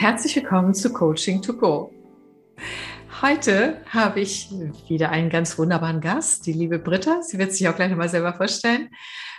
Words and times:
Herzlich 0.00 0.34
willkommen 0.34 0.72
zu 0.72 0.94
Coaching 0.94 1.42
to 1.42 1.52
Go. 1.52 1.92
Heute 3.20 3.82
habe 3.90 4.20
ich 4.20 4.48
wieder 4.88 5.10
einen 5.10 5.28
ganz 5.28 5.58
wunderbaren 5.58 6.00
Gast, 6.00 6.46
die 6.46 6.54
liebe 6.54 6.78
Britta. 6.78 7.20
Sie 7.20 7.38
wird 7.38 7.52
sich 7.52 7.68
auch 7.68 7.76
gleich 7.76 7.90
nochmal 7.90 8.08
selber 8.08 8.32
vorstellen. 8.32 8.88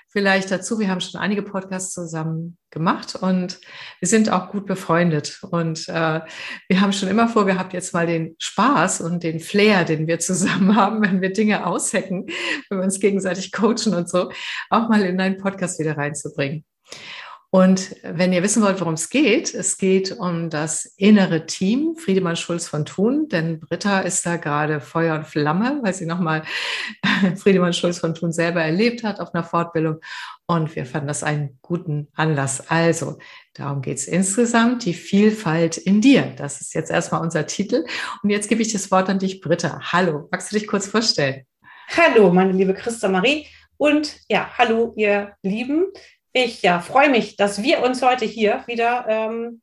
Vielleicht 0.10 0.52
dazu, 0.52 0.78
wir 0.78 0.88
haben 0.90 1.02
schon 1.02 1.20
einige 1.20 1.42
Podcasts 1.42 1.96
zusammen 1.96 2.60
gemacht 2.70 3.16
und 3.16 3.60
wir 4.02 4.08
sind 4.08 4.30
auch 4.30 4.52
gut 4.52 4.68
befreundet. 4.68 5.40
Und 5.50 5.90
äh, 5.90 6.22
wir 6.70 6.80
haben 6.80 6.94
schon 6.94 7.10
immer 7.10 7.28
vorgehabt, 7.28 7.74
jetzt 7.74 7.96
mal 7.96 8.06
den 8.06 8.36
Spaß 8.38 9.02
und 9.02 9.24
den 9.24 9.40
Flair, 9.40 9.84
den 9.84 10.06
wir 10.06 10.20
zusammen 10.20 10.76
haben, 10.76 11.02
wenn 11.02 11.22
wir 11.22 11.34
Dinge 11.34 11.66
aushacken, 11.66 12.28
wenn 12.70 12.78
wir 12.78 12.84
uns 12.84 13.00
gegenseitig 13.00 13.52
coachen 13.52 13.96
und 13.96 14.08
so, 14.08 14.32
auch 14.70 14.90
mal 14.90 15.02
in 15.02 15.20
einen 15.20 15.40
Podcast 15.40 15.80
wieder 15.80 15.98
reinzubringen. 15.98 16.66
Und 17.54 17.98
wenn 18.02 18.32
ihr 18.32 18.44
wissen 18.44 18.64
wollt, 18.64 18.80
worum 18.80 18.94
es 18.94 19.10
geht, 19.10 19.54
es 19.54 19.78
geht 19.78 20.18
um 20.18 20.50
das 20.50 20.86
innere 20.96 21.46
Team 21.46 21.98
Friedemann 21.98 22.38
Schulz 22.38 22.70
von 22.70 22.86
Thun, 22.86 23.28
denn 23.28 23.60
Britta 23.60 24.00
ist 24.00 24.26
da 24.26 24.38
gerade 24.38 24.80
Feuer 24.80 25.16
und 25.16 25.28
Flamme, 25.28 25.82
weil 25.84 25.94
sie 25.94 26.06
nochmal 26.06 26.44
Friedemann 27.36 27.74
Schulz 27.74 28.00
von 28.00 28.16
Thun 28.16 28.32
selber 28.32 28.62
erlebt 28.62 29.04
hat 29.04 29.20
auf 29.20 29.34
einer 29.34 29.44
Fortbildung. 29.44 30.00
Und 30.48 30.74
wir 30.78 30.86
fanden 30.86 31.10
das 31.10 31.24
einen 31.24 31.60
guten 31.62 32.08
Anlass. 32.14 32.70
Also, 32.70 33.18
darum 33.54 33.82
geht 33.82 33.98
es 33.98 34.08
insgesamt, 34.08 34.86
die 34.86 34.94
Vielfalt 34.94 35.76
in 35.76 36.00
dir. 36.00 36.34
Das 36.38 36.62
ist 36.62 36.74
jetzt 36.74 36.90
erstmal 36.90 37.20
unser 37.20 37.48
Titel. 37.48 37.84
Und 38.24 38.30
jetzt 38.30 38.48
gebe 38.48 38.62
ich 38.62 38.72
das 38.72 38.92
Wort 38.92 39.10
an 39.10 39.20
dich, 39.20 39.42
Britta. 39.42 39.92
Hallo, 39.92 40.30
magst 40.32 40.54
du 40.54 40.58
dich 40.58 40.68
kurz 40.68 40.88
vorstellen? 40.88 41.46
Hallo, 41.98 42.32
meine 42.32 42.54
liebe 42.54 42.74
Christa 42.74 43.10
Marie. 43.10 43.46
Und 43.76 44.16
ja, 44.30 44.50
hallo, 44.58 44.94
ihr 44.96 45.34
Lieben. 45.44 45.88
Ich 46.34 46.62
ja, 46.62 46.80
freue 46.80 47.10
mich, 47.10 47.36
dass 47.36 47.62
wir 47.62 47.84
uns 47.84 48.02
heute 48.02 48.26
hier 48.26 48.64
wieder 48.66 49.06
ähm, 49.10 49.62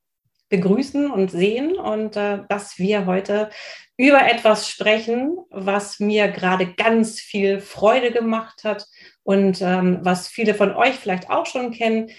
begrüßen 0.51 1.11
und 1.11 1.31
sehen 1.31 1.77
und 1.77 2.17
äh, 2.17 2.41
dass 2.49 2.79
wir 2.79 3.07
heute 3.07 3.49
über 3.97 4.31
etwas 4.31 4.69
sprechen, 4.69 5.39
was 5.51 5.99
mir 5.99 6.29
gerade 6.29 6.75
ganz 6.75 7.21
viel 7.21 7.61
Freude 7.61 8.13
gemacht 8.13 8.65
hat 8.65 8.87
und 9.23 9.63
ähm, 9.63 10.01
was 10.03 10.29
viele 10.29 10.55
von 10.55 10.75
euch 10.75 10.95
vielleicht 10.95 11.31
auch 11.31 11.47
schon 11.47 11.73
kennen, 11.73 12.11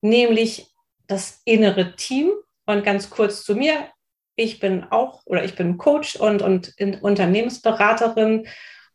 nämlich 0.00 0.66
das 1.06 1.40
innere 1.44 1.96
Team. 1.96 2.32
Und 2.64 2.84
ganz 2.84 3.10
kurz 3.10 3.42
zu 3.44 3.56
mir. 3.56 3.88
Ich 4.36 4.60
bin 4.60 4.84
auch 4.84 5.22
oder 5.26 5.44
ich 5.44 5.56
bin 5.56 5.78
Coach 5.78 6.16
und, 6.16 6.42
und 6.42 6.74
Unternehmensberaterin 7.02 8.46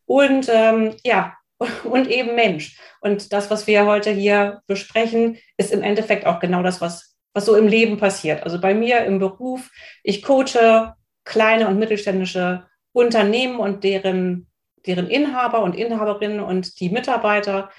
und 0.06 0.50
ähm, 0.50 0.96
ja, 1.04 1.37
und 1.84 2.10
eben 2.10 2.36
Mensch. 2.36 2.78
Und 3.02 3.34
das, 3.34 3.50
was 3.50 3.68
wir 3.68 3.86
heute 3.86 4.12
hier 4.12 4.62
besprechen, 4.68 5.38
ist 5.58 5.72
im 5.72 5.82
Endeffekt 5.82 6.26
auch 6.26 6.40
genau 6.40 6.64
das, 6.64 6.82
was, 6.82 7.16
was 7.34 7.46
so 7.46 7.56
im 7.56 7.68
Leben 7.68 7.98
passiert. 7.98 8.44
Also 8.44 8.60
bei 8.60 8.74
mir 8.74 9.06
im 9.06 9.20
Beruf, 9.20 9.70
ich 10.04 10.22
coache 10.22 10.94
kleine 11.26 11.68
und 11.68 11.80
mittelständische 11.80 12.66
Unternehmen 12.94 13.60
und 13.60 13.84
deren, 13.84 14.48
deren 14.86 15.08
Inhaber 15.10 15.62
und 15.62 15.76
Inhaberinnen 15.76 16.40
und 16.40 16.80
die 16.80 16.90
Mitarbeiter. 16.90 17.70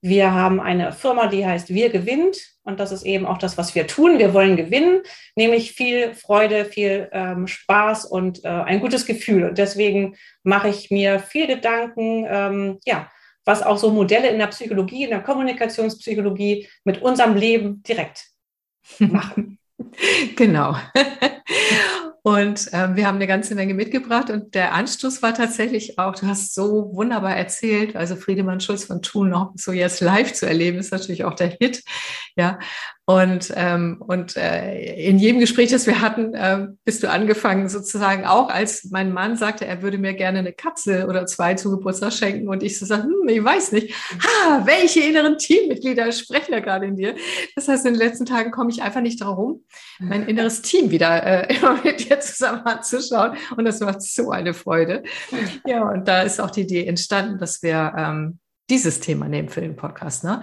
Wir 0.00 0.32
haben 0.32 0.60
eine 0.60 0.92
Firma, 0.92 1.28
die 1.28 1.46
heißt 1.46 1.70
Wir 1.70 1.90
gewinnt. 1.90 2.36
Und 2.64 2.80
das 2.80 2.92
ist 2.92 3.04
eben 3.04 3.26
auch 3.26 3.38
das, 3.38 3.58
was 3.58 3.74
wir 3.74 3.86
tun. 3.86 4.18
Wir 4.18 4.32
wollen 4.32 4.56
gewinnen, 4.56 5.02
nämlich 5.36 5.72
viel 5.72 6.14
Freude, 6.14 6.64
viel 6.64 7.10
ähm, 7.12 7.46
Spaß 7.46 8.06
und 8.06 8.42
äh, 8.44 8.48
ein 8.48 8.80
gutes 8.80 9.04
Gefühl. 9.04 9.44
Und 9.44 9.58
deswegen 9.58 10.16
mache 10.42 10.68
ich 10.68 10.90
mir 10.90 11.20
viel 11.20 11.46
Gedanken, 11.46 12.26
ähm, 12.26 12.78
ja, 12.86 13.10
was 13.44 13.62
auch 13.62 13.78
so 13.78 13.90
Modelle 13.90 14.28
in 14.28 14.38
der 14.38 14.46
Psychologie, 14.48 15.04
in 15.04 15.10
der 15.10 15.22
Kommunikationspsychologie 15.22 16.68
mit 16.84 17.02
unserem 17.02 17.34
Leben 17.34 17.82
direkt 17.82 18.26
machen. 18.98 19.58
genau. 20.36 20.76
Und 22.26 22.70
ähm, 22.72 22.96
wir 22.96 23.06
haben 23.06 23.16
eine 23.16 23.26
ganze 23.26 23.54
Menge 23.54 23.74
mitgebracht 23.74 24.30
und 24.30 24.54
der 24.54 24.72
Anstoß 24.72 25.20
war 25.20 25.34
tatsächlich 25.34 25.98
auch, 25.98 26.14
du 26.14 26.26
hast 26.26 26.54
so 26.54 26.90
wunderbar 26.94 27.36
erzählt, 27.36 27.96
also 27.96 28.16
Friedemann 28.16 28.60
Schulz 28.60 28.84
von 28.84 29.02
Thun 29.02 29.28
noch 29.28 29.52
so 29.56 29.72
jetzt 29.72 30.00
live 30.00 30.32
zu 30.32 30.46
erleben, 30.46 30.78
ist 30.78 30.90
natürlich 30.90 31.24
auch 31.26 31.34
der 31.34 31.48
Hit. 31.60 31.84
Ja, 32.34 32.58
und, 33.06 33.52
ähm, 33.54 34.02
und 34.06 34.36
äh, 34.36 35.08
in 35.08 35.18
jedem 35.18 35.38
Gespräch, 35.38 35.70
das 35.70 35.86
wir 35.86 36.00
hatten, 36.00 36.32
äh, 36.32 36.68
bist 36.84 37.02
du 37.02 37.10
angefangen, 37.10 37.68
sozusagen 37.68 38.24
auch, 38.24 38.48
als 38.48 38.88
mein 38.90 39.12
Mann 39.12 39.36
sagte, 39.36 39.66
er 39.66 39.82
würde 39.82 39.98
mir 39.98 40.14
gerne 40.14 40.38
eine 40.38 40.54
Katze 40.54 41.06
oder 41.06 41.26
zwei 41.26 41.52
zu 41.54 41.70
Geburtstag 41.70 42.14
schenken. 42.14 42.48
Und 42.48 42.62
ich 42.62 42.78
so 42.78 42.86
sagte, 42.86 43.08
hm, 43.08 43.28
ich 43.28 43.44
weiß 43.44 43.72
nicht, 43.72 43.94
ha, 44.22 44.62
welche 44.64 45.00
inneren 45.00 45.36
Teammitglieder 45.36 46.10
sprechen 46.12 46.52
da 46.52 46.60
gerade 46.60 46.86
in 46.86 46.96
dir? 46.96 47.14
Das 47.54 47.68
heißt, 47.68 47.84
in 47.84 47.92
den 47.92 48.00
letzten 48.00 48.24
Tagen 48.24 48.50
komme 48.50 48.70
ich 48.70 48.82
einfach 48.82 49.02
nicht 49.02 49.20
darum 49.20 49.34
rum, 49.34 49.64
mein 49.98 50.26
inneres 50.26 50.62
Team 50.62 50.90
wieder 50.90 51.22
äh, 51.22 51.54
immer 51.58 51.78
mit 51.82 52.08
dir 52.08 52.20
zusammen 52.20 52.62
anzuschauen. 52.64 53.36
Und 53.56 53.64
das 53.64 53.80
macht 53.80 54.02
so 54.02 54.30
eine 54.30 54.54
Freude. 54.54 55.02
Ja, 55.66 55.88
und 55.90 56.08
da 56.08 56.22
ist 56.22 56.40
auch 56.40 56.50
die 56.50 56.62
Idee 56.62 56.86
entstanden, 56.86 57.38
dass 57.38 57.62
wir 57.62 57.92
ähm, 57.96 58.38
dieses 58.70 59.00
Thema 59.00 59.28
nehmen 59.28 59.48
für 59.48 59.60
den 59.60 59.76
Podcast. 59.76 60.24
Ne? 60.24 60.40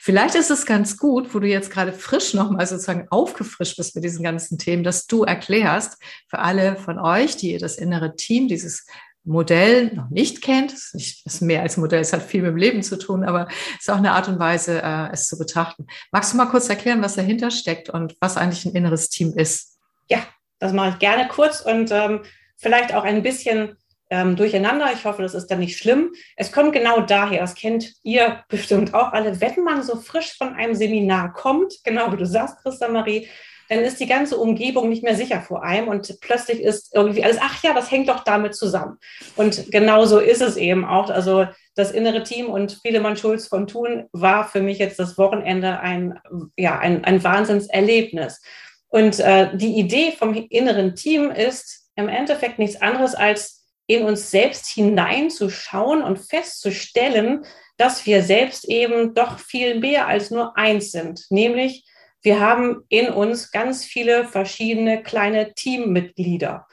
Vielleicht 0.00 0.34
ist 0.34 0.50
es 0.50 0.66
ganz 0.66 0.96
gut, 0.96 1.32
wo 1.34 1.38
du 1.38 1.46
jetzt 1.46 1.70
gerade 1.70 1.92
frisch 1.92 2.34
nochmal 2.34 2.66
sozusagen 2.66 3.06
aufgefrischt 3.10 3.76
bist 3.76 3.94
mit 3.94 4.04
diesen 4.04 4.24
ganzen 4.24 4.58
Themen, 4.58 4.82
dass 4.82 5.06
du 5.06 5.22
erklärst 5.22 5.96
für 6.28 6.40
alle 6.40 6.76
von 6.76 6.98
euch, 6.98 7.36
die 7.36 7.58
das 7.58 7.76
innere 7.76 8.16
Team, 8.16 8.48
dieses 8.48 8.86
Modell 9.22 9.92
noch 9.94 10.08
nicht 10.08 10.42
kennt, 10.42 10.72
es 10.72 10.86
ist, 10.86 10.94
nicht, 10.94 11.26
ist 11.26 11.42
mehr 11.42 11.62
als 11.62 11.76
Modell, 11.76 12.00
es 12.00 12.12
hat 12.12 12.22
viel 12.22 12.42
mit 12.42 12.52
dem 12.52 12.56
Leben 12.56 12.82
zu 12.82 12.98
tun, 12.98 13.22
aber 13.22 13.48
es 13.74 13.82
ist 13.82 13.90
auch 13.90 13.98
eine 13.98 14.12
Art 14.12 14.28
und 14.28 14.38
Weise, 14.38 14.82
äh, 14.82 15.12
es 15.12 15.26
zu 15.26 15.38
betrachten. 15.38 15.86
Magst 16.10 16.32
du 16.32 16.38
mal 16.38 16.46
kurz 16.46 16.68
erklären, 16.68 17.02
was 17.02 17.16
dahinter 17.16 17.50
steckt 17.50 17.90
und 17.90 18.16
was 18.20 18.36
eigentlich 18.36 18.64
ein 18.64 18.74
inneres 18.74 19.10
Team 19.10 19.34
ist? 19.36 19.78
Ja, 20.08 20.24
das 20.58 20.72
mache 20.72 20.90
ich 20.90 20.98
gerne 20.98 21.28
kurz 21.28 21.60
und 21.60 21.90
ähm, 21.92 22.22
vielleicht 22.56 22.94
auch 22.94 23.04
ein 23.04 23.22
bisschen 23.22 23.76
ähm, 24.10 24.36
durcheinander. 24.36 24.90
Ich 24.92 25.04
hoffe, 25.04 25.22
das 25.22 25.34
ist 25.34 25.46
dann 25.46 25.60
nicht 25.60 25.78
schlimm. 25.78 26.12
Es 26.36 26.52
kommt 26.52 26.72
genau 26.72 27.00
daher, 27.00 27.40
das 27.40 27.54
kennt 27.54 27.94
ihr 28.02 28.44
bestimmt 28.48 28.92
auch 28.92 29.12
alle, 29.12 29.40
wenn 29.40 29.62
man 29.64 29.82
so 29.82 29.96
frisch 29.96 30.36
von 30.36 30.54
einem 30.54 30.74
Seminar 30.74 31.32
kommt, 31.32 31.74
genau 31.84 32.12
wie 32.12 32.16
du 32.16 32.26
sagst, 32.26 32.58
Christa 32.62 32.88
Marie, 32.88 33.28
dann 33.70 33.78
ist 33.78 34.00
die 34.00 34.08
ganze 34.08 34.36
Umgebung 34.36 34.88
nicht 34.88 35.04
mehr 35.04 35.14
sicher 35.14 35.40
vor 35.40 35.62
einem 35.62 35.86
und 35.86 36.18
plötzlich 36.20 36.60
ist 36.60 36.92
irgendwie 36.92 37.22
alles, 37.22 37.38
ach 37.40 37.62
ja, 37.62 37.72
das 37.72 37.88
hängt 37.88 38.08
doch 38.08 38.24
damit 38.24 38.56
zusammen. 38.56 38.98
Und 39.36 39.70
genau 39.70 40.06
so 40.06 40.18
ist 40.18 40.42
es 40.42 40.56
eben 40.56 40.84
auch. 40.84 41.08
Also 41.08 41.46
das 41.76 41.92
innere 41.92 42.24
Team 42.24 42.46
und 42.46 42.72
Friedemann 42.72 43.16
Schulz 43.16 43.46
von 43.46 43.68
Thun 43.68 44.08
war 44.10 44.48
für 44.48 44.60
mich 44.60 44.78
jetzt 44.78 44.98
das 44.98 45.16
Wochenende 45.18 45.78
ein, 45.78 46.18
ja, 46.56 46.80
ein, 46.80 47.04
ein 47.04 47.22
Wahnsinnserlebnis. 47.22 48.42
Und 48.88 49.20
äh, 49.20 49.56
die 49.56 49.78
Idee 49.78 50.14
vom 50.18 50.34
inneren 50.34 50.96
Team 50.96 51.30
ist 51.30 51.88
im 51.94 52.08
Endeffekt 52.08 52.58
nichts 52.58 52.82
anderes 52.82 53.14
als 53.14 53.59
in 53.90 54.04
uns 54.04 54.30
selbst 54.30 54.68
hineinzuschauen 54.68 56.02
und 56.02 56.18
festzustellen, 56.18 57.44
dass 57.76 58.06
wir 58.06 58.22
selbst 58.22 58.68
eben 58.68 59.14
doch 59.14 59.40
viel 59.40 59.80
mehr 59.80 60.06
als 60.06 60.30
nur 60.30 60.56
eins 60.56 60.92
sind. 60.92 61.24
Nämlich, 61.30 61.84
wir 62.22 62.38
haben 62.38 62.84
in 62.88 63.08
uns 63.08 63.50
ganz 63.50 63.84
viele 63.84 64.26
verschiedene 64.26 65.02
kleine 65.02 65.54
Teammitglieder. 65.54 66.68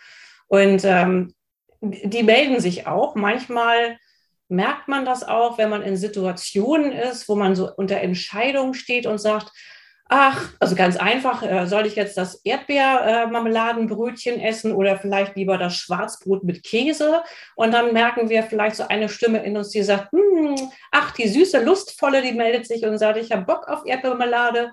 Und 0.47 0.83
ähm, 0.85 1.33
die 1.81 2.21
melden 2.21 2.59
sich 2.59 2.85
auch. 2.85 3.15
Manchmal 3.15 3.97
merkt 4.47 4.87
man 4.87 5.03
das 5.03 5.23
auch, 5.23 5.57
wenn 5.57 5.69
man 5.69 5.81
in 5.81 5.97
Situationen 5.97 6.91
ist, 6.91 7.27
wo 7.27 7.35
man 7.35 7.55
so 7.55 7.73
unter 7.75 7.97
Entscheidung 7.97 8.75
steht 8.75 9.07
und 9.07 9.17
sagt, 9.17 9.51
ach, 10.09 10.49
also 10.59 10.75
ganz 10.75 10.97
einfach, 10.97 11.43
äh, 11.43 11.67
soll 11.67 11.85
ich 11.85 11.95
jetzt 11.95 12.17
das 12.17 12.41
Erdbeermarmeladenbrötchen 12.43 14.39
äh, 14.39 14.47
essen 14.49 14.73
oder 14.73 14.97
vielleicht 14.97 15.35
lieber 15.35 15.57
das 15.57 15.75
Schwarzbrot 15.75 16.43
mit 16.43 16.63
Käse? 16.63 17.23
Und 17.55 17.71
dann 17.71 17.93
merken 17.93 18.29
wir 18.29 18.43
vielleicht 18.43 18.77
so 18.77 18.87
eine 18.87 19.09
Stimme 19.09 19.43
in 19.43 19.57
uns, 19.57 19.69
die 19.69 19.83
sagt, 19.83 20.11
hm, 20.11 20.55
ach, 20.91 21.11
die 21.11 21.27
süße, 21.27 21.63
lustvolle, 21.63 22.21
die 22.21 22.33
meldet 22.33 22.67
sich 22.67 22.85
und 22.85 22.97
sagt, 22.97 23.17
ich 23.17 23.31
habe 23.31 23.45
Bock 23.45 23.67
auf 23.67 23.85
Erdbeermarmelade. 23.85 24.71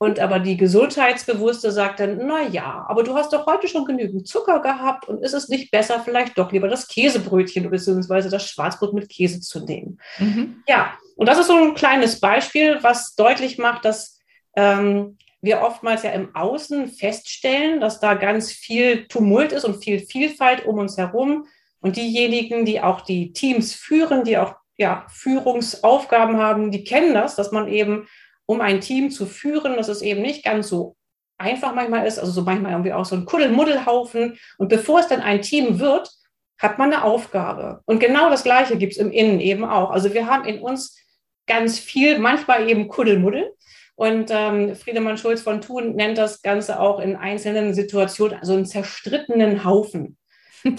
Und 0.00 0.20
aber 0.20 0.38
die 0.38 0.56
Gesundheitsbewusste 0.56 1.72
sagt 1.72 1.98
dann, 1.98 2.20
na 2.24 2.42
ja, 2.42 2.86
aber 2.88 3.02
du 3.02 3.16
hast 3.16 3.32
doch 3.32 3.46
heute 3.46 3.66
schon 3.66 3.84
genügend 3.84 4.28
Zucker 4.28 4.60
gehabt 4.60 5.08
und 5.08 5.24
ist 5.24 5.34
es 5.34 5.48
nicht 5.48 5.72
besser, 5.72 6.00
vielleicht 6.04 6.38
doch 6.38 6.52
lieber 6.52 6.68
das 6.68 6.86
Käsebrötchen 6.86 7.68
bzw. 7.68 8.28
das 8.28 8.48
Schwarzbrot 8.48 8.92
mit 8.92 9.08
Käse 9.08 9.40
zu 9.40 9.64
nehmen? 9.64 9.98
Mhm. 10.18 10.62
Ja, 10.68 10.92
und 11.16 11.28
das 11.28 11.40
ist 11.40 11.48
so 11.48 11.56
ein 11.56 11.74
kleines 11.74 12.20
Beispiel, 12.20 12.78
was 12.80 13.16
deutlich 13.16 13.58
macht, 13.58 13.84
dass 13.84 14.17
ähm, 14.58 15.16
wir 15.40 15.62
oftmals 15.62 16.02
ja 16.02 16.10
im 16.10 16.34
Außen 16.34 16.88
feststellen, 16.88 17.80
dass 17.80 18.00
da 18.00 18.14
ganz 18.14 18.50
viel 18.50 19.06
Tumult 19.06 19.52
ist 19.52 19.64
und 19.64 19.84
viel 19.84 20.00
Vielfalt 20.00 20.66
um 20.66 20.78
uns 20.78 20.96
herum. 20.96 21.46
Und 21.80 21.96
diejenigen, 21.96 22.64
die 22.64 22.80
auch 22.80 23.02
die 23.02 23.32
Teams 23.32 23.72
führen, 23.72 24.24
die 24.24 24.36
auch 24.36 24.56
ja, 24.76 25.06
Führungsaufgaben 25.08 26.38
haben, 26.38 26.72
die 26.72 26.82
kennen 26.82 27.14
das, 27.14 27.36
dass 27.36 27.52
man 27.52 27.68
eben, 27.68 28.08
um 28.46 28.60
ein 28.60 28.80
Team 28.80 29.10
zu 29.12 29.26
führen, 29.26 29.76
dass 29.76 29.86
es 29.86 30.02
eben 30.02 30.22
nicht 30.22 30.44
ganz 30.44 30.68
so 30.68 30.96
einfach 31.36 31.72
manchmal 31.72 32.04
ist, 32.04 32.18
also 32.18 32.32
so 32.32 32.42
manchmal 32.42 32.72
irgendwie 32.72 32.92
auch 32.92 33.04
so 33.04 33.14
ein 33.14 33.24
Kuddelmuddelhaufen. 33.24 34.36
Und 34.56 34.68
bevor 34.68 34.98
es 34.98 35.06
dann 35.06 35.20
ein 35.20 35.40
Team 35.40 35.78
wird, 35.78 36.10
hat 36.58 36.78
man 36.78 36.92
eine 36.92 37.04
Aufgabe. 37.04 37.80
Und 37.86 38.00
genau 38.00 38.28
das 38.28 38.42
Gleiche 38.42 38.76
gibt 38.76 38.94
es 38.94 38.98
im 38.98 39.12
Innen 39.12 39.38
eben 39.38 39.64
auch. 39.64 39.90
Also 39.90 40.12
wir 40.14 40.26
haben 40.26 40.44
in 40.44 40.58
uns 40.58 40.98
ganz 41.46 41.78
viel, 41.78 42.18
manchmal 42.18 42.68
eben 42.68 42.88
Kuddelmuddel 42.88 43.52
Und 43.98 44.30
ähm, 44.30 44.76
Friedemann 44.76 45.18
Schulz 45.18 45.42
von 45.42 45.60
Thun 45.60 45.96
nennt 45.96 46.18
das 46.18 46.40
Ganze 46.42 46.78
auch 46.78 47.00
in 47.00 47.16
einzelnen 47.16 47.74
Situationen, 47.74 48.38
also 48.38 48.52
einen 48.52 48.64
zerstrittenen 48.64 49.64
Haufen. 49.64 50.16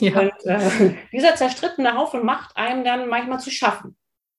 Ja. 0.02 0.20
Und 0.20 0.46
äh, 0.46 0.96
dieser 1.14 1.36
zerstrittene 1.36 1.98
Haufen 1.98 2.26
macht 2.26 2.56
einem 2.58 2.84
dann 2.84 3.08
manchmal 3.08 3.40
zu 3.40 3.50
schaffen. 3.50 3.96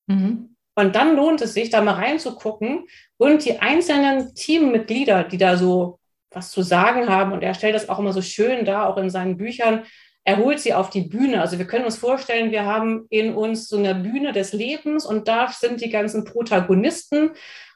Mhm. 0.06 0.54
Und 0.74 0.94
dann 0.94 1.16
lohnt 1.16 1.40
es 1.40 1.54
sich, 1.54 1.70
da 1.70 1.80
mal 1.80 1.94
reinzugucken 1.94 2.86
und 3.16 3.46
die 3.46 3.58
einzelnen 3.58 4.34
Teammitglieder, 4.34 5.24
die 5.24 5.38
da 5.38 5.56
so 5.56 5.98
was 6.30 6.50
zu 6.50 6.60
sagen 6.60 7.08
haben, 7.08 7.32
und 7.32 7.42
er 7.42 7.54
stellt 7.54 7.74
das 7.74 7.88
auch 7.88 7.98
immer 7.98 8.12
so 8.12 8.20
schön 8.20 8.66
da, 8.66 8.86
auch 8.86 8.98
in 8.98 9.08
seinen 9.08 9.38
Büchern, 9.38 9.84
er 10.24 10.36
holt 10.36 10.60
sie 10.60 10.74
auf 10.74 10.90
die 10.90 11.00
Bühne. 11.00 11.40
Also 11.40 11.58
wir 11.58 11.66
können 11.66 11.86
uns 11.86 11.96
vorstellen, 11.96 12.50
wir 12.50 12.66
haben 12.66 13.06
in 13.08 13.34
uns 13.34 13.66
so 13.66 13.78
eine 13.78 13.94
Bühne 13.94 14.32
des 14.32 14.52
Lebens 14.52 15.06
und 15.06 15.26
da 15.26 15.48
sind 15.48 15.80
die 15.80 15.90
ganzen 15.90 16.24
Protagonisten 16.24 17.30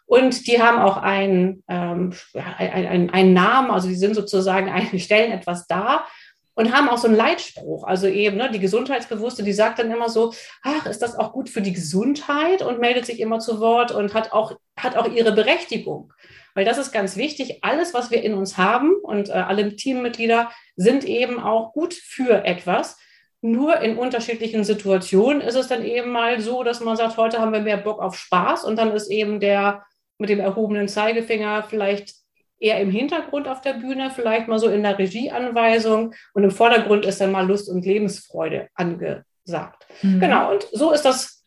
und 0.07 0.47
die 0.47 0.61
haben 0.63 0.79
auch 0.79 0.99
einen, 0.99 1.63
ähm, 1.69 2.13
einen, 2.35 3.11
einen 3.11 3.33
Namen, 3.33 3.71
also 3.71 3.89
die 3.89 3.95
sind 3.95 4.15
sozusagen, 4.15 4.71
stellen 4.99 5.33
etwas 5.33 5.67
dar 5.67 6.07
und 6.55 6.73
haben 6.73 6.89
auch 6.89 6.99
so 6.99 7.09
einen 7.09 7.17
Leitspruch. 7.17 7.85
Also 7.85 8.07
eben, 8.07 8.37
ne, 8.37 8.51
die 8.51 8.61
Gesundheitsbewusste, 8.61 9.43
die 9.43 9.53
sagt 9.53 9.79
dann 9.79 9.91
immer 9.91 10.09
so, 10.09 10.33
ach, 10.63 10.87
ist 10.87 11.03
das 11.03 11.19
auch 11.19 11.33
gut 11.33 11.49
für 11.49 11.63
die 11.63 11.73
Gesundheit 11.73 12.63
und 12.63 12.81
meldet 12.81 13.07
sich 13.07 13.21
immer 13.21 13.41
zu 13.41 13.61
Wort 13.61 13.93
und 13.93 14.15
hat 14.15 14.33
auch, 14.33 14.57
hat 14.77 14.97
auch 14.97 15.11
ihre 15.11 15.33
Berechtigung. 15.33 16.13
Weil 16.55 16.65
das 16.65 16.79
ist 16.79 16.93
ganz 16.93 17.17
wichtig. 17.17 17.59
Alles, 17.63 17.95
was 17.95 18.11
wir 18.11 18.23
in 18.23 18.35
uns 18.35 18.57
haben 18.57 18.95
und 19.03 19.29
äh, 19.29 19.33
alle 19.33 19.75
Teammitglieder 19.75 20.51
sind 20.77 21.05
eben 21.05 21.41
auch 21.41 21.73
gut 21.73 21.95
für 21.95 22.45
etwas. 22.45 22.99
Nur 23.41 23.81
in 23.81 23.99
unterschiedlichen 23.99 24.65
Situationen 24.65 25.43
ist 25.43 25.57
es 25.57 25.67
dann 25.67 25.85
eben 25.85 26.13
mal 26.13 26.41
so, 26.41 26.63
dass 26.63 26.81
man 26.81 26.97
sagt, 26.97 27.17
heute 27.17 27.41
haben 27.41 27.53
wir 27.53 27.61
mehr 27.61 27.77
Bock 27.77 28.01
auf 28.01 28.17
Spaß 28.17 28.65
und 28.65 28.77
dann 28.77 28.93
ist 28.93 29.11
eben 29.11 29.41
der 29.41 29.83
mit 30.19 30.31
dem 30.31 30.41
erhobenen 30.41 30.89
Zeigefinger 30.89 31.65
vielleicht 31.65 32.15
eher 32.59 32.81
im 32.81 32.91
Hintergrund 32.91 33.49
auf 33.49 33.61
der 33.61 33.75
Bühne, 33.75 34.11
vielleicht 34.15 34.49
mal 34.49 34.59
so 34.59 34.69
in 34.69 34.83
der 34.83 34.99
Regieanweisung 34.99 36.15
und 36.33 36.45
im 36.45 36.51
Vordergrund 36.51 37.05
ist 37.05 37.21
dann 37.21 37.33
mal 37.33 37.47
Lust 37.47 37.69
und 37.69 37.85
Lebensfreude 37.85 38.69
angesagt. 38.75 39.87
Mhm. 40.03 40.21
Genau, 40.21 40.53
und 40.53 40.67
so 40.73 40.93
ist 40.93 41.05
das 41.05 41.45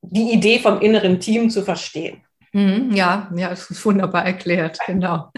die 0.00 0.32
Idee 0.32 0.58
vom 0.58 0.80
inneren 0.80 1.20
Team 1.20 1.50
zu 1.50 1.62
verstehen. 1.62 2.24
Mhm, 2.52 2.90
ja, 2.92 3.30
ja, 3.34 3.48
das 3.48 3.70
ist 3.70 3.84
wunderbar 3.84 4.24
erklärt, 4.24 4.78
genau. 4.86 5.30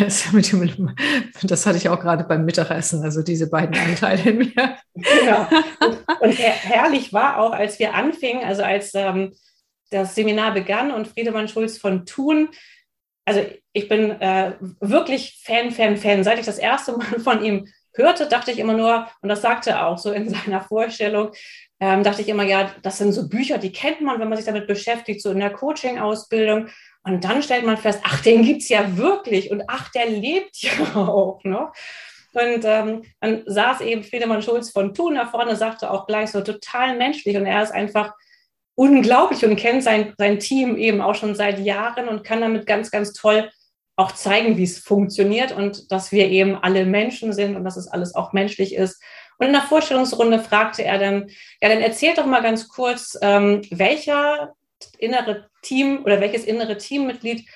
Das, 0.00 0.32
dem, 0.32 0.94
das, 1.42 1.66
hatte 1.66 1.76
ich 1.76 1.88
auch 1.90 2.00
gerade 2.00 2.24
beim 2.24 2.46
Mittagessen, 2.46 3.02
also 3.02 3.22
diese 3.22 3.50
beiden 3.50 3.76
Anteile 3.76 4.30
in 4.30 4.38
mir. 4.38 4.76
Genau. 4.94 5.46
Und, 5.80 5.98
und 6.20 6.32
herrlich 6.38 7.12
war 7.12 7.38
auch, 7.38 7.52
als 7.52 7.78
wir 7.78 7.92
anfingen, 7.92 8.42
also 8.42 8.62
als 8.62 8.92
ähm, 8.94 9.32
das 9.90 10.14
Seminar 10.14 10.52
begann 10.52 10.90
und 10.90 11.08
Friedemann 11.08 11.48
Schulz 11.48 11.78
von 11.78 12.06
Thun, 12.06 12.50
also 13.28 13.44
ich 13.74 13.88
bin 13.88 14.10
äh, 14.22 14.54
wirklich 14.80 15.42
Fan, 15.44 15.70
Fan, 15.70 15.98
Fan. 15.98 16.24
Seit 16.24 16.38
ich 16.38 16.46
das 16.46 16.58
erste 16.58 16.96
Mal 16.96 17.20
von 17.22 17.44
ihm 17.44 17.68
hörte, 17.94 18.26
dachte 18.26 18.50
ich 18.50 18.58
immer 18.58 18.72
nur, 18.72 19.06
und 19.20 19.28
das 19.28 19.42
sagte 19.42 19.70
er 19.70 19.86
auch 19.86 19.98
so 19.98 20.12
in 20.12 20.28
seiner 20.30 20.62
Vorstellung, 20.62 21.32
ähm, 21.78 22.02
dachte 22.02 22.22
ich 22.22 22.28
immer, 22.28 22.44
ja, 22.44 22.72
das 22.82 22.96
sind 22.96 23.12
so 23.12 23.28
Bücher, 23.28 23.58
die 23.58 23.70
kennt 23.70 24.00
man, 24.00 24.18
wenn 24.18 24.30
man 24.30 24.38
sich 24.38 24.46
damit 24.46 24.66
beschäftigt, 24.66 25.20
so 25.20 25.30
in 25.30 25.40
der 25.40 25.52
Coaching-Ausbildung. 25.52 26.68
Und 27.04 27.22
dann 27.22 27.42
stellt 27.42 27.66
man 27.66 27.76
fest, 27.76 28.00
ach, 28.02 28.22
den 28.22 28.42
gibt 28.42 28.62
es 28.62 28.70
ja 28.70 28.96
wirklich 28.96 29.50
und 29.50 29.62
ach, 29.68 29.90
der 29.92 30.06
lebt 30.06 30.56
ja 30.62 30.70
auch 30.94 31.40
noch. 31.44 31.72
Und 32.32 32.64
ähm, 32.64 33.02
dann 33.20 33.42
saß 33.44 33.82
eben 33.82 34.04
Friedemann 34.04 34.42
Schulz 34.42 34.70
von 34.70 34.94
Thun 34.94 35.16
da 35.16 35.26
vorne, 35.26 35.54
sagte 35.54 35.90
auch 35.90 36.06
gleich 36.06 36.30
so 36.30 36.40
total 36.40 36.96
menschlich 36.96 37.36
und 37.36 37.46
er 37.46 37.62
ist 37.62 37.72
einfach 37.72 38.14
unglaublich 38.78 39.44
und 39.44 39.56
kennt 39.56 39.82
sein, 39.82 40.14
sein 40.18 40.38
Team 40.38 40.76
eben 40.76 41.00
auch 41.00 41.16
schon 41.16 41.34
seit 41.34 41.58
Jahren 41.58 42.08
und 42.08 42.22
kann 42.22 42.40
damit 42.40 42.64
ganz, 42.64 42.92
ganz 42.92 43.12
toll 43.12 43.50
auch 43.96 44.12
zeigen, 44.12 44.56
wie 44.56 44.62
es 44.62 44.78
funktioniert 44.78 45.50
und 45.50 45.90
dass 45.90 46.12
wir 46.12 46.28
eben 46.28 46.54
alle 46.54 46.86
Menschen 46.86 47.32
sind 47.32 47.56
und 47.56 47.64
dass 47.64 47.76
es 47.76 47.88
alles 47.88 48.14
auch 48.14 48.32
menschlich 48.32 48.76
ist. 48.76 49.02
Und 49.36 49.48
in 49.48 49.52
der 49.52 49.62
Vorstellungsrunde 49.62 50.38
fragte 50.38 50.84
er 50.84 50.98
dann, 50.98 51.28
ja, 51.60 51.68
dann 51.68 51.80
erzählt 51.80 52.18
doch 52.18 52.26
mal 52.26 52.40
ganz 52.40 52.68
kurz, 52.68 53.18
ähm, 53.20 53.62
welcher 53.72 54.54
innere 54.98 55.48
Team 55.62 56.04
oder 56.04 56.20
welches 56.20 56.44
innere 56.44 56.78
Teammitglied 56.78 57.48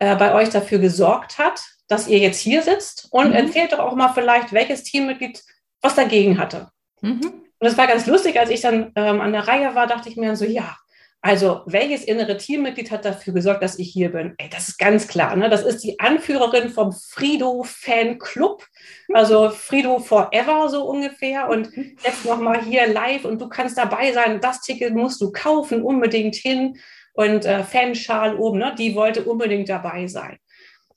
äh, 0.00 0.16
bei 0.16 0.34
euch 0.34 0.48
dafür 0.48 0.80
gesorgt 0.80 1.38
hat, 1.38 1.62
dass 1.86 2.08
ihr 2.08 2.18
jetzt 2.18 2.40
hier 2.40 2.62
sitzt 2.62 3.06
und 3.12 3.28
mhm. 3.28 3.34
erzählt 3.34 3.72
doch 3.72 3.78
auch 3.78 3.94
mal 3.94 4.12
vielleicht, 4.12 4.52
welches 4.52 4.82
Teammitglied 4.82 5.40
was 5.82 5.94
dagegen 5.94 6.36
hatte. 6.36 6.68
Mhm. 7.00 7.47
Und 7.60 7.66
es 7.66 7.76
war 7.76 7.86
ganz 7.86 8.06
lustig, 8.06 8.38
als 8.38 8.50
ich 8.50 8.60
dann 8.60 8.92
ähm, 8.94 9.20
an 9.20 9.32
der 9.32 9.48
Reihe 9.48 9.74
war, 9.74 9.86
dachte 9.86 10.08
ich 10.08 10.16
mir 10.16 10.36
so, 10.36 10.44
ja, 10.44 10.76
also 11.20 11.62
welches 11.66 12.04
innere 12.04 12.36
Teammitglied 12.36 12.92
hat 12.92 13.04
dafür 13.04 13.34
gesorgt, 13.34 13.62
dass 13.62 13.78
ich 13.78 13.90
hier 13.90 14.12
bin? 14.12 14.34
Ey, 14.38 14.48
das 14.48 14.68
ist 14.68 14.78
ganz 14.78 15.08
klar. 15.08 15.34
Ne? 15.34 15.50
Das 15.50 15.64
ist 15.64 15.82
die 15.82 15.98
Anführerin 15.98 16.70
vom 16.70 16.92
Frido 16.92 17.64
Fan 17.64 18.18
Club, 18.20 18.64
also 19.12 19.50
Frido 19.50 19.98
Forever 19.98 20.68
so 20.68 20.84
ungefähr. 20.88 21.48
Und 21.48 21.70
jetzt 22.04 22.24
nochmal 22.24 22.62
hier 22.62 22.86
live 22.86 23.24
und 23.24 23.40
du 23.40 23.48
kannst 23.48 23.76
dabei 23.76 24.12
sein. 24.12 24.40
Das 24.40 24.60
Ticket 24.60 24.94
musst 24.94 25.20
du 25.20 25.32
kaufen, 25.32 25.82
unbedingt 25.82 26.36
hin. 26.36 26.78
Und 27.14 27.44
äh, 27.44 27.64
Fanschal 27.64 28.36
oben, 28.36 28.58
ne? 28.58 28.76
die 28.78 28.94
wollte 28.94 29.24
unbedingt 29.24 29.68
dabei 29.68 30.06
sein. 30.06 30.38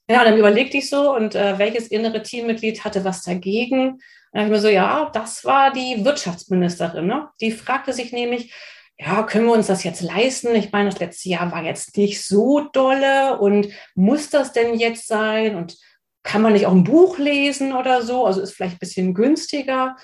Ja, 0.07 0.23
dann 0.23 0.37
überlegte 0.37 0.77
ich 0.77 0.87
so, 0.87 1.15
und 1.15 1.33
äh, 1.33 1.57
welches 1.57 1.87
innere 1.87 2.21
Teammitglied 2.21 2.83
hatte 2.83 3.03
was 3.03 3.23
dagegen? 3.23 3.99
Dann 4.31 4.43
habe 4.43 4.55
ich 4.55 4.61
mir 4.61 4.61
so, 4.61 4.69
ja, 4.69 5.09
das 5.13 5.43
war 5.43 5.71
die 5.73 6.05
Wirtschaftsministerin. 6.05 7.05
Ne? 7.05 7.29
Die 7.41 7.51
fragte 7.51 7.91
sich 7.91 8.13
nämlich, 8.13 8.53
ja, 8.97 9.23
können 9.23 9.45
wir 9.45 9.53
uns 9.53 9.67
das 9.67 9.83
jetzt 9.83 10.01
leisten? 10.01 10.55
Ich 10.55 10.71
meine, 10.71 10.89
das 10.89 10.99
letzte 10.99 11.29
Jahr 11.29 11.51
war 11.51 11.63
jetzt 11.63 11.97
nicht 11.97 12.23
so 12.23 12.61
dolle 12.71 13.39
und 13.39 13.67
muss 13.95 14.29
das 14.29 14.53
denn 14.53 14.75
jetzt 14.75 15.07
sein? 15.07 15.55
Und 15.55 15.75
kann 16.23 16.41
man 16.41 16.53
nicht 16.53 16.67
auch 16.67 16.71
ein 16.71 16.83
Buch 16.83 17.17
lesen 17.17 17.73
oder 17.73 18.03
so? 18.03 18.25
Also 18.25 18.41
ist 18.41 18.53
vielleicht 18.53 18.75
ein 18.75 18.79
bisschen 18.79 19.13
günstiger. 19.13 19.97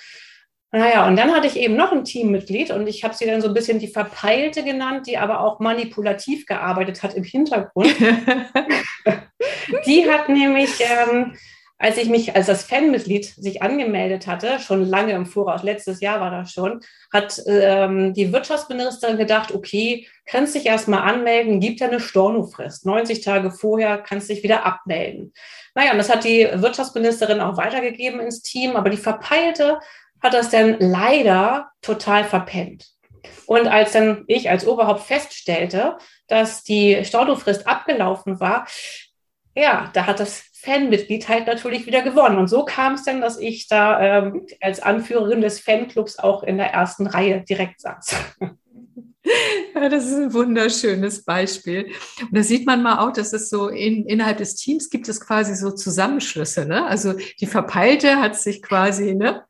Naja, 0.72 1.08
und 1.08 1.16
dann 1.16 1.32
hatte 1.32 1.48
ich 1.48 1.56
eben 1.56 1.78
noch 1.78 1.94
ein 1.94 2.04
Teammitglied 2.04 2.72
und 2.72 2.88
ich 2.88 3.06
habe 3.06 3.14
sie 3.14 3.26
dann 3.26 3.42
so 3.42 3.48
ein 3.48 3.54
bisschen 3.54 3.80
die 3.80 3.88
Verpeilte 3.88 4.64
genannt, 4.64 5.08
die 5.08 5.18
aber 5.18 5.40
auch 5.40 5.60
manipulativ 5.60 6.46
gearbeitet 6.46 7.04
hat 7.04 7.14
im 7.14 7.24
Hintergrund. 7.24 7.96
die 9.86 10.10
hat 10.10 10.28
nämlich 10.28 10.72
ähm, 10.82 11.36
als 11.80 11.98
ich 11.98 12.10
mich 12.10 12.36
als 12.36 12.48
das 12.48 12.64
Fanmitglied 12.64 13.26
sich 13.26 13.62
angemeldet 13.62 14.26
hatte, 14.26 14.60
schon 14.60 14.84
lange 14.84 15.14
im 15.14 15.28
Voraus, 15.28 15.62
letztes 15.62 16.02
Jahr 16.02 16.20
war 16.20 16.32
das 16.32 16.52
schon, 16.52 16.82
hat 17.14 17.40
ähm, 17.46 18.14
die 18.14 18.34
Wirtschaftsministerin 18.34 19.18
gedacht, 19.18 19.54
okay, 19.54 20.08
kannst 20.26 20.56
dich 20.56 20.66
erstmal 20.66 21.02
anmelden, 21.02 21.60
gibt 21.60 21.80
ja 21.80 21.88
eine 21.88 22.00
Stornofrist. 22.00 22.86
90 22.86 23.22
Tage 23.22 23.52
vorher 23.52 24.00
kannst 24.00 24.30
dich 24.30 24.42
wieder 24.42 24.66
abmelden. 24.66 25.34
Naja, 25.76 25.92
und 25.92 26.00
das 26.00 26.10
hat 26.10 26.24
die 26.24 26.50
Wirtschaftsministerin 26.52 27.42
auch 27.42 27.58
weitergegeben 27.58 28.20
ins 28.20 28.42
Team, 28.42 28.76
aber 28.76 28.90
die 28.90 28.98
Verpeilte 28.98 29.80
hat 30.22 30.34
das 30.34 30.50
dann 30.50 30.78
leider 30.80 31.70
total 31.84 32.24
verpennt. 32.24 32.88
Und 33.46 33.68
als 33.68 33.92
dann 33.92 34.24
ich 34.28 34.50
als 34.50 34.66
Oberhaupt 34.66 35.02
feststellte, 35.02 35.98
dass 36.28 36.64
die 36.64 37.04
Stornofrist 37.06 37.68
abgelaufen 37.68 38.40
war, 38.40 38.66
ja, 39.56 39.90
da 39.94 40.06
hat 40.06 40.20
das 40.20 40.47
Fanmitglied 40.62 41.28
halt 41.30 41.48
natürlich 41.48 41.86
wieder 41.86 42.02
gewonnen. 42.02 42.38
Und 42.38 42.48
so 42.48 42.66
kam 42.66 42.94
es 42.94 43.04
dann, 43.04 43.22
dass 43.22 43.40
ich 43.40 43.68
da 43.68 44.00
ähm, 44.00 44.46
als 44.62 44.80
Anführerin 44.80 45.42
des 45.42 45.60
Fanclubs 45.60 46.20
auch 46.20 46.44
in 46.44 46.58
der 46.58 46.72
ersten 46.74 47.08
Reihe 47.08 47.42
direkt 47.42 47.82
saß. 47.82 48.16
Ja, 49.76 49.90
das 49.90 50.06
ist 50.06 50.16
ein 50.16 50.34
wunderschönes 50.34 51.24
Beispiel. 51.24 51.92
Und 52.22 52.36
da 52.36 52.44
sieht 52.44 52.66
man 52.66 52.82
mal 52.82 53.06
auch, 53.06 53.14
dass 53.14 53.34
es 53.34 53.50
so 53.50 53.68
in, 53.68 54.06
innerhalb 54.06 54.38
des 54.38 54.56
Teams 54.56 54.90
gibt 54.90 55.10
es 55.10 55.20
quasi 55.20 55.56
so 55.56 55.72
Zusammenschlüsse. 55.72 56.66
Ne? 56.66 56.86
Also 56.86 57.14
die 57.40 57.46
Verpeilte 57.46 58.20
hat 58.20 58.36
sich 58.36 58.62
quasi 58.62 59.14
ne, 59.14 59.44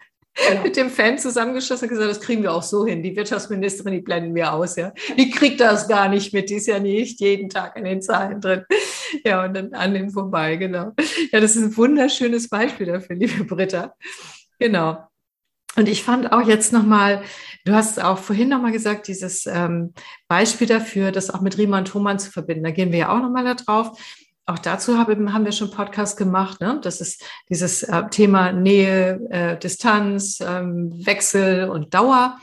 genau. 0.50 0.64
mit 0.64 0.76
dem 0.76 0.90
Fan 0.90 1.18
zusammengeschlossen 1.18 1.86
und 1.86 1.90
gesagt, 1.90 2.10
das 2.10 2.22
kriegen 2.22 2.44
wir 2.44 2.54
auch 2.54 2.64
so 2.64 2.86
hin. 2.86 3.04
Die 3.04 3.16
Wirtschaftsministerin, 3.16 3.94
die 3.94 4.02
blenden 4.02 4.36
wir 4.36 4.54
aus. 4.54 4.76
Ja. 4.76 4.94
Die 5.18 5.30
kriegt 5.30 5.60
das 5.60 5.88
gar 5.88 6.10
nicht 6.10 6.34
mit, 6.34 6.50
die 6.50 6.56
ist 6.56 6.68
ja 6.68 6.80
nicht 6.80 7.20
jeden 7.20 7.50
Tag 7.50 7.78
in 7.78 7.86
den 7.86 8.02
Zahlen 8.02 8.42
drin. 8.42 8.64
Ja, 9.26 9.46
und 9.46 9.54
dann 9.54 9.74
an 9.74 9.94
den 9.94 10.10
vorbei, 10.10 10.56
genau. 10.56 10.94
Ja, 11.32 11.40
das 11.40 11.56
ist 11.56 11.64
ein 11.64 11.78
wunderschönes 11.78 12.50
Beispiel 12.50 12.88
dafür, 12.88 13.16
liebe 13.16 13.44
Britta. 13.44 13.96
Genau. 14.60 15.08
Und 15.76 15.88
ich 15.88 16.04
fand 16.04 16.32
auch 16.32 16.48
jetzt 16.48 16.74
nochmal, 16.74 17.22
du 17.66 17.74
hast 17.74 18.04
auch 18.04 18.18
vorhin 18.18 18.50
nochmal 18.50 18.72
gesagt, 18.72 19.08
dieses 19.08 19.46
ähm, 19.46 19.94
Beispiel 20.28 20.66
dafür, 20.66 21.12
das 21.12 21.30
auch 21.30 21.42
mit 21.42 21.58
Riemann 21.58 21.86
Thomann 21.86 22.18
zu 22.18 22.32
verbinden. 22.32 22.64
Da 22.64 22.72
gehen 22.72 22.92
wir 22.92 23.00
ja 23.00 23.16
auch 23.16 23.22
nochmal 23.22 23.44
da 23.44 23.54
drauf. 23.54 24.00
Auch 24.48 24.58
dazu 24.58 24.98
haben, 24.98 25.34
haben 25.34 25.46
wir 25.46 25.52
schon 25.52 25.70
Podcast 25.70 26.18
gemacht. 26.18 26.62
Ne? 26.62 26.80
Das 26.82 27.00
ist 27.00 27.24
dieses 27.50 27.84
äh, 27.84 28.04
Thema 28.10 28.54
Nähe, 28.54 29.20
äh, 29.30 29.60
Distanz, 29.60 30.40
ähm, 30.40 31.06
Wechsel 31.06 31.70
und 31.70 31.94
Dauer. 31.94 32.40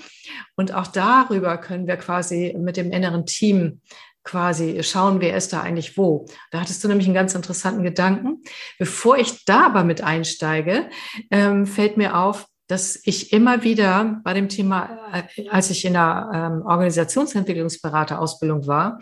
Und 0.54 0.73
auch 0.73 0.87
darüber 0.87 1.56
können 1.59 1.88
wir 1.88 1.97
quasi 1.97 2.54
mit 2.56 2.76
dem 2.76 2.92
inneren 2.92 3.26
Team 3.26 3.80
quasi 4.24 4.82
schauen, 4.82 5.20
wer 5.20 5.36
ist 5.36 5.52
da 5.52 5.60
eigentlich 5.60 5.96
wo. 5.96 6.26
Da 6.50 6.60
hattest 6.60 6.82
du 6.82 6.88
nämlich 6.88 7.06
einen 7.06 7.14
ganz 7.14 7.34
interessanten 7.34 7.82
Gedanken. 7.82 8.42
Bevor 8.78 9.18
ich 9.18 9.44
da 9.44 9.66
aber 9.66 9.84
mit 9.84 10.02
einsteige, 10.02 10.88
ähm, 11.30 11.66
fällt 11.66 11.96
mir 11.96 12.16
auf, 12.16 12.46
dass 12.66 12.98
ich 13.04 13.32
immer 13.32 13.62
wieder 13.62 14.20
bei 14.24 14.32
dem 14.32 14.48
Thema, 14.48 14.98
äh, 15.12 15.48
als 15.50 15.70
ich 15.70 15.84
in 15.84 15.92
der 15.92 16.30
ähm, 16.32 16.62
Organisationsentwicklungsberaterausbildung 16.66 18.66
war, 18.66 18.98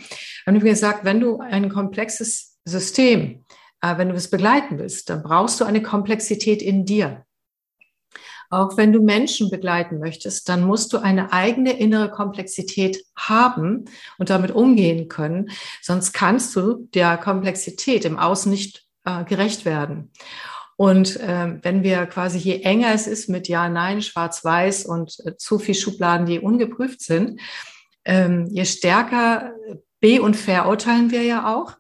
habe 0.46 0.56
ich 0.56 0.62
mir 0.62 0.70
gesagt, 0.70 1.04
wenn 1.04 1.20
du 1.20 1.38
ein 1.38 1.68
komplexes 1.68 2.58
System, 2.64 3.44
äh, 3.80 3.96
wenn 3.98 4.08
du 4.08 4.16
es 4.16 4.28
begleiten 4.28 4.78
willst, 4.78 5.10
dann 5.10 5.22
brauchst 5.22 5.60
du 5.60 5.64
eine 5.64 5.82
Komplexität 5.82 6.60
in 6.60 6.84
dir. 6.84 7.24
Auch 8.52 8.76
wenn 8.76 8.92
du 8.92 9.00
Menschen 9.00 9.48
begleiten 9.48 9.98
möchtest, 9.98 10.46
dann 10.50 10.62
musst 10.64 10.92
du 10.92 10.98
eine 10.98 11.32
eigene 11.32 11.72
innere 11.72 12.10
Komplexität 12.10 13.02
haben 13.16 13.86
und 14.18 14.28
damit 14.28 14.50
umgehen 14.50 15.08
können. 15.08 15.50
Sonst 15.80 16.12
kannst 16.12 16.54
du 16.54 16.86
der 16.92 17.16
Komplexität 17.16 18.04
im 18.04 18.18
Außen 18.18 18.52
nicht 18.52 18.84
äh, 19.06 19.24
gerecht 19.24 19.64
werden. 19.64 20.10
Und 20.76 21.18
äh, 21.18 21.58
wenn 21.62 21.82
wir 21.82 22.04
quasi, 22.04 22.36
je 22.36 22.60
enger 22.60 22.92
es 22.92 23.06
ist 23.06 23.30
mit 23.30 23.48
Ja, 23.48 23.70
Nein, 23.70 24.02
Schwarz-Weiß 24.02 24.84
und 24.84 25.16
äh, 25.24 25.34
zu 25.38 25.58
viel 25.58 25.74
Schubladen, 25.74 26.26
die 26.26 26.38
ungeprüft 26.38 27.00
sind, 27.00 27.40
ähm, 28.04 28.48
je 28.50 28.66
stärker 28.66 29.54
be- 30.02 30.20
und 30.20 30.36
verurteilen 30.36 31.10
wir 31.10 31.22
ja 31.22 31.54
auch, 31.54 31.70
äh, 31.70 31.76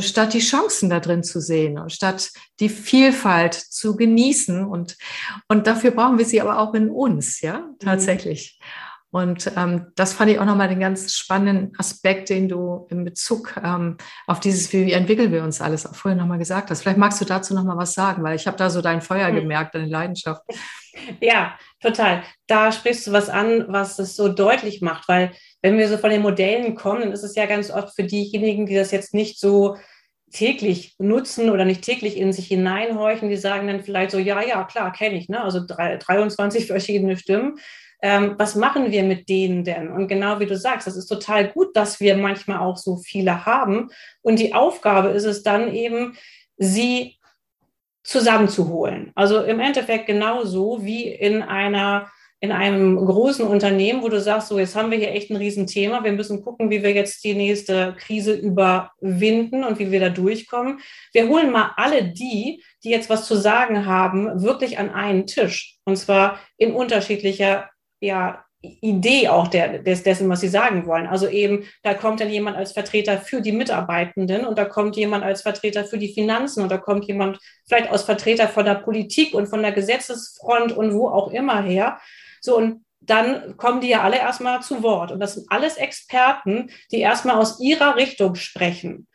statt 0.00 0.34
die 0.34 0.40
Chancen 0.40 0.90
da 0.90 1.00
drin 1.00 1.22
zu 1.22 1.40
sehen 1.40 1.78
und 1.78 1.92
statt 1.92 2.30
die 2.60 2.68
Vielfalt 2.68 3.54
zu 3.54 3.96
genießen. 3.96 4.64
Und, 4.64 4.96
und 5.48 5.66
dafür 5.66 5.92
brauchen 5.92 6.18
wir 6.18 6.24
sie 6.24 6.40
aber 6.40 6.58
auch 6.58 6.74
in 6.74 6.90
uns, 6.90 7.40
ja, 7.40 7.60
mhm. 7.60 7.78
tatsächlich. 7.78 8.58
Mhm. 8.60 8.88
Und 9.10 9.50
ähm, 9.56 9.86
das 9.94 10.12
fand 10.12 10.30
ich 10.30 10.38
auch 10.38 10.44
nochmal 10.44 10.68
den 10.68 10.80
ganz 10.80 11.14
spannenden 11.14 11.72
Aspekt, 11.78 12.28
den 12.28 12.46
du 12.46 12.86
in 12.90 13.04
Bezug 13.04 13.54
ähm, 13.62 13.96
auf 14.26 14.38
dieses, 14.38 14.70
wie 14.74 14.92
entwickeln 14.92 15.32
wir 15.32 15.42
uns 15.42 15.62
alles, 15.62 15.86
auch 15.86 15.94
vorher 15.94 16.20
nochmal 16.20 16.38
gesagt 16.38 16.70
hast. 16.70 16.82
Vielleicht 16.82 16.98
magst 16.98 17.18
du 17.20 17.24
dazu 17.24 17.54
nochmal 17.54 17.78
was 17.78 17.94
sagen, 17.94 18.22
weil 18.22 18.36
ich 18.36 18.46
habe 18.46 18.58
da 18.58 18.68
so 18.68 18.82
dein 18.82 19.00
Feuer 19.00 19.30
mhm. 19.30 19.36
gemerkt, 19.36 19.74
deine 19.74 19.86
Leidenschaft. 19.86 20.42
Ja, 21.20 21.56
total. 21.80 22.22
Da 22.48 22.70
sprichst 22.70 23.06
du 23.06 23.12
was 23.12 23.30
an, 23.30 23.64
was 23.68 23.98
es 23.98 24.14
so 24.14 24.28
deutlich 24.28 24.82
macht, 24.82 25.08
weil 25.08 25.32
wenn 25.62 25.78
wir 25.78 25.88
so 25.88 25.98
von 25.98 26.10
den 26.10 26.22
Modellen 26.22 26.74
kommen, 26.74 27.00
dann 27.00 27.12
ist 27.12 27.24
es 27.24 27.34
ja 27.34 27.46
ganz 27.46 27.70
oft 27.70 27.94
für 27.94 28.04
diejenigen, 28.04 28.66
die 28.66 28.74
das 28.74 28.90
jetzt 28.90 29.14
nicht 29.14 29.40
so 29.40 29.76
täglich 30.30 30.94
nutzen 30.98 31.50
oder 31.50 31.64
nicht 31.64 31.82
täglich 31.82 32.16
in 32.16 32.32
sich 32.32 32.46
hineinhorchen, 32.48 33.30
die 33.30 33.36
sagen 33.36 33.66
dann 33.66 33.82
vielleicht 33.82 34.10
so, 34.10 34.18
ja, 34.18 34.42
ja, 34.42 34.64
klar, 34.64 34.92
kenne 34.92 35.16
ich, 35.16 35.28
ne? 35.28 35.42
also 35.42 35.60
drei, 35.66 35.96
23 35.96 36.66
verschiedene 36.68 37.16
Stimmen 37.16 37.58
ähm, 38.00 38.34
was 38.38 38.54
machen 38.54 38.92
wir 38.92 39.02
mit 39.02 39.28
denen 39.28 39.64
denn? 39.64 39.90
Und 39.90 40.08
genau 40.08 40.38
wie 40.38 40.46
du 40.46 40.56
sagst, 40.56 40.86
das 40.86 40.96
ist 40.96 41.06
total 41.06 41.48
gut, 41.48 41.76
dass 41.76 42.00
wir 42.00 42.16
manchmal 42.16 42.58
auch 42.58 42.76
so 42.76 42.96
viele 42.96 43.44
haben. 43.44 43.90
Und 44.22 44.38
die 44.38 44.54
Aufgabe 44.54 45.08
ist 45.08 45.24
es 45.24 45.42
dann 45.42 45.74
eben, 45.74 46.16
sie 46.56 47.16
zusammenzuholen. 48.04 49.12
Also 49.14 49.42
im 49.42 49.60
Endeffekt 49.60 50.06
genauso 50.06 50.84
wie 50.84 51.08
in 51.08 51.42
einer 51.42 52.10
in 52.40 52.52
einem 52.52 52.96
großen 53.04 53.46
Unternehmen, 53.46 54.02
wo 54.02 54.08
du 54.08 54.20
sagst, 54.20 54.48
so 54.48 54.58
jetzt 54.58 54.76
haben 54.76 54.90
wir 54.92 54.98
hier 54.98 55.12
echt 55.12 55.30
ein 55.30 55.36
Riesenthema, 55.36 56.04
wir 56.04 56.12
müssen 56.12 56.42
gucken, 56.44 56.70
wie 56.70 56.82
wir 56.82 56.92
jetzt 56.92 57.24
die 57.24 57.34
nächste 57.34 57.96
Krise 57.98 58.34
überwinden 58.34 59.64
und 59.64 59.78
wie 59.80 59.90
wir 59.90 59.98
da 59.98 60.08
durchkommen. 60.08 60.78
Wir 61.12 61.28
holen 61.28 61.50
mal 61.50 61.72
alle 61.76 62.04
die, 62.04 62.62
die 62.84 62.90
jetzt 62.90 63.10
was 63.10 63.26
zu 63.26 63.34
sagen 63.34 63.86
haben, 63.86 64.42
wirklich 64.42 64.78
an 64.78 64.90
einen 64.90 65.26
Tisch. 65.26 65.78
Und 65.84 65.96
zwar 65.96 66.38
in 66.56 66.72
unterschiedlicher 66.72 67.68
ja, 67.98 68.44
Idee 68.60 69.28
auch 69.28 69.48
der, 69.48 69.78
des, 69.78 70.02
dessen, 70.02 70.28
was 70.28 70.40
sie 70.40 70.48
sagen 70.48 70.86
wollen. 70.86 71.06
Also 71.06 71.28
eben, 71.28 71.64
da 71.82 71.94
kommt 71.94 72.20
dann 72.20 72.30
jemand 72.30 72.56
als 72.56 72.72
Vertreter 72.72 73.18
für 73.18 73.40
die 73.40 73.52
Mitarbeitenden 73.52 74.44
und 74.44 74.58
da 74.58 74.64
kommt 74.64 74.96
jemand 74.96 75.24
als 75.24 75.42
Vertreter 75.42 75.84
für 75.84 75.98
die 75.98 76.12
Finanzen 76.12 76.62
und 76.62 76.70
da 76.70 76.78
kommt 76.78 77.04
jemand 77.06 77.38
vielleicht 77.68 77.90
als 77.90 78.02
Vertreter 78.02 78.48
von 78.48 78.64
der 78.64 78.74
Politik 78.74 79.32
und 79.34 79.46
von 79.46 79.62
der 79.62 79.72
Gesetzesfront 79.72 80.72
und 80.72 80.92
wo 80.92 81.08
auch 81.08 81.32
immer 81.32 81.62
her. 81.62 81.98
So, 82.40 82.56
und 82.56 82.84
dann 83.00 83.56
kommen 83.56 83.80
die 83.80 83.88
ja 83.88 84.02
alle 84.02 84.18
erstmal 84.18 84.60
zu 84.62 84.82
Wort. 84.82 85.12
Und 85.12 85.20
das 85.20 85.34
sind 85.34 85.46
alles 85.50 85.76
Experten, 85.76 86.70
die 86.92 87.00
erstmal 87.00 87.36
aus 87.36 87.60
ihrer 87.60 87.96
Richtung 87.96 88.34
sprechen. 88.34 89.06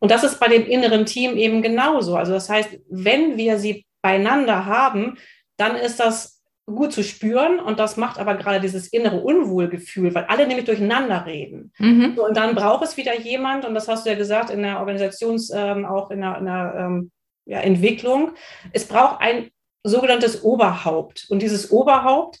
Und 0.00 0.10
das 0.10 0.22
ist 0.22 0.38
bei 0.38 0.48
dem 0.48 0.66
inneren 0.66 1.06
Team 1.06 1.36
eben 1.36 1.62
genauso. 1.62 2.16
Also 2.16 2.32
das 2.32 2.48
heißt, 2.48 2.78
wenn 2.88 3.36
wir 3.36 3.58
sie 3.58 3.86
beieinander 4.02 4.66
haben, 4.66 5.18
dann 5.56 5.74
ist 5.74 5.98
das 5.98 6.38
gut 6.66 6.92
zu 6.92 7.02
spüren 7.02 7.60
und 7.60 7.78
das 7.78 7.96
macht 7.96 8.18
aber 8.18 8.34
gerade 8.34 8.60
dieses 8.60 8.88
innere 8.88 9.20
Unwohlgefühl, 9.20 10.14
weil 10.14 10.24
alle 10.24 10.46
nämlich 10.46 10.66
durcheinander 10.66 11.24
reden. 11.24 11.72
Mhm. 11.78 12.12
So, 12.14 12.26
und 12.26 12.36
dann 12.36 12.54
braucht 12.54 12.84
es 12.84 12.96
wieder 12.96 13.18
jemand, 13.18 13.64
und 13.64 13.74
das 13.74 13.88
hast 13.88 14.04
du 14.04 14.10
ja 14.10 14.16
gesagt 14.16 14.50
in 14.50 14.62
der 14.62 14.78
Organisations, 14.78 15.50
ähm, 15.54 15.86
auch 15.86 16.10
in 16.10 16.20
der, 16.20 16.38
in 16.38 16.44
der 16.44 16.74
ähm, 16.78 17.10
ja, 17.46 17.60
Entwicklung, 17.60 18.32
es 18.72 18.86
braucht 18.86 19.20
ein 19.22 19.50
sogenanntes 19.82 20.44
Oberhaupt. 20.44 21.26
Und 21.30 21.40
dieses 21.40 21.70
Oberhaupt 21.70 22.38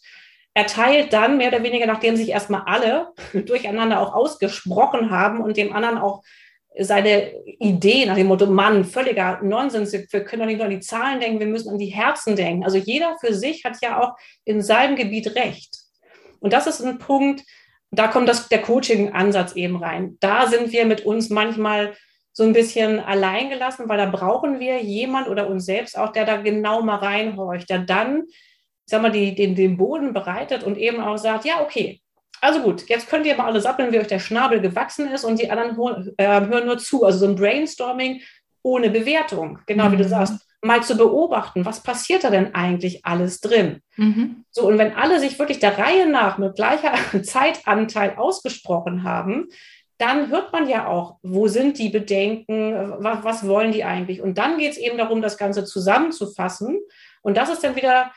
erteilt 0.58 1.12
dann 1.12 1.36
mehr 1.36 1.48
oder 1.48 1.62
weniger, 1.62 1.86
nachdem 1.86 2.16
sich 2.16 2.30
erstmal 2.30 2.62
alle 2.66 3.12
durcheinander 3.32 4.00
auch 4.00 4.12
ausgesprochen 4.12 5.10
haben 5.10 5.40
und 5.40 5.56
dem 5.56 5.72
anderen 5.72 5.98
auch 5.98 6.22
seine 6.80 7.32
Idee 7.60 8.06
nach 8.06 8.16
dem 8.16 8.26
Motto, 8.26 8.46
Mann, 8.46 8.84
völliger 8.84 9.40
Nonsens, 9.42 9.92
wir 9.92 10.24
können 10.24 10.40
doch 10.40 10.46
nicht 10.46 10.58
nur 10.58 10.66
an 10.66 10.72
die 10.72 10.80
Zahlen 10.80 11.20
denken, 11.20 11.40
wir 11.40 11.46
müssen 11.46 11.70
an 11.70 11.78
die 11.78 11.86
Herzen 11.86 12.36
denken. 12.36 12.64
Also 12.64 12.76
jeder 12.76 13.16
für 13.20 13.34
sich 13.34 13.64
hat 13.64 13.76
ja 13.82 14.00
auch 14.00 14.16
in 14.44 14.60
seinem 14.60 14.96
Gebiet 14.96 15.34
Recht. 15.36 15.76
Und 16.40 16.52
das 16.52 16.66
ist 16.66 16.82
ein 16.82 16.98
Punkt, 16.98 17.42
da 17.90 18.08
kommt 18.08 18.28
das, 18.28 18.48
der 18.48 18.62
Coaching-Ansatz 18.62 19.54
eben 19.54 19.76
rein. 19.76 20.18
Da 20.20 20.46
sind 20.46 20.72
wir 20.72 20.86
mit 20.86 21.06
uns 21.06 21.30
manchmal 21.30 21.94
so 22.32 22.44
ein 22.44 22.52
bisschen 22.52 23.00
alleingelassen, 23.00 23.88
weil 23.88 23.98
da 23.98 24.06
brauchen 24.06 24.60
wir 24.60 24.82
jemand 24.82 25.28
oder 25.28 25.48
uns 25.48 25.66
selbst 25.66 25.98
auch, 25.98 26.12
der 26.12 26.24
da 26.24 26.36
genau 26.36 26.82
mal 26.82 26.96
reinhorcht, 26.96 27.70
der 27.70 27.80
dann, 27.80 28.24
sag 28.88 29.02
mal, 29.02 29.12
die, 29.12 29.34
den, 29.34 29.54
den 29.54 29.76
Boden 29.76 30.12
bereitet 30.12 30.64
und 30.64 30.78
eben 30.78 31.00
auch 31.00 31.18
sagt, 31.18 31.44
ja, 31.44 31.60
okay, 31.62 32.00
also 32.40 32.60
gut, 32.60 32.88
jetzt 32.88 33.08
könnt 33.08 33.26
ihr 33.26 33.36
mal 33.36 33.46
alle 33.46 33.60
sappeln, 33.60 33.92
wie 33.92 33.98
euch 33.98 34.06
der 34.06 34.20
Schnabel 34.20 34.60
gewachsen 34.60 35.10
ist 35.10 35.24
und 35.24 35.40
die 35.40 35.50
anderen 35.50 36.14
äh, 36.16 36.40
hören 36.46 36.66
nur 36.66 36.78
zu. 36.78 37.04
Also 37.04 37.18
so 37.18 37.26
ein 37.26 37.36
Brainstorming 37.36 38.22
ohne 38.62 38.90
Bewertung, 38.90 39.58
genau 39.66 39.88
mhm. 39.88 39.92
wie 39.92 39.96
du 39.98 40.04
mhm. 40.04 40.08
sagst, 40.08 40.34
mal 40.60 40.82
zu 40.82 40.96
beobachten, 40.96 41.64
was 41.64 41.82
passiert 41.82 42.24
da 42.24 42.30
denn 42.30 42.54
eigentlich 42.54 43.04
alles 43.04 43.40
drin? 43.40 43.80
Mhm. 43.96 44.44
So, 44.50 44.66
und 44.66 44.78
wenn 44.78 44.94
alle 44.94 45.20
sich 45.20 45.38
wirklich 45.38 45.60
der 45.60 45.78
Reihe 45.78 46.08
nach 46.08 46.38
mit 46.38 46.56
gleicher 46.56 46.92
Zeitanteil 47.22 48.16
ausgesprochen 48.16 49.04
haben, 49.04 49.48
dann 49.98 50.30
hört 50.30 50.52
man 50.52 50.68
ja 50.68 50.86
auch, 50.86 51.16
wo 51.22 51.48
sind 51.48 51.78
die 51.78 51.88
Bedenken, 51.88 52.94
was, 52.98 53.24
was 53.24 53.48
wollen 53.48 53.72
die 53.72 53.84
eigentlich? 53.84 54.22
Und 54.22 54.38
dann 54.38 54.58
geht 54.58 54.72
es 54.72 54.78
eben 54.78 54.96
darum, 54.96 55.22
das 55.22 55.36
Ganze 55.36 55.64
zusammenzufassen. 55.64 56.78
Und 57.20 57.36
das 57.36 57.50
ist 57.50 57.64
dann 57.64 57.74
wieder 57.74 58.12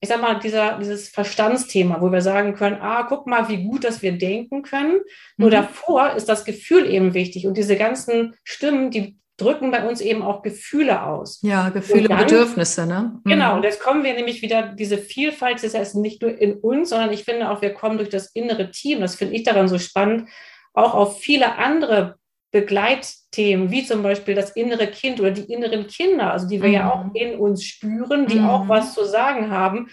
ich 0.00 0.08
sag 0.08 0.20
mal, 0.20 0.38
dieser, 0.38 0.78
dieses 0.78 1.08
Verstandsthema, 1.08 2.00
wo 2.00 2.12
wir 2.12 2.20
sagen 2.20 2.54
können, 2.54 2.78
ah, 2.80 3.04
guck 3.04 3.26
mal, 3.26 3.48
wie 3.48 3.64
gut, 3.64 3.84
dass 3.84 4.02
wir 4.02 4.12
denken 4.12 4.62
können. 4.62 5.00
Nur 5.36 5.48
mhm. 5.48 5.54
davor 5.54 6.12
ist 6.12 6.28
das 6.28 6.44
Gefühl 6.44 6.90
eben 6.90 7.14
wichtig. 7.14 7.46
Und 7.46 7.56
diese 7.56 7.76
ganzen 7.76 8.34
Stimmen, 8.44 8.90
die 8.90 9.16
drücken 9.38 9.70
bei 9.70 9.86
uns 9.86 10.00
eben 10.00 10.22
auch 10.22 10.42
Gefühle 10.42 11.02
aus. 11.04 11.40
Ja, 11.42 11.68
Gefühle, 11.68 12.08
dann, 12.08 12.18
Bedürfnisse, 12.18 12.86
ne? 12.86 13.20
Mhm. 13.24 13.30
Genau, 13.30 13.56
und 13.56 13.64
jetzt 13.64 13.80
kommen 13.80 14.04
wir 14.04 14.14
nämlich 14.14 14.42
wieder, 14.42 14.74
diese 14.74 14.98
Vielfalt 14.98 15.62
ist 15.62 15.74
ja 15.74 15.82
nicht 15.98 16.22
nur 16.22 16.38
in 16.38 16.54
uns, 16.54 16.90
sondern 16.90 17.12
ich 17.12 17.24
finde 17.24 17.50
auch, 17.50 17.62
wir 17.62 17.74
kommen 17.74 17.98
durch 17.98 18.08
das 18.08 18.30
innere 18.32 18.70
Team, 18.70 19.00
das 19.00 19.14
finde 19.14 19.34
ich 19.34 19.42
daran 19.42 19.68
so 19.68 19.78
spannend, 19.78 20.28
auch 20.72 20.94
auf 20.94 21.20
viele 21.20 21.56
andere 21.56 22.16
Begleitthemen, 22.60 23.70
wie 23.70 23.84
zum 23.84 24.02
Beispiel 24.02 24.34
das 24.34 24.52
innere 24.52 24.86
Kind 24.86 25.20
oder 25.20 25.30
die 25.30 25.52
inneren 25.52 25.86
Kinder, 25.86 26.32
also 26.32 26.48
die 26.48 26.62
wir 26.62 26.68
mhm. 26.68 26.74
ja 26.74 26.90
auch 26.90 27.14
in 27.14 27.38
uns 27.38 27.64
spüren, 27.64 28.26
die 28.26 28.40
mhm. 28.40 28.48
auch 28.48 28.66
was 28.68 28.94
zu 28.94 29.04
sagen 29.04 29.50
haben 29.50 29.90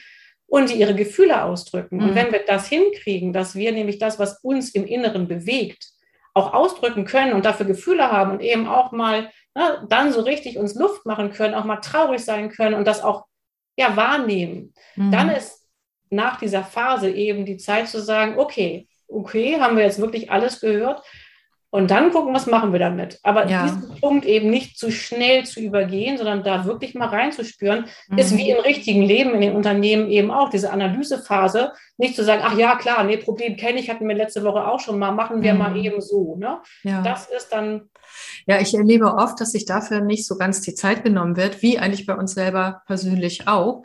und 0.48 0.70
die 0.70 0.76
ihre 0.76 0.96
Gefühle 0.96 1.44
ausdrücken. 1.44 1.98
Mhm. 1.98 2.04
Und 2.04 2.16
wenn 2.16 2.32
wir 2.32 2.46
das 2.48 2.68
hinkriegen, 2.68 3.34
dass 3.34 3.56
wir 3.56 3.74
nämlich 3.74 4.00
das, 4.00 4.18
was 4.18 4.40
uns 4.44 4.70
im 4.70 4.86
Inneren 4.86 5.28
bewegt, 5.28 5.90
auch 6.34 6.54
ausdrücken 6.54 7.04
können 7.04 7.34
und 7.34 7.44
dafür 7.44 7.66
Gefühle 7.66 8.10
haben 8.12 8.32
und 8.32 8.42
eben 8.42 8.66
auch 8.68 8.94
mal 8.94 9.30
ne, 9.56 9.86
dann 9.90 10.14
so 10.14 10.22
richtig 10.22 10.58
uns 10.58 10.74
Luft 10.76 11.06
machen 11.06 11.32
können, 11.32 11.54
auch 11.54 11.66
mal 11.66 11.82
traurig 11.82 12.24
sein 12.24 12.50
können 12.50 12.76
und 12.76 12.88
das 12.88 13.04
auch 13.04 13.26
ja, 13.76 13.98
wahrnehmen, 13.98 14.74
dann 14.96 15.28
mhm. 15.28 15.34
ist 15.34 15.68
nach 16.10 16.40
dieser 16.40 16.64
Phase 16.64 17.10
eben 17.10 17.46
die 17.46 17.58
Zeit 17.58 17.90
zu 17.90 18.02
sagen, 18.02 18.38
okay, 18.38 18.88
okay, 19.08 19.60
haben 19.60 19.76
wir 19.76 19.84
jetzt 19.84 20.00
wirklich 20.00 20.32
alles 20.32 20.62
gehört 20.62 21.04
und 21.74 21.90
dann 21.90 22.12
gucken, 22.12 22.36
was 22.36 22.46
machen 22.46 22.72
wir 22.72 22.78
damit. 22.78 23.20
Aber 23.24 23.48
ja. 23.48 23.64
diesen 23.64 24.00
Punkt 24.00 24.26
eben 24.26 24.52
nicht 24.52 24.78
zu 24.78 24.92
schnell 24.92 25.44
zu 25.44 25.60
übergehen, 25.60 26.20
sondern 26.20 26.44
da 26.44 26.66
wirklich 26.66 26.94
mal 26.94 27.08
reinzuspüren, 27.08 27.86
mhm. 28.10 28.18
ist 28.20 28.38
wie 28.38 28.52
im 28.52 28.60
richtigen 28.60 29.02
Leben 29.02 29.34
in 29.34 29.42
den 29.42 29.56
Unternehmen 29.56 30.08
eben 30.08 30.30
auch 30.30 30.50
diese 30.50 30.72
Analysephase, 30.72 31.72
nicht 31.98 32.16
zu 32.16 32.24
sagen, 32.24 32.44
ach 32.46 32.56
ja, 32.56 32.76
klar, 32.76 33.04
nee, 33.04 33.18
Problem 33.18 33.58
kenne 33.58 33.80
ich, 33.80 33.90
hatten 33.90 34.08
wir 34.08 34.14
letzte 34.14 34.44
Woche 34.44 34.68
auch 34.68 34.82
schon 34.82 35.00
mal, 35.00 35.14
machen 35.14 35.42
wir 35.42 35.54
mhm. 35.54 35.60
mal 35.60 35.76
eben 35.76 36.00
so. 36.00 36.36
Ne? 36.36 36.60
Ja. 36.84 37.02
Das 37.02 37.26
ist 37.26 37.50
dann. 37.50 37.90
Ja, 38.46 38.62
ich 38.62 38.76
erlebe 38.76 39.12
oft, 39.16 39.42
dass 39.42 39.54
sich 39.54 39.66
dafür 39.66 40.02
nicht 40.02 40.28
so 40.28 40.38
ganz 40.38 40.62
die 40.62 40.76
Zeit 40.76 41.04
genommen 41.04 41.38
wird, 41.38 41.64
wie 41.64 41.80
eigentlich 41.80 42.06
bei 42.06 42.14
uns 42.14 42.36
selber 42.36 42.84
persönlich 42.86 43.48
auch. 43.48 43.82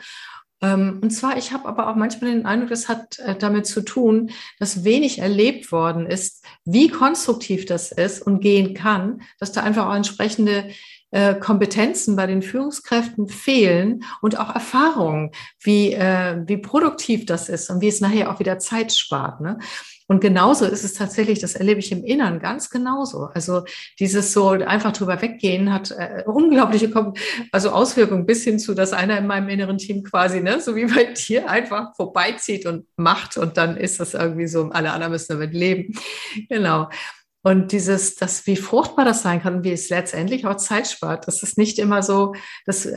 Ähm, 0.60 0.98
und 1.02 1.10
zwar, 1.10 1.36
ich 1.36 1.52
habe 1.52 1.66
aber 1.68 1.88
auch 1.88 1.96
manchmal 1.96 2.32
den 2.32 2.46
Eindruck, 2.46 2.70
das 2.70 2.88
hat 2.88 3.18
äh, 3.20 3.36
damit 3.36 3.66
zu 3.66 3.82
tun, 3.82 4.30
dass 4.58 4.84
wenig 4.84 5.20
erlebt 5.20 5.70
worden 5.70 6.06
ist, 6.06 6.44
wie 6.64 6.88
konstruktiv 6.88 7.64
das 7.66 7.92
ist 7.92 8.22
und 8.22 8.40
gehen 8.40 8.74
kann, 8.74 9.22
dass 9.38 9.52
da 9.52 9.62
einfach 9.62 9.86
auch 9.86 9.94
entsprechende 9.94 10.70
äh, 11.10 11.34
Kompetenzen 11.34 12.16
bei 12.16 12.26
den 12.26 12.42
Führungskräften 12.42 13.28
fehlen 13.28 14.04
und 14.20 14.38
auch 14.38 14.54
Erfahrungen, 14.54 15.30
wie, 15.60 15.92
äh, 15.92 16.42
wie 16.46 16.58
produktiv 16.58 17.24
das 17.24 17.48
ist 17.48 17.70
und 17.70 17.80
wie 17.80 17.88
es 17.88 18.00
nachher 18.00 18.30
auch 18.30 18.40
wieder 18.40 18.58
Zeit 18.58 18.92
spart. 18.92 19.40
Ne? 19.40 19.58
Und 20.10 20.20
genauso 20.20 20.64
ist 20.64 20.84
es 20.84 20.94
tatsächlich, 20.94 21.38
das 21.38 21.54
erlebe 21.54 21.80
ich 21.80 21.92
im 21.92 22.02
Innern 22.02 22.40
ganz 22.40 22.70
genauso. 22.70 23.28
Also 23.34 23.64
dieses 23.98 24.32
so 24.32 24.48
einfach 24.48 24.92
drüber 24.92 25.20
weggehen 25.20 25.70
hat 25.70 25.90
äh, 25.90 26.24
unglaubliche 26.24 26.90
also 27.52 27.70
Auswirkungen 27.70 28.24
bis 28.24 28.42
hin 28.42 28.58
zu, 28.58 28.74
dass 28.74 28.94
einer 28.94 29.18
in 29.18 29.26
meinem 29.26 29.50
inneren 29.50 29.76
Team 29.76 30.02
quasi, 30.02 30.40
ne, 30.40 30.62
so 30.62 30.74
wie 30.74 30.86
bei 30.86 31.12
dir, 31.12 31.50
einfach 31.50 31.94
vorbeizieht 31.94 32.64
und 32.64 32.86
macht 32.96 33.36
und 33.36 33.58
dann 33.58 33.76
ist 33.76 34.00
das 34.00 34.14
irgendwie 34.14 34.46
so, 34.46 34.70
alle 34.70 34.92
anderen 34.92 35.12
müssen 35.12 35.34
damit 35.34 35.52
leben. 35.52 35.92
Genau. 36.48 36.88
Und 37.42 37.72
dieses, 37.72 38.14
das, 38.14 38.46
wie 38.46 38.56
fruchtbar 38.56 39.04
das 39.04 39.22
sein 39.22 39.42
kann 39.42 39.56
und 39.56 39.64
wie 39.64 39.72
es 39.72 39.90
letztendlich 39.90 40.46
auch 40.46 40.56
Zeit 40.56 40.88
spart, 40.88 41.28
das 41.28 41.42
ist 41.42 41.58
nicht 41.58 41.78
immer 41.78 42.02
so, 42.02 42.34
das, 42.64 42.88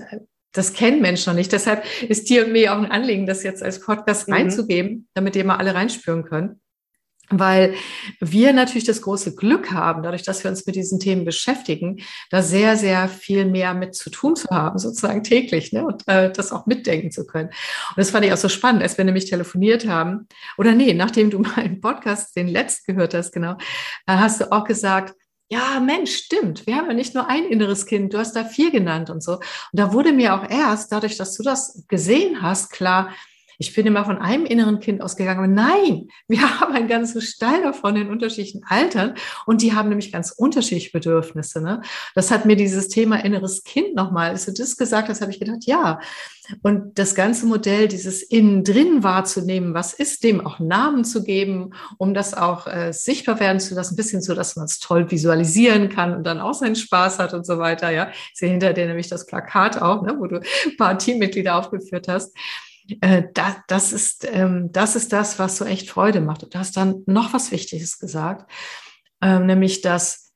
das 0.53 0.72
kennen 0.72 1.01
Menschen 1.01 1.32
noch 1.32 1.38
nicht. 1.38 1.51
Deshalb 1.51 1.84
ist 2.08 2.30
dir 2.30 2.46
und 2.46 2.53
mir 2.53 2.74
auch 2.74 2.77
ein 2.77 2.89
Anliegen, 2.89 3.25
das 3.25 3.44
jetzt 3.44 3.62
als 3.62 3.82
Podcast 3.82 4.30
mhm. 4.30 4.34
reinzugeben, 4.34 5.10
damit 5.13 5.36
ihr 5.36 5.44
mal 5.44 5.58
alle 5.58 5.75
reinspüren 5.75 6.24
könnt 6.24 6.56
weil 7.32 7.76
wir 8.20 8.54
natürlich 8.54 8.84
das 8.84 9.02
große 9.02 9.36
Glück 9.36 9.72
haben, 9.72 10.04
dadurch, 10.04 10.24
dass 10.24 10.44
wir 10.44 10.52
uns 10.52 10.66
mit 10.66 10.76
diesen 10.76 11.00
Themen 11.00 11.26
beschäftigen, 11.26 12.02
da 12.30 12.42
sehr, 12.42 12.78
sehr 12.78 13.08
viel 13.10 13.46
mehr 13.46 13.74
mit 13.74 13.96
zu 13.96 14.10
tun 14.10 14.36
zu 14.36 14.50
haben, 14.50 14.78
sozusagen 14.78 15.24
täglich, 15.24 15.72
ne? 15.74 15.86
und 15.86 16.08
äh, 16.08 16.32
das 16.32 16.52
auch 16.52 16.66
mitdenken 16.66 17.12
zu 17.12 17.26
können. 17.26 17.50
Und 17.50 17.98
das 17.98 18.12
fand 18.12 18.26
ich 18.26 18.34
auch 18.34 18.38
so 18.38 18.50
spannend, 18.50 18.84
als 18.84 18.98
wir 18.98 19.06
nämlich 19.06 19.26
telefoniert 19.26 19.88
haben, 19.88 20.28
oder 20.58 20.74
nee, 20.74 20.94
nachdem 20.94 21.30
du 21.30 21.40
meinen 21.56 21.82
Podcast, 21.82 22.36
den 22.36 22.48
letzten 22.48 22.96
gehört 22.96 23.14
hast, 23.14 23.32
genau, 23.32 23.54
äh, 24.06 24.18
hast 24.18 24.42
du 24.42 24.52
auch 24.52 24.64
gesagt, 24.64 25.16
ja, 25.52 25.82
Mensch, 25.82 26.16
stimmt. 26.16 26.66
Wir 26.66 26.78
haben 26.78 26.88
ja 26.88 26.94
nicht 26.94 27.14
nur 27.14 27.28
ein 27.28 27.44
inneres 27.44 27.86
Kind, 27.86 28.14
du 28.14 28.18
hast 28.18 28.38
da 28.38 28.46
vier 28.46 28.72
genannt 28.72 29.10
und 29.10 29.22
so. 29.22 29.34
Und 29.34 29.44
da 29.74 29.92
wurde 29.92 30.14
mir 30.14 30.34
auch 30.34 30.50
erst, 30.50 30.94
dadurch, 30.94 31.18
dass 31.18 31.36
du 31.36 31.44
das 31.44 31.84
gesehen 31.90 32.42
hast, 32.42 32.72
klar, 32.72 33.10
ich 33.62 33.75
bin 33.75 33.86
immer 33.86 34.03
von 34.06 34.18
einem 34.18 34.46
inneren 34.46 34.80
Kind 34.80 35.03
ausgegangen, 35.03 35.38
aber 35.38 35.48
nein, 35.48 36.08
wir 36.27 36.41
haben 36.60 36.74
einen 36.74 36.88
ganzen 36.88 37.22
Stall 37.22 37.62
davon 37.62 37.96
in 37.96 38.10
unterschiedlichen 38.10 38.63
Altern 38.68 39.13
und 39.46 39.62
die 39.62 39.74
haben 39.74 39.89
nämlich 39.89 40.12
ganz 40.12 40.32
unterschiedliche 40.32 40.91
Bedürfnisse. 40.91 41.62
Ne? 41.62 41.82
Das 42.15 42.32
hat 42.32 42.46
mir 42.46 42.56
dieses 42.56 42.88
Thema 42.88 43.24
inneres 43.24 43.63
Kind 43.63 43.94
nochmal, 43.94 44.32
als 44.32 44.46
du 44.46 44.51
das 44.51 44.77
gesagt 44.77 45.10
hast, 45.10 45.22
habe 45.22 45.32
ich 45.32 45.39
gedacht, 45.39 45.65
ja. 45.65 46.00
Und 46.63 46.98
das 46.98 47.13
ganze 47.13 47.46
Modell, 47.46 47.88
dieses 47.88 48.24
innen 48.24 48.63
drin 48.63 49.03
wahrzunehmen, 49.03 49.75
was 49.75 49.94
ist, 49.94 50.24
dem 50.24 50.46
auch 50.46 50.60
Namen 50.60 51.06
zu 51.06 51.24
geben, 51.24 51.74
um 51.98 52.15
das 52.15 52.34
auch 52.34 52.65
äh, 52.65 52.91
sichtbar 52.91 53.39
werden 53.39 53.60
zu 53.60 53.75
lassen, 53.75 53.94
ein 53.94 53.96
bisschen 53.96 54.24
so, 54.24 54.34
dass 54.34 54.56
man 54.56 54.65
es 54.65 54.80
toll 54.80 55.10
visualisieren 55.12 55.88
kann 55.89 56.15
und 56.15 56.24
dann 56.24 56.39
auch 56.39 56.56
seinen 56.56 56.75
Spaß 56.75 57.20
hat 57.20 57.36
und 57.36 57.46
so 57.46 57.60
weiter. 57.60 57.91
Ja, 57.91 58.10
ich 58.34 58.39
sehe 58.39 58.50
hinter 58.50 58.74
dir 58.74 58.88
nämlich 58.88 59.08
das 59.08 59.27
Plakat 59.27 59.82
auch, 59.82 60.01
ne, 60.01 60.15
wo 60.18 60.25
du 60.25 60.38
ein 60.39 60.77
paar 60.77 60.98
Teammitglieder 60.98 61.56
aufgeführt 61.56 62.08
hast 62.08 62.36
äh, 63.02 63.24
das, 63.34 63.56
das, 63.68 63.94
ist, 63.94 64.28
ähm, 64.30 64.72
das 64.72 64.96
ist 64.96 65.14
das, 65.14 65.40
was 65.40 65.58
so 65.58 65.66
echt 65.66 65.90
Freude 65.90 66.22
macht. 66.22 66.44
Und 66.44 66.54
du 66.54 66.60
hast 66.60 66.78
dann 66.78 67.04
noch 67.06 67.34
was 67.34 67.52
Wichtiges 67.52 68.00
gesagt, 68.00 68.50
ähm, 69.22 69.46
nämlich 69.46 69.82
dass, 69.82 70.34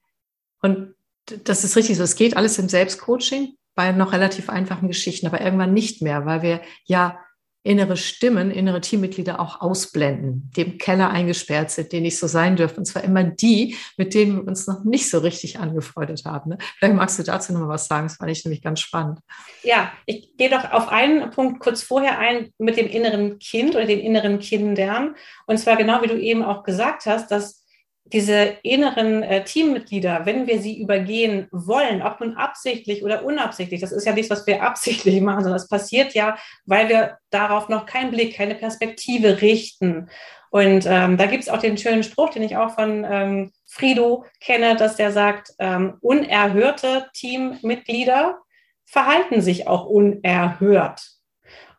und 0.62 0.96
das 1.26 1.64
ist 1.64 1.76
richtig 1.76 1.98
so, 1.98 2.04
es 2.04 2.16
geht 2.16 2.38
alles 2.38 2.60
im 2.60 2.70
Selbstcoaching 2.70 3.56
bei 3.74 3.92
noch 3.92 4.14
relativ 4.14 4.50
einfachen 4.50 4.88
Geschichten, 4.88 5.28
aber 5.28 5.42
irgendwann 5.42 5.74
nicht 5.74 6.02
mehr, 6.02 6.26
weil 6.26 6.42
wir 6.42 6.62
ja 6.86 7.20
innere 7.66 7.98
Stimmen, 7.98 8.52
innere 8.52 8.80
Teammitglieder 8.80 9.40
auch 9.40 9.60
ausblenden, 9.60 10.52
die 10.56 10.62
im 10.62 10.78
Keller 10.78 11.10
eingesperrt 11.10 11.72
sind, 11.72 11.92
die 11.92 12.00
nicht 12.00 12.20
so 12.20 12.28
sein 12.28 12.56
dürfen. 12.56 12.80
Und 12.80 12.86
zwar 12.86 13.04
immer 13.04 13.24
die, 13.24 13.76
mit 13.98 14.14
denen 14.14 14.38
wir 14.38 14.48
uns 14.48 14.68
noch 14.68 14.84
nicht 14.84 15.10
so 15.10 15.18
richtig 15.18 15.60
angefreundet 15.60 16.26
haben. 16.26 16.52
Ne? 16.52 16.58
Vielleicht 16.78 16.96
magst 16.96 17.18
du 17.18 17.24
dazu 17.24 17.54
noch 17.54 17.62
mal 17.62 17.70
was 17.70 17.88
sagen. 17.88 18.06
Das 18.08 18.18
fand 18.18 18.30
ich 18.30 18.46
nämlich 18.46 18.62
ganz 18.62 18.82
spannend. 18.82 19.20
Ja, 19.64 19.92
ich 20.06 20.38
gehe 20.38 20.50
doch 20.50 20.72
auf 20.72 20.90
einen 20.90 21.32
Punkt 21.32 21.60
kurz 21.60 21.82
vorher 21.82 22.20
ein 22.20 22.52
mit 22.60 22.78
dem 22.78 22.88
inneren 22.88 23.40
Kind 23.40 23.76
oder 23.76 23.86
den 23.86 24.00
inneren 24.00 24.38
Kindern. 24.38 25.16
Und 25.48 25.58
zwar 25.58 25.76
genau 25.76 26.04
wie 26.04 26.08
du 26.08 26.20
eben 26.20 26.44
auch 26.44 26.64
gesagt 26.64 27.08
hast, 27.08 27.32
dass 27.32 27.65
diese 28.06 28.58
inneren 28.62 29.24
äh, 29.24 29.44
Teammitglieder, 29.44 30.26
wenn 30.26 30.46
wir 30.46 30.62
sie 30.62 30.80
übergehen 30.80 31.48
wollen, 31.52 32.04
ob 32.04 32.20
nun 32.20 32.36
absichtlich 32.36 33.04
oder 33.04 33.26
unabsichtlich, 33.26 33.82
das 33.82 33.92
ist 33.92 34.06
ja 34.06 34.14
nichts, 34.14 34.30
was 34.30 34.46
wir 34.46 34.62
absichtlich 34.64 35.22
machen, 35.22 35.42
sondern 35.44 35.60
das 35.60 35.68
passiert 35.68 36.14
ja, 36.14 36.38
weil 36.66 36.88
wir 36.88 37.18
darauf 37.32 37.68
noch 37.68 37.86
keinen 37.86 38.12
Blick, 38.12 38.36
keine 38.36 38.56
Perspektive 38.56 39.42
richten. 39.42 40.10
Und 40.52 40.86
ähm, 40.88 41.18
da 41.18 41.26
gibt 41.26 41.44
es 41.44 41.50
auch 41.50 41.58
den 41.58 41.78
schönen 41.78 42.04
Spruch, 42.04 42.30
den 42.30 42.44
ich 42.44 42.56
auch 42.56 42.76
von 42.76 43.06
ähm, 43.10 43.52
Frido 43.66 44.26
kenne, 44.40 44.76
dass 44.76 44.96
der 44.96 45.12
sagt, 45.12 45.54
ähm, 45.60 45.98
unerhörte 46.00 47.08
Teammitglieder 47.14 48.40
verhalten 48.86 49.42
sich 49.42 49.68
auch 49.68 49.86
unerhört. 49.86 51.02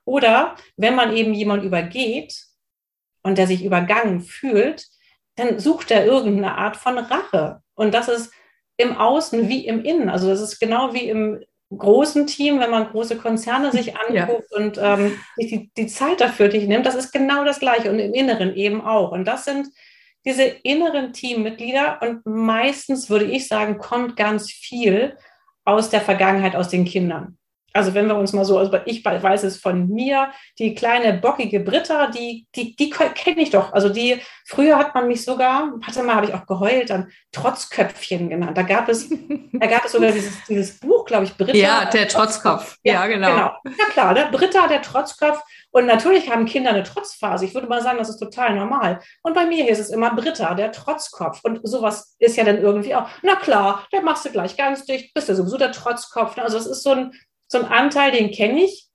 Oder 0.04 0.56
wenn 0.76 0.94
man 0.94 1.16
eben 1.16 1.32
jemand 1.32 1.62
übergeht 1.64 2.36
und 3.22 3.38
der 3.38 3.46
sich 3.46 3.64
übergangen 3.64 4.20
fühlt, 4.20 4.86
dann 5.36 5.58
sucht 5.58 5.90
er 5.90 6.04
irgendeine 6.04 6.56
Art 6.56 6.76
von 6.76 6.98
Rache. 6.98 7.60
Und 7.74 7.94
das 7.94 8.08
ist 8.08 8.32
im 8.76 8.96
Außen 8.96 9.48
wie 9.48 9.66
im 9.66 9.84
Innen. 9.84 10.08
Also 10.08 10.28
das 10.28 10.40
ist 10.40 10.58
genau 10.58 10.92
wie 10.92 11.08
im 11.08 11.42
großen 11.76 12.26
Team, 12.26 12.60
wenn 12.60 12.70
man 12.70 12.88
große 12.90 13.16
Konzerne 13.16 13.72
sich 13.72 13.96
anguckt 14.08 14.50
ja. 14.50 14.56
und 14.56 14.78
ähm, 14.80 15.18
sich 15.36 15.48
die, 15.48 15.70
die 15.76 15.86
Zeit 15.86 16.20
dafür 16.20 16.48
nicht 16.48 16.68
nimmt, 16.68 16.86
das 16.86 16.94
ist 16.94 17.12
genau 17.12 17.44
das 17.44 17.60
Gleiche 17.60 17.90
und 17.90 17.98
im 17.98 18.14
Inneren 18.14 18.54
eben 18.54 18.80
auch. 18.80 19.12
Und 19.12 19.24
das 19.24 19.44
sind 19.44 19.68
diese 20.24 20.42
inneren 20.42 21.12
Teammitglieder 21.12 22.00
und 22.02 22.26
meistens 22.26 23.08
würde 23.08 23.26
ich 23.26 23.46
sagen, 23.46 23.78
kommt 23.78 24.16
ganz 24.16 24.50
viel 24.50 25.16
aus 25.64 25.88
der 25.90 26.00
Vergangenheit, 26.00 26.56
aus 26.56 26.68
den 26.68 26.84
Kindern. 26.84 27.38
Also 27.76 27.94
wenn 27.94 28.06
wir 28.06 28.16
uns 28.16 28.32
mal 28.32 28.44
so, 28.44 28.58
also 28.58 28.76
ich 28.86 29.04
weiß 29.04 29.44
es 29.44 29.58
von 29.58 29.88
mir, 29.88 30.30
die 30.58 30.74
kleine 30.74 31.14
bockige 31.14 31.60
Britta, 31.60 32.08
die, 32.08 32.46
die, 32.54 32.74
die 32.74 32.90
kenne 32.90 33.42
ich 33.42 33.50
doch. 33.50 33.72
Also 33.72 33.88
die, 33.88 34.20
früher 34.46 34.78
hat 34.78 34.94
man 34.94 35.08
mich 35.08 35.24
sogar, 35.24 35.72
warte 35.84 36.02
mal, 36.02 36.16
habe 36.16 36.26
ich 36.26 36.34
auch 36.34 36.46
geheult, 36.46 36.90
dann 36.90 37.10
Trotzköpfchen 37.32 38.30
genannt. 38.30 38.56
Da 38.56 38.62
gab 38.62 38.88
es, 38.88 39.08
da 39.52 39.66
gab 39.66 39.84
es 39.84 39.92
sogar 39.92 40.12
dieses, 40.12 40.44
dieses 40.48 40.78
Buch, 40.80 41.04
glaube 41.04 41.24
ich, 41.24 41.36
Britta. 41.36 41.56
Ja, 41.56 41.84
der 41.84 42.08
Trotzkopf. 42.08 42.78
Ja, 42.82 42.94
ja, 42.94 43.06
genau. 43.06 43.28
genau. 43.28 43.52
Ja 43.78 43.84
klar, 43.92 44.12
ne? 44.14 44.28
Britta, 44.32 44.66
der 44.66 44.82
Trotzkopf. 44.82 45.42
Und 45.70 45.84
natürlich 45.84 46.30
haben 46.30 46.46
Kinder 46.46 46.70
eine 46.70 46.84
Trotzphase. 46.84 47.44
Ich 47.44 47.54
würde 47.54 47.66
mal 47.66 47.82
sagen, 47.82 47.98
das 47.98 48.08
ist 48.08 48.18
total 48.18 48.54
normal. 48.54 49.00
Und 49.22 49.34
bei 49.34 49.44
mir 49.44 49.68
ist 49.68 49.78
es 49.78 49.90
immer 49.90 50.14
Britta, 50.14 50.54
der 50.54 50.72
Trotzkopf. 50.72 51.40
Und 51.42 51.60
sowas 51.64 52.16
ist 52.18 52.36
ja 52.36 52.44
dann 52.44 52.58
irgendwie 52.58 52.94
auch, 52.94 53.08
na 53.22 53.36
klar, 53.36 53.86
der 53.92 54.00
machst 54.00 54.24
du 54.24 54.30
gleich 54.30 54.56
ganz 54.56 54.86
dicht, 54.86 55.12
bist 55.12 55.28
du 55.28 55.34
sowieso 55.34 55.58
der 55.58 55.72
Trotzkopf. 55.72 56.38
Also 56.38 56.56
es 56.56 56.66
ist 56.66 56.82
so 56.82 56.92
ein, 56.92 57.12
so 57.48 57.58
ein 57.58 57.64
Anteil, 57.66 58.12
den 58.12 58.30
kenne 58.30 58.62
ich. 58.62 58.86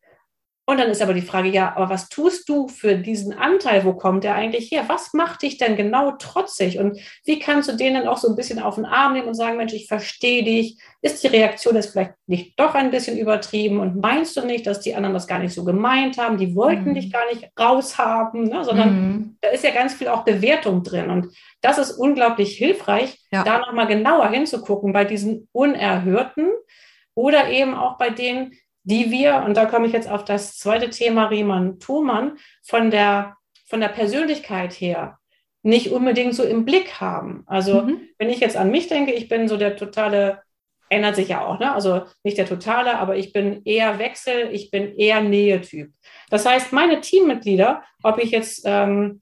Und 0.72 0.80
dann 0.80 0.90
ist 0.90 1.02
aber 1.02 1.14
die 1.14 1.22
Frage, 1.22 1.50
ja, 1.50 1.76
aber 1.76 1.90
was 1.90 2.08
tust 2.08 2.48
du 2.48 2.68
für 2.68 2.96
diesen 2.96 3.34
Anteil? 3.34 3.84
Wo 3.84 3.94
kommt 3.94 4.24
der 4.24 4.36
eigentlich 4.36 4.72
her? 4.72 4.86
Was 4.88 5.12
macht 5.12 5.42
dich 5.42 5.58
denn 5.58 5.76
genau 5.76 6.12
trotzig? 6.12 6.80
Und 6.80 6.98
wie 7.26 7.40
kannst 7.40 7.68
du 7.68 7.76
den 7.76 7.96
dann 7.96 8.08
auch 8.08 8.18
so 8.18 8.30
ein 8.30 8.36
bisschen 8.36 8.60
auf 8.60 8.76
den 8.76 8.86
Arm 8.86 9.14
nehmen 9.14 9.28
und 9.28 9.34
sagen, 9.34 9.58
Mensch, 9.58 9.74
ich 9.74 9.88
verstehe 9.88 10.44
dich. 10.44 10.80
Ist 11.02 11.24
die 11.24 11.28
Reaktion 11.28 11.76
jetzt 11.76 11.92
vielleicht 11.92 12.14
nicht 12.28 12.58
doch 12.58 12.76
ein 12.76 12.92
bisschen 12.92 13.18
übertrieben? 13.18 13.80
Und 13.80 14.00
meinst 14.00 14.38
du 14.38 14.46
nicht, 14.46 14.66
dass 14.66 14.80
die 14.80 14.96
anderen 14.96 15.16
das 15.16 15.28
gar 15.28 15.40
nicht 15.40 15.54
so 15.54 15.66
gemeint 15.66 16.18
haben? 16.18 16.38
Die 16.38 16.56
wollten 16.56 16.92
mhm. 16.92 16.94
dich 16.94 17.12
gar 17.12 17.28
nicht 17.34 17.50
raushaben, 17.60 18.44
ne? 18.44 18.64
sondern 18.64 18.94
mhm. 18.94 19.38
da 19.42 19.50
ist 19.50 19.64
ja 19.64 19.72
ganz 19.72 19.96
viel 19.96 20.08
auch 20.08 20.24
Bewertung 20.24 20.84
drin. 20.84 21.10
Und 21.10 21.36
das 21.62 21.80
ist 21.80 21.92
unglaublich 21.92 22.56
hilfreich, 22.56 23.20
ja. 23.32 23.44
da 23.44 23.60
nochmal 23.60 23.88
genauer 23.88 24.30
hinzugucken 24.30 24.94
bei 24.94 25.06
diesen 25.06 25.50
Unerhörten 25.52 26.48
oder 27.22 27.50
eben 27.50 27.76
auch 27.76 28.00
bei 28.00 28.10
denen, 28.10 28.54
die 28.84 29.12
wir, 29.12 29.44
und 29.46 29.56
da 29.56 29.66
komme 29.66 29.86
ich 29.86 29.94
jetzt 29.94 30.10
auf 30.10 30.26
das 30.26 30.58
zweite 30.58 30.90
Thema 30.90 31.28
Riemann-Thumann, 31.28 32.40
von 32.64 32.90
der, 32.90 33.38
von 33.68 33.80
der 33.80 33.90
Persönlichkeit 33.90 34.74
her 34.74 35.20
nicht 35.64 35.92
unbedingt 35.92 36.34
so 36.34 36.44
im 36.44 36.66
Blick 36.66 37.00
haben. 37.00 37.44
Also 37.46 37.84
mhm. 37.84 38.02
wenn 38.18 38.32
ich 38.32 38.40
jetzt 38.40 38.58
an 38.58 38.72
mich 38.72 38.88
denke, 38.88 39.12
ich 39.12 39.30
bin 39.30 39.48
so 39.48 39.58
der 39.58 39.76
totale, 39.76 40.42
ändert 40.90 41.16
sich 41.16 41.28
ja 41.28 41.46
auch, 41.46 41.60
ne? 41.60 41.72
also 41.72 42.06
nicht 42.24 42.40
der 42.40 42.48
totale, 42.48 42.98
aber 42.98 43.16
ich 43.16 43.32
bin 43.32 43.62
eher 43.66 44.00
Wechsel, 44.00 44.50
ich 44.52 44.72
bin 44.72 44.96
eher 44.96 45.22
Nähetyp. 45.22 45.92
Das 46.32 46.48
heißt, 46.48 46.74
meine 46.74 47.02
Teammitglieder, 47.02 47.84
ob 48.02 48.18
ich 48.18 48.32
jetzt 48.32 48.64
ähm, 48.66 49.22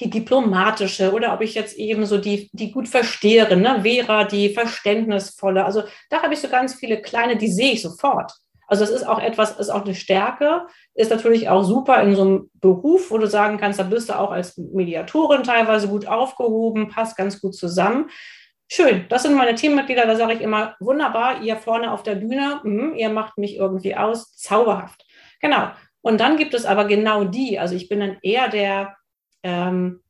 die 0.00 0.10
diplomatische 0.10 1.12
oder 1.12 1.34
ob 1.34 1.42
ich 1.42 1.54
jetzt 1.54 1.76
eben 1.76 2.06
so 2.06 2.18
die, 2.18 2.50
die 2.52 2.72
gut 2.72 2.88
verstehe, 2.88 3.56
ne? 3.56 3.80
Vera, 3.82 4.24
die 4.24 4.50
verständnisvolle. 4.50 5.64
Also 5.64 5.82
da 6.08 6.22
habe 6.22 6.34
ich 6.34 6.40
so 6.40 6.48
ganz 6.48 6.74
viele 6.74 7.02
kleine, 7.02 7.36
die 7.36 7.48
sehe 7.48 7.72
ich 7.72 7.82
sofort. 7.82 8.32
Also 8.66 8.84
das 8.84 8.94
ist 8.94 9.06
auch 9.06 9.18
etwas, 9.18 9.58
ist 9.58 9.68
auch 9.68 9.84
eine 9.84 9.96
Stärke, 9.96 10.66
ist 10.94 11.10
natürlich 11.10 11.48
auch 11.48 11.64
super 11.64 12.00
in 12.02 12.14
so 12.14 12.22
einem 12.22 12.50
Beruf, 12.54 13.10
wo 13.10 13.18
du 13.18 13.26
sagen 13.26 13.58
kannst, 13.58 13.80
da 13.80 13.82
bist 13.82 14.08
du 14.08 14.18
auch 14.18 14.30
als 14.30 14.56
Mediatorin 14.56 15.42
teilweise 15.42 15.88
gut 15.88 16.06
aufgehoben, 16.06 16.88
passt 16.88 17.16
ganz 17.16 17.40
gut 17.40 17.56
zusammen. 17.56 18.08
Schön, 18.68 19.06
das 19.08 19.24
sind 19.24 19.34
meine 19.34 19.56
Teammitglieder, 19.56 20.06
da 20.06 20.14
sage 20.14 20.34
ich 20.34 20.40
immer, 20.40 20.76
wunderbar, 20.78 21.42
ihr 21.42 21.56
vorne 21.56 21.90
auf 21.90 22.04
der 22.04 22.14
Bühne, 22.14 22.60
mh, 22.62 22.96
ihr 22.96 23.08
macht 23.08 23.38
mich 23.38 23.56
irgendwie 23.56 23.96
aus, 23.96 24.36
zauberhaft. 24.36 25.04
Genau. 25.40 25.72
Und 26.00 26.20
dann 26.20 26.36
gibt 26.36 26.54
es 26.54 26.64
aber 26.64 26.84
genau 26.84 27.24
die, 27.24 27.58
also 27.58 27.74
ich 27.74 27.88
bin 27.88 27.98
dann 27.98 28.18
eher 28.22 28.48
der, 28.48 28.94
ähm, 29.42 30.00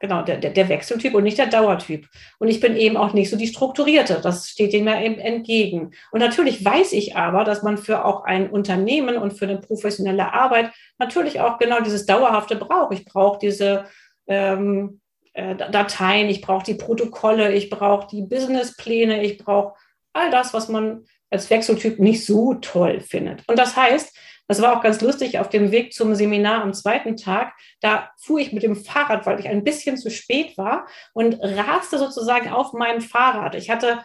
genau, 0.00 0.22
der, 0.22 0.38
der, 0.38 0.68
Wechseltyp 0.68 1.14
und 1.14 1.24
nicht 1.24 1.38
der 1.38 1.46
Dauertyp. 1.46 2.08
Und 2.38 2.48
ich 2.48 2.60
bin 2.60 2.76
eben 2.76 2.96
auch 2.96 3.12
nicht 3.12 3.30
so 3.30 3.36
die 3.36 3.46
Strukturierte. 3.46 4.20
Das 4.22 4.48
steht 4.48 4.72
dem 4.72 4.86
ja 4.86 5.00
eben 5.00 5.18
entgegen. 5.18 5.92
Und 6.10 6.20
natürlich 6.20 6.64
weiß 6.64 6.92
ich 6.92 7.16
aber, 7.16 7.44
dass 7.44 7.62
man 7.62 7.78
für 7.78 8.04
auch 8.04 8.24
ein 8.24 8.50
Unternehmen 8.50 9.16
und 9.16 9.32
für 9.32 9.46
eine 9.46 9.58
professionelle 9.58 10.32
Arbeit 10.32 10.72
natürlich 10.98 11.40
auch 11.40 11.58
genau 11.58 11.80
dieses 11.80 12.06
Dauerhafte 12.06 12.56
braucht. 12.56 12.92
Ich 12.92 13.04
brauche 13.04 13.38
diese 13.38 13.86
ähm, 14.26 15.00
äh, 15.32 15.54
Dateien, 15.54 16.28
ich 16.28 16.40
brauche 16.40 16.64
die 16.64 16.74
Protokolle, 16.74 17.52
ich 17.52 17.70
brauche 17.70 18.08
die 18.08 18.22
Businesspläne, 18.22 19.22
ich 19.22 19.38
brauche 19.38 19.74
all 20.12 20.30
das, 20.30 20.54
was 20.54 20.68
man 20.68 21.04
als 21.30 21.50
Wechseltyp 21.50 21.98
nicht 21.98 22.24
so 22.24 22.54
toll 22.54 23.00
findet. 23.00 23.42
Und 23.46 23.58
das 23.58 23.76
heißt, 23.76 24.16
das 24.48 24.62
war 24.62 24.76
auch 24.76 24.82
ganz 24.82 25.00
lustig 25.00 25.38
auf 25.38 25.48
dem 25.48 25.70
Weg 25.70 25.92
zum 25.92 26.14
Seminar 26.14 26.62
am 26.62 26.72
zweiten 26.72 27.16
Tag. 27.16 27.54
Da 27.80 28.10
fuhr 28.18 28.38
ich 28.38 28.52
mit 28.52 28.62
dem 28.62 28.76
Fahrrad, 28.76 29.26
weil 29.26 29.40
ich 29.40 29.48
ein 29.48 29.64
bisschen 29.64 29.96
zu 29.96 30.10
spät 30.10 30.56
war 30.56 30.86
und 31.12 31.38
raste 31.40 31.98
sozusagen 31.98 32.50
auf 32.50 32.72
meinem 32.72 33.00
Fahrrad. 33.00 33.54
Ich 33.54 33.70
hatte 33.70 34.02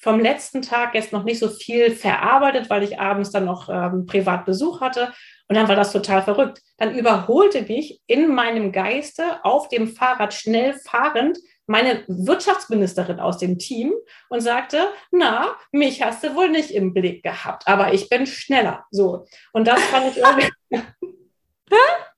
vom 0.00 0.18
letzten 0.18 0.62
Tag 0.62 0.94
jetzt 0.94 1.12
noch 1.12 1.24
nicht 1.24 1.38
so 1.38 1.48
viel 1.48 1.90
verarbeitet, 1.90 2.70
weil 2.70 2.82
ich 2.82 2.98
abends 2.98 3.30
dann 3.30 3.44
noch 3.44 3.68
ähm, 3.68 4.06
Privatbesuch 4.06 4.80
hatte. 4.80 5.12
Und 5.46 5.56
dann 5.56 5.68
war 5.68 5.76
das 5.76 5.92
total 5.92 6.22
verrückt. 6.22 6.62
Dann 6.78 6.94
überholte 6.94 7.62
mich 7.62 8.00
in 8.06 8.32
meinem 8.34 8.72
Geiste 8.72 9.44
auf 9.44 9.68
dem 9.68 9.88
Fahrrad 9.88 10.32
schnell 10.32 10.74
fahrend 10.74 11.38
meine 11.70 12.02
Wirtschaftsministerin 12.08 13.20
aus 13.20 13.38
dem 13.38 13.56
Team 13.56 13.92
und 14.28 14.40
sagte, 14.40 14.88
na, 15.12 15.56
mich 15.70 16.02
hast 16.02 16.24
du 16.24 16.34
wohl 16.34 16.48
nicht 16.48 16.72
im 16.72 16.92
Blick 16.92 17.22
gehabt, 17.22 17.68
aber 17.68 17.94
ich 17.94 18.08
bin 18.08 18.26
schneller. 18.26 18.86
So. 18.90 19.26
Und 19.52 19.68
das 19.68 19.80
fand 19.84 20.10
ich 20.10 20.16
irgendwie. 20.16 20.50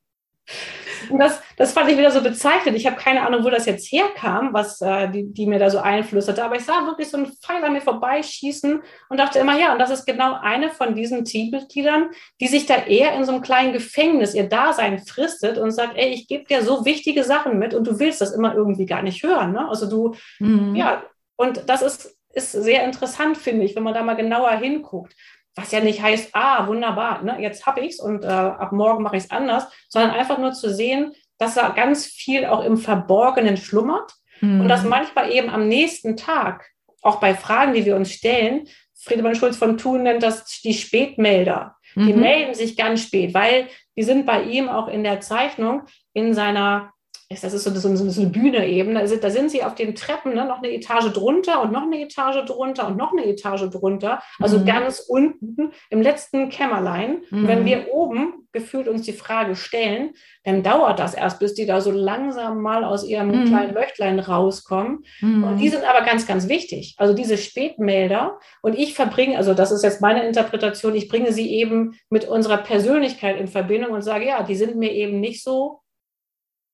Und 1.13 1.19
das, 1.19 1.43
das 1.59 1.73
fand 1.73 1.91
ich 1.91 1.99
wieder 1.99 2.11
so 2.11 2.23
bezeichnend. 2.23 2.75
Ich 2.75 2.87
habe 2.87 2.97
keine 2.97 3.27
Ahnung, 3.27 3.45
wo 3.45 3.51
das 3.51 3.67
jetzt 3.67 3.93
herkam, 3.93 4.55
was 4.55 4.81
äh, 4.81 5.11
die, 5.11 5.31
die 5.31 5.47
mir 5.47 5.59
da 5.59 5.69
so 5.69 5.79
einflüsterte. 5.79 6.43
Aber 6.43 6.57
ich 6.57 6.65
sah 6.65 6.87
wirklich 6.87 7.11
so 7.11 7.19
einen 7.19 7.27
Pfeil 7.27 7.63
an 7.63 7.75
mir 7.75 7.83
vorbeischießen 7.83 8.83
und 9.11 9.21
dachte 9.21 9.39
immer, 9.39 9.59
ja, 9.59 9.75
und 9.75 9.79
das 9.79 9.91
ist 9.91 10.07
genau 10.07 10.39
eine 10.41 10.71
von 10.71 10.95
diesen 10.95 11.27
Teammitgliedern, 11.27 12.07
die 12.41 12.49
sich 12.49 12.65
da 12.65 12.77
eher 12.77 13.15
in 13.15 13.25
so 13.25 13.33
einem 13.33 13.43
kleinen 13.43 13.75
Gefängnis 13.75 14.35
ihr 14.35 14.49
Dasein 14.49 14.99
fristet 15.01 15.59
und 15.59 15.71
sagt, 15.71 15.99
ey, 15.99 16.09
ich 16.09 16.29
gebe 16.29 16.45
dir 16.45 16.63
so 16.63 16.87
wichtige 16.87 17.25
Sachen 17.25 17.59
mit 17.59 17.75
und 17.75 17.87
du 17.87 17.99
willst 17.99 18.23
das 18.23 18.33
immer 18.33 18.55
irgendwie 18.55 18.87
gar 18.87 19.03
nicht 19.03 19.23
hören. 19.23 19.53
Ne? 19.53 19.69
Also 19.69 19.91
du, 19.91 20.15
mhm. 20.39 20.75
ja, 20.75 21.03
und 21.37 21.69
das 21.69 21.83
ist, 21.83 22.17
ist 22.33 22.53
sehr 22.53 22.85
interessant, 22.85 23.37
finde 23.37 23.67
ich, 23.67 23.77
wenn 23.77 23.83
man 23.83 23.93
da 23.93 24.03
mal 24.03 24.17
genauer 24.17 24.53
hinguckt 24.53 25.15
was 25.55 25.73
ja 25.73 25.81
nicht 25.81 26.03
heißt, 26.03 26.31
ah, 26.33 26.67
wunderbar, 26.67 27.23
ne, 27.23 27.37
jetzt 27.41 27.67
habe 27.67 27.81
ich 27.81 27.93
es 27.93 28.01
und 28.01 28.25
äh, 28.25 28.29
ab 28.29 28.73
morgen 28.73 29.03
mache 29.03 29.17
ich 29.17 29.25
es 29.25 29.31
anders, 29.31 29.67
sondern 29.89 30.13
einfach 30.13 30.39
nur 30.39 30.53
zu 30.53 30.73
sehen, 30.73 31.13
dass 31.39 31.55
da 31.55 31.69
ganz 31.71 32.07
viel 32.07 32.47
auch 32.47 32.65
im 32.65 32.77
Verborgenen 32.77 33.57
schlummert 33.57 34.13
mhm. 34.41 34.63
und 34.63 34.69
dass 34.69 34.85
manchmal 34.85 35.31
eben 35.31 35.51
am 35.51 35.69
nächsten 35.69 36.17
Tag, 36.17 36.71
auch 37.03 37.17
bei 37.17 37.35
Fragen, 37.35 37.75
die 37.75 37.85
wir 37.85 37.97
uns 37.97 38.13
stellen, 38.13 38.69
Friedemann 38.95 39.35
Schulz 39.35 39.57
von 39.57 39.77
Thun 39.77 40.05
nennt 40.05 40.23
das 40.23 40.61
die 40.61 40.75
Spätmelder. 40.75 41.77
Die 41.97 42.13
mhm. 42.13 42.21
melden 42.21 42.55
sich 42.55 42.77
ganz 42.77 43.03
spät, 43.03 43.35
weil 43.35 43.67
die 43.97 44.05
sind 44.05 44.25
bei 44.25 44.45
ihm 44.45 44.69
auch 44.69 44.89
in 44.89 45.03
der 45.03 45.21
Zeichnung 45.21 45.83
in 46.15 46.33
seiner 46.33 46.93
das 47.41 47.53
ist 47.55 47.65
so, 47.65 47.71
so, 47.71 47.97
so 47.97 48.21
eine 48.21 48.31
Bühne 48.31 48.67
eben. 48.67 48.95
Da 48.95 49.07
sind, 49.07 49.25
da 49.25 49.31
sind 49.31 49.51
sie 49.51 49.63
auf 49.63 49.75
den 49.75 49.95
Treppen, 49.95 50.35
ne, 50.35 50.45
noch 50.45 50.59
eine 50.59 50.73
Etage 50.73 51.13
drunter 51.13 51.63
und 51.63 51.73
noch 51.73 51.83
eine 51.83 52.01
Etage 52.01 52.45
drunter 52.45 52.89
und 52.89 52.97
noch 52.97 53.13
eine 53.13 53.27
Etage 53.27 53.71
drunter. 53.71 54.23
Also 54.41 54.59
mhm. 54.59 54.67
ganz 54.67 55.01
unten 55.01 55.73
im 55.91 56.03
letzten 56.03 56.49
Kämmerlein. 56.49 57.23
Mhm. 57.31 57.39
Und 57.39 57.49
wenn 57.49 57.65
wir 57.65 57.93
oben 57.93 58.43
gefühlt 58.53 58.87
uns 58.87 59.03
die 59.03 59.13
Frage 59.13 59.57
stellen, 59.57 60.13
dann 60.45 60.63
dauert 60.63 60.99
das 60.99 61.15
erst, 61.15 61.39
bis 61.39 61.55
die 61.55 61.67
da 61.67 61.81
so 61.81 61.91
langsam 61.91 62.61
mal 62.61 62.85
aus 62.85 63.05
ihrem 63.05 63.29
mhm. 63.29 63.47
kleinen 63.47 63.75
Löchlein 63.75 64.19
rauskommen. 64.19 65.05
Mhm. 65.21 65.45
Und 65.45 65.59
die 65.59 65.69
sind 65.69 65.85
aber 65.85 66.05
ganz, 66.05 66.27
ganz 66.27 66.49
wichtig. 66.49 66.95
Also 66.99 67.15
diese 67.15 67.39
Spätmelder. 67.39 68.39
Und 68.61 68.79
ich 68.79 68.95
verbringe, 68.95 69.39
also 69.39 69.55
das 69.55 69.73
ist 69.73 69.83
jetzt 69.83 70.01
meine 70.01 70.27
Interpretation, 70.27 70.95
ich 70.95 71.09
bringe 71.09 71.33
sie 71.33 71.51
eben 71.51 71.95
mit 72.11 72.27
unserer 72.27 72.59
Persönlichkeit 72.59 73.39
in 73.39 73.49
Verbindung 73.49 73.93
und 73.93 74.03
sage, 74.03 74.27
ja, 74.27 74.43
die 74.43 74.57
sind 74.57 74.77
mir 74.77 74.93
eben 74.93 75.21
nicht 75.21 75.43
so 75.43 75.82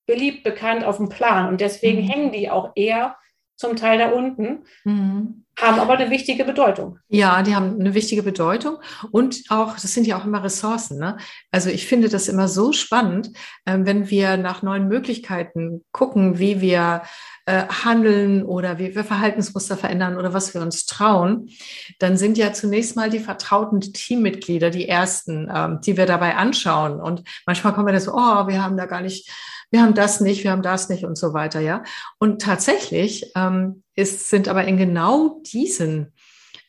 beliebt, 0.08 0.42
bekannt 0.42 0.84
auf 0.84 0.96
dem 0.96 1.08
Plan. 1.08 1.48
Und 1.48 1.60
deswegen 1.60 2.02
mhm. 2.02 2.08
hängen 2.08 2.32
die 2.32 2.50
auch 2.50 2.72
eher 2.74 3.16
zum 3.58 3.74
Teil 3.74 3.98
da 3.98 4.10
unten, 4.10 4.64
mhm. 4.84 5.44
haben 5.58 5.80
aber 5.80 5.98
eine 5.98 6.10
wichtige 6.10 6.44
Bedeutung. 6.44 7.00
Ja, 7.08 7.42
die 7.42 7.56
haben 7.56 7.78
eine 7.78 7.92
wichtige 7.92 8.22
Bedeutung 8.22 8.76
und 9.10 9.42
auch, 9.48 9.72
das 9.74 9.92
sind 9.92 10.06
ja 10.06 10.16
auch 10.16 10.24
immer 10.24 10.44
Ressourcen. 10.44 10.98
Ne? 11.00 11.16
Also 11.50 11.68
ich 11.68 11.88
finde 11.88 12.08
das 12.08 12.28
immer 12.28 12.46
so 12.46 12.72
spannend, 12.72 13.32
äh, 13.64 13.76
wenn 13.80 14.10
wir 14.10 14.36
nach 14.36 14.62
neuen 14.62 14.86
Möglichkeiten 14.86 15.84
gucken, 15.90 16.38
wie 16.38 16.60
wir 16.60 17.02
äh, 17.46 17.64
handeln 17.66 18.44
oder 18.44 18.78
wie 18.78 18.94
wir 18.94 19.02
Verhaltensmuster 19.02 19.76
verändern 19.76 20.18
oder 20.18 20.32
was 20.32 20.54
wir 20.54 20.62
uns 20.62 20.86
trauen, 20.86 21.48
dann 21.98 22.16
sind 22.16 22.38
ja 22.38 22.52
zunächst 22.52 22.94
mal 22.94 23.10
die 23.10 23.18
vertrauten 23.18 23.80
Teammitglieder 23.80 24.70
die 24.70 24.88
ersten, 24.88 25.50
ähm, 25.52 25.80
die 25.84 25.96
wir 25.96 26.06
dabei 26.06 26.36
anschauen. 26.36 27.00
Und 27.00 27.24
manchmal 27.44 27.72
kommen 27.72 27.88
wir 27.88 27.92
da 27.92 28.00
so, 28.00 28.12
oh, 28.12 28.46
wir 28.46 28.62
haben 28.62 28.76
da 28.76 28.86
gar 28.86 29.00
nicht 29.00 29.28
wir 29.70 29.82
haben 29.82 29.94
das 29.94 30.20
nicht, 30.20 30.44
wir 30.44 30.50
haben 30.50 30.62
das 30.62 30.88
nicht 30.88 31.04
und 31.04 31.16
so 31.16 31.34
weiter, 31.34 31.60
ja. 31.60 31.82
Und 32.18 32.42
tatsächlich 32.42 33.30
ähm, 33.36 33.82
ist, 33.94 34.30
sind 34.30 34.48
aber 34.48 34.64
in 34.64 34.76
genau 34.76 35.40
diesen 35.44 36.12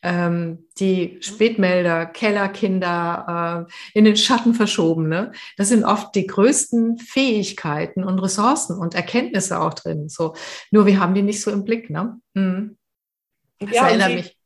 ähm, 0.02 0.66
die 0.78 1.18
Spätmelder, 1.20 2.06
Kellerkinder 2.06 3.66
äh, 3.68 3.98
in 3.98 4.04
den 4.04 4.16
Schatten 4.16 4.54
verschoben. 4.54 5.08
Ne? 5.08 5.32
Das 5.56 5.68
sind 5.68 5.84
oft 5.84 6.14
die 6.14 6.26
größten 6.26 6.98
Fähigkeiten 6.98 8.04
und 8.04 8.18
Ressourcen 8.18 8.78
und 8.78 8.94
Erkenntnisse 8.94 9.60
auch 9.60 9.74
drin. 9.74 10.08
So, 10.08 10.34
nur 10.70 10.86
wir 10.86 11.00
haben 11.00 11.14
die 11.14 11.22
nicht 11.22 11.42
so 11.42 11.50
im 11.50 11.64
Blick. 11.64 11.90
Ne? 11.90 12.18
Mhm. 12.34 12.78
Das 13.58 13.72
ja, 13.72 13.88
erinnert 13.88 14.14
mich. 14.14 14.36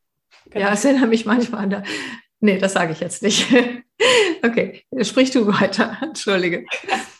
Genau. 0.49 0.65
Ja, 0.65 0.73
es 0.73 0.83
erinnert 0.83 1.09
mich 1.09 1.25
manchmal 1.25 1.63
an 1.63 1.69
der. 1.69 1.83
Nee, 2.41 2.57
das 2.57 2.73
sage 2.73 2.91
ich 2.91 2.99
jetzt 2.99 3.23
nicht. 3.23 3.47
okay, 4.43 4.83
sprich 5.01 5.31
du 5.31 5.47
weiter. 5.47 5.97
Entschuldige. 6.01 6.65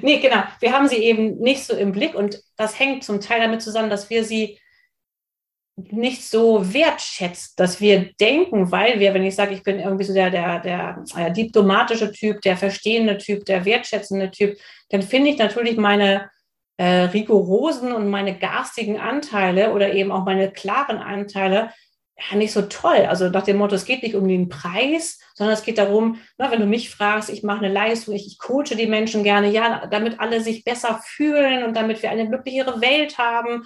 Nee, 0.00 0.18
genau. 0.18 0.42
Wir 0.60 0.72
haben 0.72 0.88
sie 0.88 0.96
eben 0.96 1.38
nicht 1.38 1.64
so 1.64 1.74
im 1.74 1.92
Blick 1.92 2.14
und 2.14 2.42
das 2.56 2.78
hängt 2.78 3.04
zum 3.04 3.20
Teil 3.20 3.40
damit 3.40 3.62
zusammen, 3.62 3.90
dass 3.90 4.10
wir 4.10 4.24
sie 4.24 4.58
nicht 5.76 6.22
so 6.22 6.72
wertschätzen, 6.72 7.54
dass 7.56 7.80
wir 7.80 8.12
denken, 8.20 8.70
weil 8.70 9.00
wir, 9.00 9.14
wenn 9.14 9.24
ich 9.24 9.34
sage, 9.34 9.54
ich 9.54 9.62
bin 9.62 9.80
irgendwie 9.80 10.04
so 10.04 10.12
der, 10.12 10.30
der, 10.30 10.60
der 10.60 11.04
äh, 11.16 11.32
diplomatische 11.32 12.12
Typ, 12.12 12.42
der 12.42 12.56
verstehende 12.56 13.16
Typ, 13.16 13.44
der 13.46 13.64
wertschätzende 13.64 14.30
Typ, 14.30 14.58
dann 14.90 15.02
finde 15.02 15.30
ich 15.30 15.38
natürlich 15.38 15.78
meine 15.78 16.30
äh, 16.76 17.04
rigorosen 17.04 17.92
und 17.92 18.10
meine 18.10 18.38
garstigen 18.38 18.98
Anteile 18.98 19.72
oder 19.72 19.92
eben 19.94 20.12
auch 20.12 20.24
meine 20.24 20.50
klaren 20.50 20.98
Anteile 20.98 21.70
ja, 22.30 22.36
nicht 22.36 22.52
so 22.52 22.62
toll. 22.62 23.06
Also 23.08 23.28
nach 23.28 23.42
dem 23.42 23.56
Motto, 23.56 23.74
es 23.74 23.84
geht 23.84 24.02
nicht 24.02 24.14
um 24.14 24.28
den 24.28 24.48
Preis, 24.48 25.18
sondern 25.34 25.54
es 25.54 25.64
geht 25.64 25.78
darum, 25.78 26.18
na, 26.38 26.50
wenn 26.50 26.60
du 26.60 26.66
mich 26.66 26.90
fragst, 26.90 27.30
ich 27.30 27.42
mache 27.42 27.64
eine 27.64 27.72
Leistung, 27.72 28.14
ich, 28.14 28.26
ich 28.26 28.38
coache 28.38 28.76
die 28.76 28.86
Menschen 28.86 29.24
gerne, 29.24 29.50
ja, 29.50 29.86
damit 29.86 30.20
alle 30.20 30.40
sich 30.40 30.64
besser 30.64 31.00
fühlen 31.04 31.64
und 31.64 31.76
damit 31.76 32.02
wir 32.02 32.10
eine 32.10 32.28
glücklichere 32.28 32.80
Welt 32.80 33.18
haben, 33.18 33.64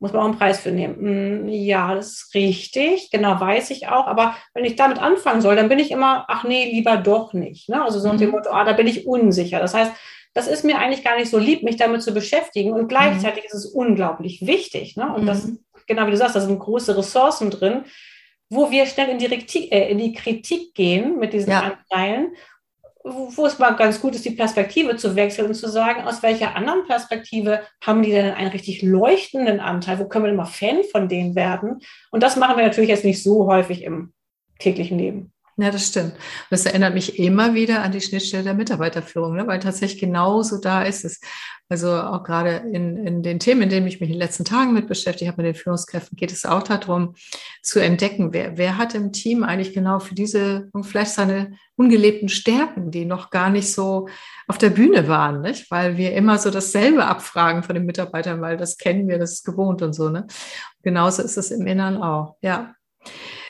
muss 0.00 0.12
man 0.12 0.22
auch 0.22 0.26
einen 0.26 0.38
Preis 0.38 0.60
für 0.60 0.70
nehmen. 0.70 0.96
Hm, 0.96 1.48
ja, 1.48 1.94
das 1.94 2.12
ist 2.12 2.34
richtig, 2.34 3.10
genau 3.10 3.40
weiß 3.40 3.70
ich 3.70 3.88
auch. 3.88 4.06
Aber 4.06 4.36
wenn 4.52 4.64
ich 4.64 4.76
damit 4.76 4.98
anfangen 4.98 5.40
soll, 5.40 5.56
dann 5.56 5.68
bin 5.68 5.78
ich 5.78 5.90
immer, 5.90 6.26
ach 6.28 6.44
nee, 6.44 6.70
lieber 6.70 6.96
doch 6.98 7.32
nicht. 7.32 7.68
Ne? 7.68 7.82
Also 7.82 8.00
so 8.00 8.08
nach 8.08 8.18
dem 8.18 8.28
mhm. 8.28 8.34
Motto, 8.34 8.50
ah, 8.50 8.64
da 8.64 8.72
bin 8.72 8.86
ich 8.86 9.06
unsicher. 9.06 9.60
Das 9.60 9.72
heißt, 9.72 9.92
das 10.34 10.48
ist 10.48 10.64
mir 10.64 10.78
eigentlich 10.78 11.04
gar 11.04 11.16
nicht 11.16 11.30
so 11.30 11.38
lieb, 11.38 11.62
mich 11.62 11.76
damit 11.76 12.02
zu 12.02 12.12
beschäftigen. 12.12 12.72
Und 12.72 12.88
gleichzeitig 12.88 13.44
mhm. 13.44 13.46
ist 13.46 13.54
es 13.54 13.66
unglaublich 13.66 14.46
wichtig. 14.46 14.96
Ne? 14.96 15.10
Und 15.14 15.22
mhm. 15.22 15.26
das 15.26 15.48
genau 15.86 16.06
wie 16.06 16.12
du 16.12 16.16
sagst, 16.16 16.36
da 16.36 16.40
sind 16.40 16.58
große 16.58 16.96
Ressourcen 16.96 17.50
drin, 17.50 17.84
wo 18.50 18.70
wir 18.70 18.86
schnell 18.86 19.08
in 19.08 19.18
die, 19.18 19.26
Rekti 19.26 19.68
äh, 19.70 19.90
in 19.90 19.98
die 19.98 20.12
Kritik 20.12 20.74
gehen 20.74 21.18
mit 21.18 21.32
diesen 21.32 21.50
ja. 21.50 21.60
Anteilen, 21.60 22.34
wo, 23.02 23.30
wo 23.36 23.46
es 23.46 23.58
mal 23.58 23.72
ganz 23.72 24.00
gut 24.00 24.14
ist, 24.14 24.24
die 24.24 24.30
Perspektive 24.30 24.96
zu 24.96 25.14
wechseln 25.14 25.48
und 25.48 25.54
zu 25.54 25.68
sagen, 25.68 26.02
aus 26.02 26.22
welcher 26.22 26.56
anderen 26.56 26.86
Perspektive 26.86 27.62
haben 27.82 28.02
die 28.02 28.10
denn 28.10 28.32
einen 28.32 28.50
richtig 28.50 28.82
leuchtenden 28.82 29.60
Anteil? 29.60 29.98
Wo 29.98 30.08
können 30.08 30.24
wir 30.24 30.28
denn 30.28 30.36
mal 30.36 30.46
Fan 30.46 30.82
von 30.90 31.08
denen 31.08 31.34
werden? 31.34 31.80
Und 32.10 32.22
das 32.22 32.36
machen 32.36 32.56
wir 32.56 32.64
natürlich 32.64 32.90
jetzt 32.90 33.04
nicht 33.04 33.22
so 33.22 33.46
häufig 33.46 33.82
im 33.82 34.14
täglichen 34.58 34.98
Leben. 34.98 35.33
Ja, 35.56 35.70
das 35.70 35.86
stimmt. 35.86 36.14
Das 36.50 36.66
erinnert 36.66 36.94
mich 36.94 37.16
immer 37.18 37.54
wieder 37.54 37.82
an 37.82 37.92
die 37.92 38.00
Schnittstelle 38.00 38.42
der 38.42 38.54
Mitarbeiterführung, 38.54 39.36
ne? 39.36 39.46
weil 39.46 39.60
tatsächlich 39.60 40.00
genauso 40.00 40.58
da 40.58 40.82
ist 40.82 41.04
es. 41.04 41.20
Also 41.68 41.92
auch 41.92 42.24
gerade 42.24 42.56
in, 42.72 42.96
in 42.96 43.22
den 43.22 43.38
Themen, 43.38 43.62
in 43.62 43.68
denen 43.68 43.86
ich 43.86 44.00
mich 44.00 44.10
in 44.10 44.16
den 44.16 44.20
letzten 44.20 44.44
Tagen 44.44 44.74
mit 44.74 44.88
beschäftigt 44.88 45.30
habe, 45.30 45.42
mit 45.42 45.54
den 45.54 45.60
Führungskräften, 45.60 46.16
geht 46.16 46.32
es 46.32 46.44
auch 46.44 46.62
darum 46.64 47.14
zu 47.62 47.78
entdecken, 47.78 48.32
wer, 48.32 48.58
wer 48.58 48.76
hat 48.76 48.94
im 48.96 49.12
Team 49.12 49.44
eigentlich 49.44 49.72
genau 49.72 50.00
für 50.00 50.14
diese, 50.14 50.70
vielleicht 50.82 51.12
seine 51.12 51.56
ungelebten 51.76 52.28
Stärken, 52.28 52.90
die 52.90 53.04
noch 53.04 53.30
gar 53.30 53.48
nicht 53.48 53.72
so 53.72 54.08
auf 54.48 54.58
der 54.58 54.70
Bühne 54.70 55.06
waren, 55.06 55.40
nicht? 55.40 55.70
weil 55.70 55.96
wir 55.96 56.14
immer 56.14 56.36
so 56.38 56.50
dasselbe 56.50 57.06
abfragen 57.06 57.62
von 57.62 57.76
den 57.76 57.86
Mitarbeitern, 57.86 58.40
weil 58.40 58.56
das 58.56 58.76
kennen 58.76 59.08
wir, 59.08 59.18
das 59.18 59.34
ist 59.34 59.44
gewohnt 59.44 59.82
und 59.82 59.94
so. 59.94 60.10
Ne? 60.10 60.26
Genauso 60.82 61.22
ist 61.22 61.36
es 61.36 61.52
im 61.52 61.66
Innern 61.66 61.96
auch, 62.02 62.36
ja. 62.42 62.74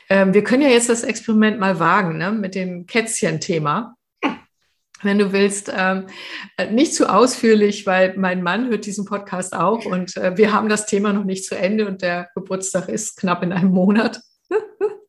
Ähm, 0.08 0.34
wir 0.34 0.44
können 0.44 0.62
ja 0.62 0.68
jetzt 0.68 0.88
das 0.88 1.02
Experiment 1.02 1.58
mal 1.58 1.78
wagen 1.78 2.18
ne, 2.18 2.32
mit 2.32 2.54
dem 2.54 2.86
Kätzchen-Thema. 2.86 3.96
wenn 5.02 5.18
du 5.18 5.32
willst, 5.32 5.72
ähm, 5.76 6.06
nicht 6.70 6.94
zu 6.94 7.12
ausführlich, 7.12 7.86
weil 7.86 8.14
mein 8.16 8.42
Mann 8.42 8.68
hört 8.68 8.86
diesen 8.86 9.04
Podcast 9.04 9.54
auch 9.54 9.84
und 9.84 10.16
äh, 10.16 10.36
wir 10.36 10.52
haben 10.52 10.68
das 10.68 10.86
Thema 10.86 11.12
noch 11.12 11.24
nicht 11.24 11.44
zu 11.44 11.56
Ende 11.56 11.86
und 11.86 12.02
der 12.02 12.30
Geburtstag 12.34 12.88
ist 12.88 13.16
knapp 13.16 13.42
in 13.42 13.52
einem 13.52 13.70
Monat. 13.70 14.20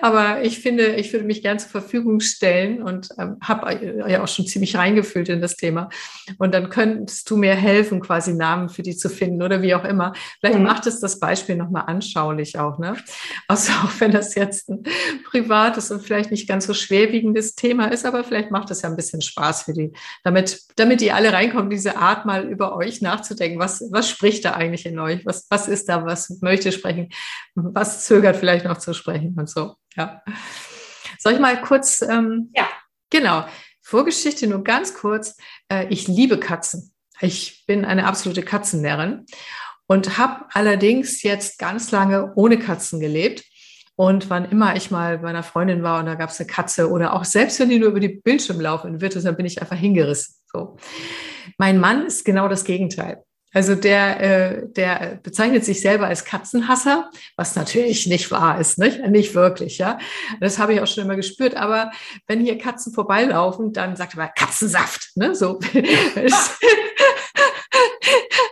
Aber 0.00 0.42
ich 0.42 0.60
finde, 0.60 0.94
ich 0.94 1.12
würde 1.12 1.26
mich 1.26 1.42
gern 1.42 1.58
zur 1.58 1.70
Verfügung 1.70 2.20
stellen 2.20 2.82
und 2.82 3.08
ähm, 3.18 3.36
habe 3.42 4.04
ja 4.08 4.22
auch 4.22 4.28
schon 4.28 4.46
ziemlich 4.46 4.76
reingefühlt 4.76 5.28
in 5.28 5.40
das 5.40 5.56
Thema. 5.56 5.88
Und 6.38 6.54
dann 6.54 6.70
könntest 6.70 7.28
du 7.30 7.36
mir 7.36 7.54
helfen, 7.54 8.00
quasi 8.00 8.34
Namen 8.34 8.68
für 8.68 8.82
die 8.82 8.96
zu 8.96 9.08
finden 9.08 9.42
oder 9.42 9.62
wie 9.62 9.74
auch 9.74 9.84
immer. 9.84 10.12
Vielleicht 10.40 10.58
mhm. 10.58 10.64
macht 10.64 10.86
es 10.86 11.00
das 11.00 11.18
Beispiel 11.18 11.56
nochmal 11.56 11.84
anschaulich 11.86 12.58
auch, 12.58 12.78
ne? 12.78 12.96
Also 13.48 13.72
auch 13.72 13.90
wenn 13.98 14.12
das 14.12 14.34
jetzt 14.34 14.68
ein 14.68 14.84
privates 15.24 15.90
und 15.90 16.02
vielleicht 16.02 16.30
nicht 16.30 16.48
ganz 16.48 16.66
so 16.66 16.74
schwerwiegendes 16.74 17.54
Thema 17.54 17.86
ist, 17.86 18.06
aber 18.06 18.24
vielleicht 18.24 18.50
macht 18.50 18.70
es 18.70 18.82
ja 18.82 18.88
ein 18.88 18.96
bisschen 18.96 19.20
Spaß 19.20 19.62
für 19.62 19.72
die, 19.72 19.92
damit, 20.22 20.60
damit 20.76 21.00
die 21.00 21.12
alle 21.12 21.32
reinkommen, 21.32 21.70
diese 21.70 21.96
Art 21.96 22.24
mal 22.24 22.48
über 22.48 22.76
euch 22.76 23.02
nachzudenken. 23.02 23.58
Was, 23.58 23.84
was 23.90 24.08
spricht 24.08 24.44
da 24.44 24.52
eigentlich 24.52 24.86
in 24.86 24.98
euch? 24.98 25.26
Was, 25.26 25.46
was 25.50 25.68
ist 25.68 25.88
da? 25.88 26.04
Was 26.06 26.40
möchte 26.40 26.72
sprechen? 26.72 27.08
Was 27.54 28.06
zögert 28.06 28.36
vielleicht 28.36 28.64
noch 28.64 28.78
zu 28.78 28.94
sprechen 28.94 29.23
und 29.36 29.48
so? 29.48 29.76
Ja. 29.96 30.22
Soll 31.18 31.34
ich 31.34 31.40
mal 31.40 31.60
kurz? 31.62 32.02
Ähm, 32.02 32.50
ja. 32.54 32.68
Genau. 33.10 33.44
Vorgeschichte 33.82 34.46
nur 34.46 34.64
ganz 34.64 34.94
kurz. 34.94 35.36
Äh, 35.70 35.86
ich 35.88 36.08
liebe 36.08 36.38
Katzen. 36.38 36.92
Ich 37.20 37.64
bin 37.66 37.84
eine 37.84 38.06
absolute 38.06 38.42
Katzennärin 38.42 39.24
und 39.86 40.18
habe 40.18 40.46
allerdings 40.52 41.22
jetzt 41.22 41.58
ganz 41.58 41.90
lange 41.90 42.32
ohne 42.34 42.58
Katzen 42.58 43.00
gelebt. 43.00 43.44
Und 43.96 44.28
wann 44.28 44.50
immer 44.50 44.74
ich 44.74 44.90
mal 44.90 45.18
bei 45.18 45.28
einer 45.28 45.44
Freundin 45.44 45.84
war 45.84 46.00
und 46.00 46.06
da 46.06 46.16
gab 46.16 46.30
es 46.30 46.40
eine 46.40 46.48
Katze 46.48 46.90
oder 46.90 47.12
auch 47.12 47.24
selbst 47.24 47.60
wenn 47.60 47.68
die 47.68 47.78
nur 47.78 47.90
über 47.90 48.00
die 48.00 48.08
Bildschirme 48.08 48.62
laufen 48.62 49.00
wird, 49.00 49.14
dann 49.24 49.36
bin 49.36 49.46
ich 49.46 49.60
einfach 49.62 49.76
hingerissen. 49.76 50.34
So. 50.52 50.76
Mein 51.58 51.78
Mann 51.78 52.06
ist 52.06 52.24
genau 52.24 52.48
das 52.48 52.64
Gegenteil. 52.64 53.22
Also 53.54 53.76
der, 53.76 54.20
äh, 54.20 54.68
der 54.68 55.20
bezeichnet 55.22 55.64
sich 55.64 55.80
selber 55.80 56.08
als 56.08 56.24
Katzenhasser, 56.24 57.10
was 57.36 57.54
natürlich 57.56 58.06
nicht 58.06 58.30
wahr 58.30 58.60
ist, 58.60 58.78
nicht, 58.78 59.00
nicht 59.06 59.34
wirklich, 59.34 59.78
ja. 59.78 59.98
Das 60.40 60.58
habe 60.58 60.74
ich 60.74 60.80
auch 60.80 60.86
schon 60.86 61.04
immer 61.04 61.16
gespürt. 61.16 61.56
Aber 61.56 61.92
wenn 62.26 62.40
hier 62.40 62.58
Katzen 62.58 62.92
vorbeilaufen, 62.92 63.72
dann 63.72 63.96
sagt 63.96 64.14
er 64.14 64.18
mal 64.18 64.32
Katzensaft, 64.34 65.12
ne? 65.14 65.34
So. 65.34 65.60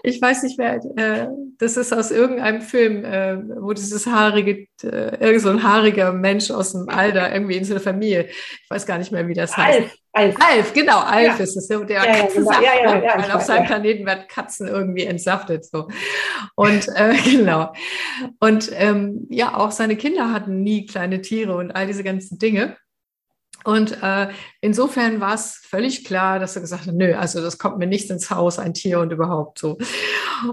ich 0.03 0.21
weiß 0.21 0.43
nicht 0.43 0.59
mehr, 0.59 0.81
äh, 0.97 1.29
das 1.59 1.77
ist 1.77 1.93
aus 1.93 2.11
irgendeinem 2.11 2.61
Film, 2.61 3.05
äh, 3.05 3.37
wo 3.61 3.73
dieses 3.73 4.07
haarige, 4.07 4.67
äh, 4.83 5.17
irgend 5.21 5.43
so 5.43 5.51
ein 5.51 5.63
haariger 5.63 6.13
Mensch 6.13 6.51
aus 6.51 6.73
dem 6.73 6.89
Alter 6.89 7.33
irgendwie 7.33 7.57
in 7.57 7.65
so 7.65 7.75
eine 7.75 7.81
Familie, 7.81 8.27
ich 8.29 8.71
weiß 8.71 8.85
gar 8.85 8.99
nicht 8.99 9.13
mehr, 9.13 9.29
wie 9.29 9.35
das 9.35 9.57
heißt. 9.57 9.79
Alf, 9.79 9.97
Alf. 10.13 10.37
Alf 10.41 10.73
genau, 10.73 10.99
Alf 10.99 11.39
ja. 11.39 11.45
ist 11.45 11.57
es, 11.57 11.69
der 11.69 11.87
ja, 11.89 12.05
Katzensaft, 12.05 12.63
ja, 12.63 12.75
ja, 12.85 13.03
ja, 13.03 13.23
weil 13.23 13.31
auf 13.31 13.43
seinem 13.43 13.67
Planeten 13.67 14.05
werden 14.05 14.25
Katzen 14.29 14.67
irgendwie 14.67 15.05
entsaftet, 15.05 15.65
so. 15.65 15.89
Und, 16.57 16.89
äh, 16.97 17.15
genau. 17.25 17.73
Und, 18.41 18.71
ähm, 18.75 19.27
ja, 19.31 19.57
auch 19.57 19.71
seine 19.71 19.97
Kinder 19.97 20.33
hatten 20.33 20.63
nie 20.63 20.87
kleine 20.87 21.23
Tiere 21.23 21.57
und 21.57 21.71
all 21.71 21.87
diese 21.87 22.03
ganzen 22.03 22.39
Dinge. 22.39 22.77
Und 23.65 24.03
äh, 24.03 24.29
insofern 24.61 25.21
war 25.21 25.35
es 25.35 25.57
völlig 25.57 26.05
klar, 26.05 26.39
dass 26.39 26.57
er 26.57 26.63
gesagt 26.63 26.87
hat, 26.87 26.95
nö, 26.95 27.15
also 27.15 27.41
das 27.41 27.59
kommt 27.59 27.79
mir 27.79 27.87
nicht 27.87 28.11
ins 28.11 28.31
Haus, 28.31 28.59
ein 28.59 28.75
Tier 28.75 29.01
und 29.01 29.13
überhaupt 29.13 29.59
so. 29.59 29.79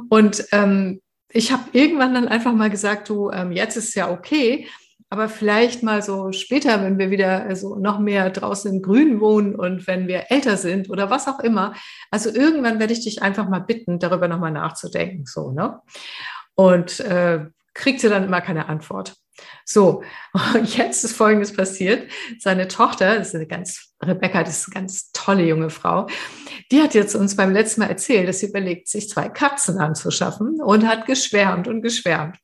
Und 0.10 0.46
ähm, 0.52 1.02
ich 1.32 1.52
habe 1.52 1.64
irgendwann 1.74 2.14
dann 2.14 2.28
einfach 2.28 2.54
mal 2.54 2.70
gesagt, 2.70 3.10
du, 3.10 3.30
ähm, 3.32 3.52
jetzt 3.52 3.78
ist 3.78 3.96
ja 3.96 4.12
okay, 4.12 4.68
aber 5.12 5.28
vielleicht 5.28 5.82
mal 5.82 6.02
so 6.04 6.32
später, 6.32 6.84
wenn 6.84 7.00
wir 7.00 7.10
wieder 7.10 7.44
also 7.44 7.76
noch 7.76 8.00
mehr 8.00 8.30
draußen 8.30 8.72
im 8.72 8.82
Grün 8.82 9.20
wohnen 9.20 9.56
und 9.56 9.88
wenn 9.88 10.08
wir 10.08 10.26
älter 10.30 10.56
sind 10.56 10.90
oder 10.90 11.10
was 11.10 11.28
auch 11.28 11.40
immer. 11.40 11.74
Also 12.12 12.30
irgendwann 12.30 12.80
werde 12.80 12.94
ich 12.94 13.04
dich 13.04 13.22
einfach 13.22 13.50
mal 13.50 13.60
bitten, 13.60 13.98
darüber 13.98 14.28
nochmal 14.28 14.52
nachzudenken, 14.52 15.26
so, 15.26 15.52
ne? 15.52 15.80
Und 16.54 17.00
äh, 17.00 17.46
kriegte 17.74 18.10
dann 18.10 18.26
immer 18.26 18.42
keine 18.42 18.68
Antwort. 18.68 19.16
So, 19.72 20.02
und 20.56 20.78
jetzt 20.78 21.04
ist 21.04 21.16
Folgendes 21.16 21.54
passiert. 21.54 22.10
Seine 22.40 22.68
Tochter, 22.68 23.20
das 23.20 23.30
ist 23.30 23.36
eine 23.36 23.46
ganz, 23.46 23.94
Rebecca, 24.04 24.44
das 24.44 24.62
ist 24.62 24.68
eine 24.68 24.82
ganz 24.82 25.12
tolle 25.12 25.46
junge 25.46 25.70
Frau, 25.70 26.08
die 26.72 26.82
hat 26.82 26.96
jetzt 26.96 27.14
uns 27.14 27.36
beim 27.36 27.54
letzten 27.54 27.82
Mal 27.82 27.90
erzählt, 27.90 28.28
dass 28.28 28.40
sie 28.40 28.48
überlegt, 28.48 28.88
sich 28.88 29.10
zwei 29.10 29.30
Katzen 29.30 29.78
anzuschaffen 29.78 30.60
und 30.60 30.88
hat 30.88 31.06
geschwärmt 31.06 31.68
und 31.68 31.84
geschwärmt. 31.84 32.38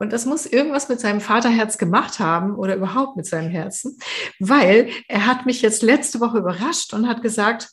Und 0.00 0.12
das 0.12 0.26
muss 0.26 0.44
irgendwas 0.44 0.88
mit 0.88 0.98
seinem 0.98 1.20
Vaterherz 1.20 1.78
gemacht 1.78 2.18
haben 2.18 2.56
oder 2.56 2.74
überhaupt 2.74 3.16
mit 3.16 3.26
seinem 3.26 3.50
Herzen, 3.50 3.98
weil 4.40 4.90
er 5.06 5.26
hat 5.26 5.46
mich 5.46 5.62
jetzt 5.62 5.82
letzte 5.82 6.18
Woche 6.18 6.38
überrascht 6.38 6.92
und 6.92 7.08
hat 7.08 7.22
gesagt, 7.22 7.68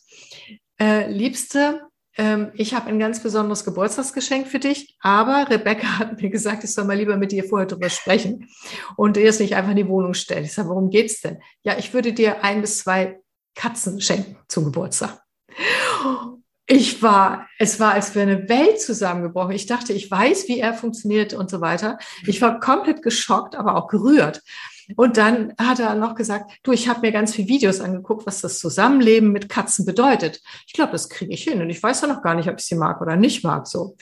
äh, 0.80 1.12
Liebste, 1.12 1.89
ähm, 2.20 2.52
ich 2.54 2.74
habe 2.74 2.88
ein 2.88 3.00
ganz 3.00 3.24
besonderes 3.24 3.64
Geburtstagsgeschenk 3.64 4.48
für 4.50 4.60
dich, 4.60 4.98
aber 5.00 5.50
Rebecca 5.50 5.88
hat 6.00 6.22
mir 6.22 6.30
gesagt, 6.30 6.66
ich 6.66 6.74
soll 6.74 6.84
mal 6.84 6.98
lieber 6.98 7.16
mit 7.16 7.32
dir 7.32 7.46
vorher 7.46 7.66
drüber 7.66 7.90
sprechen 7.90 8.50
und 8.98 9.16
dir 9.16 9.30
es 9.30 9.40
nicht 9.40 9.56
einfach 9.56 9.72
in 9.72 9.78
die 9.78 9.88
Wohnung 9.88 10.14
stellen. 10.14 10.44
Ich 10.44 10.54
sage, 10.54 10.68
worum 10.68 10.90
geht's 10.90 11.22
denn? 11.22 11.40
Ja, 11.64 11.78
ich 11.78 11.94
würde 11.94 12.12
dir 12.12 12.44
ein 12.44 12.60
bis 12.60 12.80
zwei 12.80 13.22
Katzen 13.56 14.02
schenken 14.02 14.38
zum 14.50 14.66
Geburtstag. 14.66 15.22
Ich 16.68 17.02
war, 17.02 17.48
es 17.58 17.80
war, 17.80 17.94
als 17.94 18.14
wäre 18.14 18.30
eine 18.30 18.50
Welt 18.50 18.82
zusammengebrochen. 18.82 19.54
Ich 19.54 19.66
dachte, 19.66 19.94
ich 19.94 20.12
weiß, 20.12 20.50
wie 20.50 20.60
er 20.60 20.74
funktioniert 20.74 21.34
und 21.34 21.50
so 21.50 21.62
weiter. 21.62 21.98
Ich 22.28 22.42
war 22.42 22.60
komplett 22.60 23.02
geschockt, 23.02 23.56
aber 23.56 23.76
auch 23.76 23.88
gerührt. 23.88 24.44
Und 24.96 25.18
dann 25.18 25.54
hat 25.58 25.80
er 25.80 25.96
noch 25.96 26.16
gesagt, 26.16 26.52
du, 26.64 26.72
ich 26.72 26.88
habe 26.88 27.02
mir 27.02 27.12
ganz 27.12 27.36
viele 27.36 27.48
Videos 27.48 27.80
angeguckt, 27.80 28.26
was 28.26 28.42
das 28.42 28.60
Zusammenleben 28.60 29.32
mit 29.32 29.50
Katzen 29.50 29.86
bedeutet. 29.86 30.42
Ich 30.68 30.74
glaube, 30.74 30.94
das 30.94 31.10
kriege 31.10 31.34
ich 31.34 31.44
hin. 31.44 31.62
Und 31.62 31.70
ich 31.70 31.82
weiß 31.82 32.02
ja 32.02 32.08
noch 32.08 32.22
gar 32.22 32.36
nicht, 32.36 32.50
ob 32.50 32.60
ich 32.60 32.66
sie 32.66 32.76
mag 32.76 33.02
oder 33.02 33.16
nicht 33.16 33.44
mag. 33.44 33.68
So. 33.68 33.96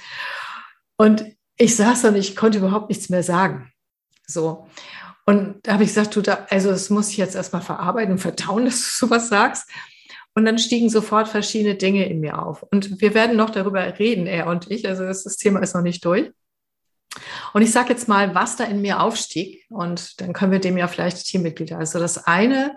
Und 0.97 1.25
ich 1.57 1.75
saß 1.75 2.03
da 2.03 2.09
und 2.09 2.15
ich 2.15 2.35
konnte 2.35 2.59
überhaupt 2.59 2.89
nichts 2.89 3.09
mehr 3.09 3.23
sagen. 3.23 3.71
So. 4.25 4.67
Und 5.25 5.59
da 5.63 5.73
habe 5.73 5.83
ich 5.83 5.89
gesagt, 5.89 6.15
du, 6.15 6.21
da, 6.21 6.45
also 6.49 6.69
das 6.69 6.89
muss 6.89 7.09
ich 7.09 7.17
jetzt 7.17 7.35
erstmal 7.35 7.61
verarbeiten 7.61 8.13
und 8.13 8.19
verdauen, 8.19 8.65
dass 8.65 8.79
du 8.79 9.07
sowas 9.07 9.29
sagst. 9.29 9.69
Und 10.35 10.45
dann 10.45 10.59
stiegen 10.59 10.89
sofort 10.89 11.27
verschiedene 11.27 11.75
Dinge 11.75 12.07
in 12.07 12.19
mir 12.19 12.39
auf. 12.39 12.63
Und 12.71 13.01
wir 13.01 13.13
werden 13.15 13.35
noch 13.35 13.49
darüber 13.49 13.81
reden, 13.97 14.27
er 14.27 14.47
und 14.47 14.69
ich. 14.69 14.87
Also 14.87 15.03
das, 15.03 15.23
das 15.23 15.37
Thema 15.37 15.59
ist 15.61 15.73
noch 15.73 15.81
nicht 15.81 16.05
durch. 16.05 16.31
Und 17.53 17.61
ich 17.61 17.71
sage 17.71 17.89
jetzt 17.89 18.07
mal, 18.07 18.35
was 18.35 18.55
da 18.55 18.63
in 18.65 18.81
mir 18.81 19.01
aufstieg 19.01 19.65
und 19.69 20.21
dann 20.21 20.33
können 20.33 20.51
wir 20.51 20.59
dem 20.59 20.77
ja 20.77 20.87
vielleicht 20.87 21.25
Teammitglieder. 21.25 21.77
Also 21.77 21.99
das 21.99 22.25
eine 22.25 22.75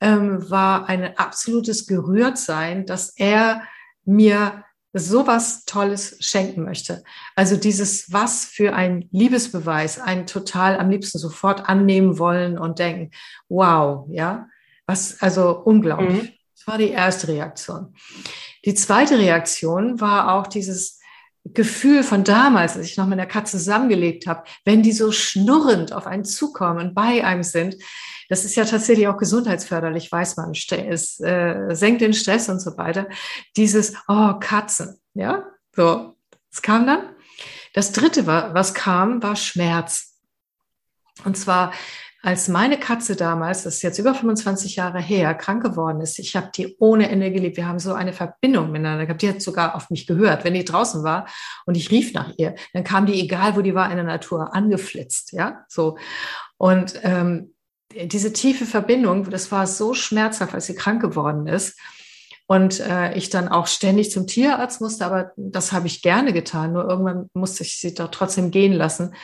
ähm, 0.00 0.50
war 0.50 0.88
ein 0.88 1.16
absolutes 1.16 1.86
Gerührtsein, 1.86 2.86
dass 2.86 3.10
er 3.16 3.62
mir 4.04 4.64
sowas 4.92 5.64
Tolles 5.64 6.16
schenken 6.20 6.64
möchte. 6.64 7.02
Also 7.34 7.56
dieses 7.56 8.12
was 8.12 8.44
für 8.44 8.74
ein 8.74 9.08
Liebesbeweis, 9.10 9.98
ein 9.98 10.26
total 10.26 10.78
am 10.78 10.90
liebsten 10.90 11.18
sofort 11.18 11.68
annehmen 11.68 12.18
wollen 12.18 12.58
und 12.58 12.78
denken, 12.78 13.10
wow, 13.48 14.06
ja, 14.10 14.48
was, 14.86 15.20
also 15.22 15.58
unglaublich. 15.58 16.22
Mhm. 16.22 16.32
Das 16.54 16.66
war 16.66 16.78
die 16.78 16.90
erste 16.90 17.28
Reaktion. 17.28 17.94
Die 18.64 18.74
zweite 18.74 19.18
Reaktion 19.18 20.00
war 20.00 20.34
auch 20.34 20.46
dieses, 20.46 21.00
Gefühl 21.44 22.02
von 22.04 22.22
damals, 22.22 22.76
als 22.76 22.86
ich 22.86 22.96
noch 22.96 23.06
mit 23.06 23.18
der 23.18 23.26
Katze 23.26 23.58
zusammengelebt 23.58 24.26
habe, 24.26 24.44
wenn 24.64 24.82
die 24.82 24.92
so 24.92 25.10
schnurrend 25.10 25.92
auf 25.92 26.06
einen 26.06 26.24
zukommen 26.24 26.78
und 26.78 26.94
bei 26.94 27.24
einem 27.24 27.42
sind, 27.42 27.76
das 28.28 28.44
ist 28.44 28.54
ja 28.54 28.64
tatsächlich 28.64 29.08
auch 29.08 29.16
gesundheitsförderlich, 29.16 30.10
weiß 30.10 30.36
man, 30.36 30.52
es 30.52 31.20
äh, 31.20 31.74
senkt 31.74 32.00
den 32.00 32.14
Stress 32.14 32.48
und 32.48 32.60
so 32.60 32.76
weiter. 32.78 33.08
Dieses, 33.56 33.94
oh, 34.08 34.34
Katzen, 34.40 35.00
ja, 35.14 35.44
so, 35.74 36.16
es 36.50 36.62
kam 36.62 36.86
dann. 36.86 37.10
Das 37.74 37.92
dritte, 37.92 38.26
was 38.26 38.74
kam, 38.74 39.22
war 39.22 39.36
Schmerz. 39.36 40.18
Und 41.24 41.36
zwar 41.36 41.72
als 42.24 42.46
meine 42.46 42.78
Katze 42.78 43.16
damals, 43.16 43.64
das 43.64 43.76
ist 43.76 43.82
jetzt 43.82 43.98
über 43.98 44.14
25 44.14 44.76
Jahre 44.76 45.00
her, 45.00 45.34
krank 45.34 45.62
geworden 45.62 46.00
ist, 46.00 46.20
ich 46.20 46.36
habe 46.36 46.50
die 46.54 46.76
ohne 46.78 47.08
Ende 47.08 47.32
geliebt. 47.32 47.56
Wir 47.56 47.66
haben 47.66 47.80
so 47.80 47.94
eine 47.94 48.12
Verbindung 48.12 48.70
miteinander 48.70 49.06
gehabt. 49.06 49.22
Die 49.22 49.28
hat 49.28 49.42
sogar 49.42 49.74
auf 49.74 49.90
mich 49.90 50.06
gehört. 50.06 50.44
Wenn 50.44 50.54
die 50.54 50.64
draußen 50.64 51.02
war 51.02 51.26
und 51.66 51.76
ich 51.76 51.90
rief 51.90 52.14
nach 52.14 52.32
ihr, 52.36 52.54
dann 52.74 52.84
kam 52.84 53.06
die, 53.06 53.20
egal 53.20 53.56
wo 53.56 53.60
die 53.60 53.74
war 53.74 53.90
in 53.90 53.96
der 53.96 54.04
Natur, 54.04 54.54
angeflitzt. 54.54 55.32
Ja, 55.32 55.64
so. 55.68 55.98
Und 56.58 56.94
ähm, 57.02 57.54
diese 57.92 58.32
tiefe 58.32 58.66
Verbindung, 58.66 59.28
das 59.28 59.50
war 59.50 59.66
so 59.66 59.92
schmerzhaft, 59.92 60.54
als 60.54 60.66
sie 60.66 60.76
krank 60.76 61.02
geworden 61.02 61.48
ist. 61.48 61.76
Und 62.46 62.78
äh, 62.80 63.14
ich 63.14 63.30
dann 63.30 63.48
auch 63.48 63.66
ständig 63.66 64.12
zum 64.12 64.28
Tierarzt 64.28 64.80
musste, 64.80 65.06
aber 65.06 65.32
das 65.36 65.72
habe 65.72 65.88
ich 65.88 66.02
gerne 66.02 66.32
getan. 66.32 66.72
Nur 66.72 66.88
irgendwann 66.88 67.30
musste 67.34 67.64
ich 67.64 67.80
sie 67.80 67.94
doch 67.94 68.10
trotzdem 68.12 68.52
gehen 68.52 68.72
lassen. 68.72 69.14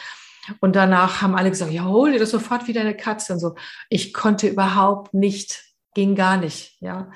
Und 0.60 0.76
danach 0.76 1.22
haben 1.22 1.34
alle 1.34 1.50
gesagt, 1.50 1.72
ja, 1.72 1.84
hol 1.84 2.12
dir 2.12 2.18
das 2.18 2.30
sofort 2.30 2.68
wieder 2.68 2.80
eine 2.80 2.96
Katze 2.96 3.32
und 3.32 3.38
so. 3.38 3.54
Ich 3.88 4.12
konnte 4.12 4.48
überhaupt 4.48 5.14
nicht 5.14 5.67
ging 5.98 6.14
gar 6.14 6.36
nicht, 6.36 6.76
ja. 6.78 7.10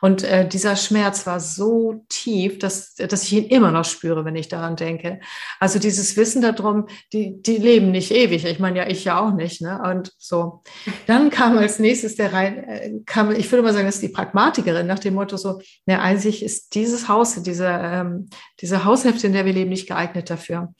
Und 0.00 0.24
äh, 0.24 0.48
dieser 0.48 0.74
Schmerz 0.74 1.26
war 1.26 1.38
so 1.38 2.02
tief, 2.08 2.58
dass, 2.58 2.94
dass 2.94 3.24
ich 3.24 3.34
ihn 3.34 3.44
immer 3.44 3.70
noch 3.70 3.84
spüre, 3.84 4.24
wenn 4.24 4.36
ich 4.36 4.48
daran 4.48 4.74
denke. 4.74 5.20
Also 5.60 5.78
dieses 5.78 6.16
Wissen 6.16 6.40
darum, 6.40 6.86
die, 7.12 7.42
die 7.42 7.58
leben 7.58 7.90
nicht 7.90 8.10
ewig. 8.10 8.46
Ich 8.46 8.58
meine, 8.58 8.78
ja, 8.78 8.88
ich 8.88 9.04
ja 9.04 9.20
auch 9.20 9.34
nicht, 9.34 9.60
ne? 9.60 9.82
Und 9.84 10.14
so. 10.16 10.62
Dann 11.06 11.28
kam 11.28 11.58
als 11.58 11.78
nächstes 11.78 12.16
der 12.16 12.32
rein, 12.32 12.64
äh, 12.64 12.92
kam, 13.04 13.32
ich 13.32 13.52
würde 13.52 13.64
mal 13.64 13.74
sagen, 13.74 13.84
das 13.84 13.96
ist 13.96 14.02
die 14.02 14.08
Pragmatikerin 14.08 14.86
nach 14.86 14.98
dem 14.98 15.12
Motto 15.12 15.36
so, 15.36 15.60
ne, 15.84 16.00
eigentlich 16.00 16.42
ist 16.42 16.74
dieses 16.74 17.08
Haus, 17.08 17.34
diese, 17.42 17.68
ähm, 17.68 18.30
diese 18.62 18.86
Haushälfte, 18.86 19.26
in 19.26 19.34
der 19.34 19.44
wir 19.44 19.52
leben, 19.52 19.68
nicht 19.68 19.88
geeignet 19.88 20.30
dafür. 20.30 20.72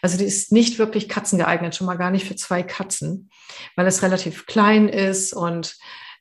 Also 0.00 0.16
die 0.16 0.24
ist 0.24 0.52
nicht 0.52 0.78
wirklich 0.78 1.10
katzengeeignet, 1.10 1.76
schon 1.76 1.86
mal 1.86 1.98
gar 1.98 2.10
nicht 2.10 2.26
für 2.26 2.36
zwei 2.36 2.62
Katzen, 2.62 3.28
weil 3.76 3.86
es 3.86 4.02
relativ 4.02 4.46
klein 4.46 4.88
ist 4.88 5.34
und 5.34 5.76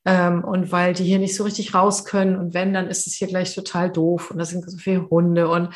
ähm, 0.06 0.44
und 0.44 0.72
weil 0.72 0.94
die 0.94 1.04
hier 1.04 1.20
nicht 1.20 1.36
so 1.36 1.44
richtig 1.44 1.74
raus 1.74 2.06
können. 2.06 2.36
Und 2.38 2.54
wenn, 2.54 2.74
dann 2.74 2.88
ist 2.88 3.08
es 3.08 3.13
hier 3.13 3.28
gleich 3.28 3.56
total 3.56 3.92
doof. 3.92 4.32
Und 4.32 4.38
da 4.38 4.46
sind 4.46 4.70
so 4.70 4.78
viele 4.78 5.10
Hunde. 5.10 5.48
Und, 5.48 5.70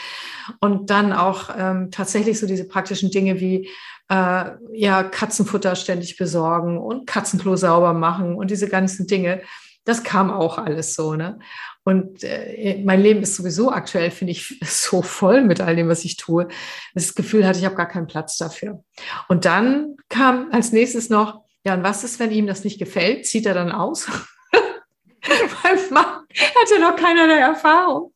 und 0.60 0.90
dann 0.90 1.14
auch 1.14 1.50
ähm, 1.58 1.92
tatsächlich 1.92 2.40
so 2.40 2.48
diese 2.48 2.68
praktischen 2.68 3.12
Dinge 3.12 3.40
wie 3.40 3.70
äh, 4.10 4.52
ja, 4.74 5.04
Katzenfutter 5.04 5.76
ständig 5.76 6.18
besorgen 6.18 6.78
und 6.78 7.08
Katzenklo 7.08 7.56
sauber 7.56 7.94
machen 7.94 8.36
und 8.36 8.52
diese 8.52 8.68
ganzen 8.68 9.08
Dinge. 9.08 9.42
Das 9.86 10.04
kam 10.04 10.32
auch 10.32 10.58
alles 10.58 10.96
so, 10.96 11.16
ne? 11.16 11.40
Und 11.84 12.26
äh, 12.26 12.82
mein 12.84 13.00
Leben 13.00 13.22
ist 13.22 13.38
sowieso 13.38 13.72
aktuell, 13.72 14.12
finde 14.12 14.32
ich, 14.32 14.60
so 14.66 15.02
voll 15.02 15.42
mit 15.42 15.62
all 15.62 15.78
dem, 15.78 15.88
was 15.88 16.04
ich 16.04 16.18
tue. 16.18 16.50
Das 16.94 17.16
Gefühl 17.16 17.48
hatte, 17.48 17.60
ich 17.60 17.66
habe 17.66 17.76
gar 17.76 17.88
keinen 17.88 18.08
Platz 18.08 18.38
dafür. 18.38 18.84
Und 19.30 19.46
dann 19.46 19.96
kam 20.10 20.50
als 20.52 20.74
nächstes 20.74 21.10
noch, 21.10 21.47
ja, 21.68 21.74
und 21.74 21.84
was 21.84 22.06
ist, 22.06 22.18
wenn 22.22 22.32
ihm 22.32 22.48
das 22.48 22.64
nicht 22.64 22.80
gefällt? 22.80 23.26
Zieht 23.26 23.46
er 23.46 23.54
dann 23.54 23.74
aus? 23.74 24.08
Weil 24.52 25.90
Mann 25.90 26.06
hat 26.06 26.72
ja 26.72 26.80
noch 26.80 26.96
keinerlei 26.96 27.40
Erfahrung. 27.40 28.14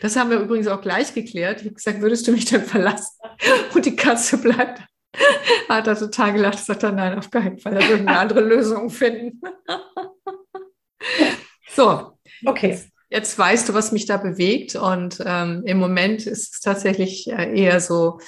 Das 0.00 0.16
haben 0.16 0.30
wir 0.30 0.38
übrigens 0.38 0.66
auch 0.66 0.80
gleich 0.80 1.12
geklärt. 1.12 1.60
Ich 1.60 1.66
habe 1.66 1.74
gesagt, 1.74 2.00
würdest 2.00 2.26
du 2.26 2.32
mich 2.32 2.46
denn 2.46 2.62
verlassen? 2.62 3.18
Und 3.74 3.84
die 3.84 3.96
Katze 3.96 4.38
bleibt. 4.38 4.80
Hat 5.68 5.86
er 5.86 5.98
total 5.98 6.32
gelacht, 6.32 6.58
sagt 6.58 6.84
er, 6.84 6.92
nein, 6.92 7.18
auf 7.18 7.30
keinen 7.30 7.58
Fall, 7.58 7.74
er 7.74 7.86
würde 7.86 8.08
eine 8.08 8.18
andere 8.18 8.40
Lösung 8.40 8.88
finden. 8.88 9.42
so, 11.68 12.12
okay. 12.46 12.80
Jetzt 13.10 13.38
weißt 13.38 13.68
du, 13.68 13.74
was 13.74 13.92
mich 13.92 14.06
da 14.06 14.16
bewegt. 14.16 14.74
Und 14.74 15.22
ähm, 15.22 15.64
im 15.66 15.76
Moment 15.76 16.26
ist 16.26 16.54
es 16.54 16.60
tatsächlich 16.60 17.30
äh, 17.30 17.60
eher 17.60 17.80
so, 17.80 18.20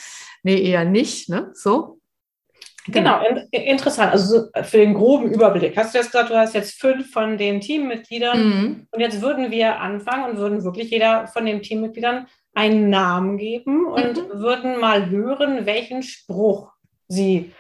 nee, 0.43 0.61
eher 0.61 0.85
nicht. 0.85 1.31
Ne? 1.31 1.53
So, 1.55 1.98
Genau, 2.91 3.21
in, 3.27 3.37
interessant. 3.51 4.13
Also 4.13 4.49
für 4.63 4.79
den 4.79 4.95
groben 4.95 5.31
Überblick. 5.31 5.77
Hast 5.77 5.95
du 5.95 5.99
jetzt 5.99 6.13
gesagt, 6.13 6.31
du 6.31 6.37
hast 6.37 6.55
jetzt 6.55 6.81
fünf 6.81 7.11
von 7.11 7.39
den 7.39 7.61
Teammitgliedern 7.61 8.41
mhm. 8.41 8.87
und 8.91 9.01
jetzt 9.01 9.21
würden 9.21 9.51
wir 9.51 9.81
anfangen 9.81 10.31
und 10.31 10.37
würden 10.39 10.65
wirklich 10.65 10.91
jeder 10.91 11.27
von 11.29 11.47
den 11.47 11.63
Teammitgliedern 11.63 12.27
einen 12.55 12.91
Namen 12.91 13.37
geben 13.37 13.87
und 13.87 14.17
mhm. 14.17 14.41
würden 14.41 14.81
mal 14.81 15.11
hören, 15.11 15.67
welchen 15.67 16.03
Spruch 16.03 16.73
sie, 17.07 17.53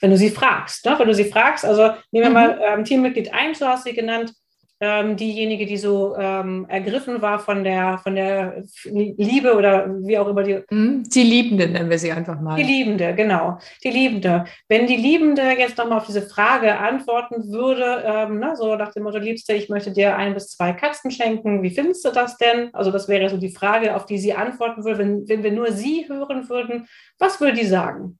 wenn 0.00 0.10
du 0.10 0.16
sie 0.16 0.30
fragst, 0.30 0.84
ne? 0.84 0.98
wenn 0.98 1.08
du 1.08 1.14
sie 1.14 1.30
fragst, 1.30 1.64
also 1.64 1.94
nehmen 2.10 2.24
wir 2.24 2.28
mhm. 2.28 2.34
mal 2.34 2.60
ähm, 2.62 2.84
Teammitglied 2.84 3.32
1, 3.32 3.58
du 3.58 3.66
hast 3.66 3.84
sie 3.84 3.94
genannt, 3.94 4.32
ähm, 4.80 5.16
diejenige, 5.16 5.66
die 5.66 5.76
so 5.76 6.16
ähm, 6.16 6.64
ergriffen 6.68 7.20
war 7.20 7.38
von 7.38 7.64
der, 7.64 7.98
von 7.98 8.14
der 8.14 8.64
Liebe 8.84 9.54
oder 9.54 9.86
wie 10.06 10.16
auch 10.16 10.26
immer 10.26 10.42
die. 10.42 10.62
Mhm, 10.70 11.04
die 11.04 11.22
Liebende 11.22 11.68
nennen 11.68 11.90
wir 11.90 11.98
sie 11.98 12.10
einfach 12.10 12.40
mal. 12.40 12.56
Die 12.56 12.62
Liebende, 12.62 13.14
genau. 13.14 13.58
Die 13.84 13.90
Liebende. 13.90 14.46
Wenn 14.68 14.86
die 14.86 14.96
Liebende 14.96 15.42
jetzt 15.58 15.76
nochmal 15.76 15.98
auf 15.98 16.06
diese 16.06 16.22
Frage 16.22 16.78
antworten 16.78 17.52
würde, 17.52 18.02
ähm, 18.06 18.38
ne, 18.38 18.56
so 18.56 18.74
nach 18.74 18.92
dem 18.92 19.02
Motto, 19.02 19.18
Liebste, 19.18 19.52
ich 19.52 19.68
möchte 19.68 19.92
dir 19.92 20.16
ein 20.16 20.32
bis 20.32 20.48
zwei 20.48 20.72
Katzen 20.72 21.10
schenken, 21.10 21.62
wie 21.62 21.70
findest 21.70 22.04
du 22.06 22.10
das 22.10 22.38
denn? 22.38 22.72
Also 22.72 22.90
das 22.90 23.06
wäre 23.06 23.28
so 23.28 23.36
die 23.36 23.52
Frage, 23.52 23.94
auf 23.94 24.06
die 24.06 24.18
sie 24.18 24.32
antworten 24.32 24.84
würde, 24.84 24.98
wenn, 24.98 25.28
wenn 25.28 25.42
wir 25.42 25.52
nur 25.52 25.72
sie 25.72 26.08
hören 26.08 26.48
würden. 26.48 26.88
Was 27.18 27.38
würde 27.38 27.58
die 27.58 27.66
sagen? 27.66 28.18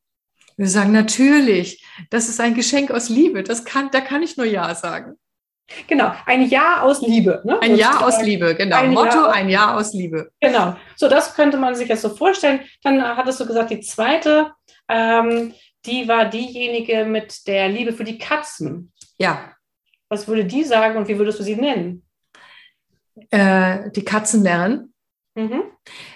Wir 0.58 0.68
sagen 0.68 0.92
natürlich, 0.92 1.82
das 2.10 2.28
ist 2.28 2.38
ein 2.38 2.54
Geschenk 2.54 2.90
aus 2.90 3.08
Liebe. 3.08 3.42
Das 3.42 3.64
kann, 3.64 3.88
da 3.92 4.02
kann 4.02 4.22
ich 4.22 4.36
nur 4.36 4.44
Ja 4.44 4.74
sagen. 4.74 5.14
Genau, 5.86 6.12
ein 6.26 6.48
Jahr 6.48 6.82
aus 6.82 7.00
Liebe. 7.00 7.42
Ne? 7.44 7.60
Ein 7.60 7.76
Jahr 7.76 8.04
aus 8.04 8.20
Liebe, 8.22 8.54
genau. 8.54 8.76
Ein 8.76 8.92
Motto, 8.92 9.16
Jahr, 9.16 9.32
ein 9.32 9.48
Jahr 9.48 9.76
aus 9.76 9.92
Liebe. 9.92 10.32
Genau, 10.40 10.76
so 10.96 11.08
das 11.08 11.34
könnte 11.34 11.56
man 11.56 11.74
sich 11.74 11.88
jetzt 11.88 12.02
so 12.02 12.10
vorstellen. 12.10 12.60
Dann 12.82 13.02
hattest 13.02 13.40
du 13.40 13.46
gesagt, 13.46 13.70
die 13.70 13.80
zweite, 13.80 14.52
ähm, 14.88 15.54
die 15.86 16.08
war 16.08 16.26
diejenige 16.26 17.04
mit 17.04 17.46
der 17.46 17.68
Liebe 17.68 17.92
für 17.92 18.04
die 18.04 18.18
Katzen. 18.18 18.92
Ja. 19.18 19.52
Was 20.08 20.26
würde 20.26 20.44
die 20.44 20.64
sagen 20.64 20.96
und 20.96 21.08
wie 21.08 21.18
würdest 21.18 21.38
du 21.38 21.44
sie 21.44 21.56
nennen? 21.56 22.04
Äh, 23.30 23.90
die 23.92 24.04
Katzenlehrerin. 24.04 24.92
Mhm. 25.34 25.62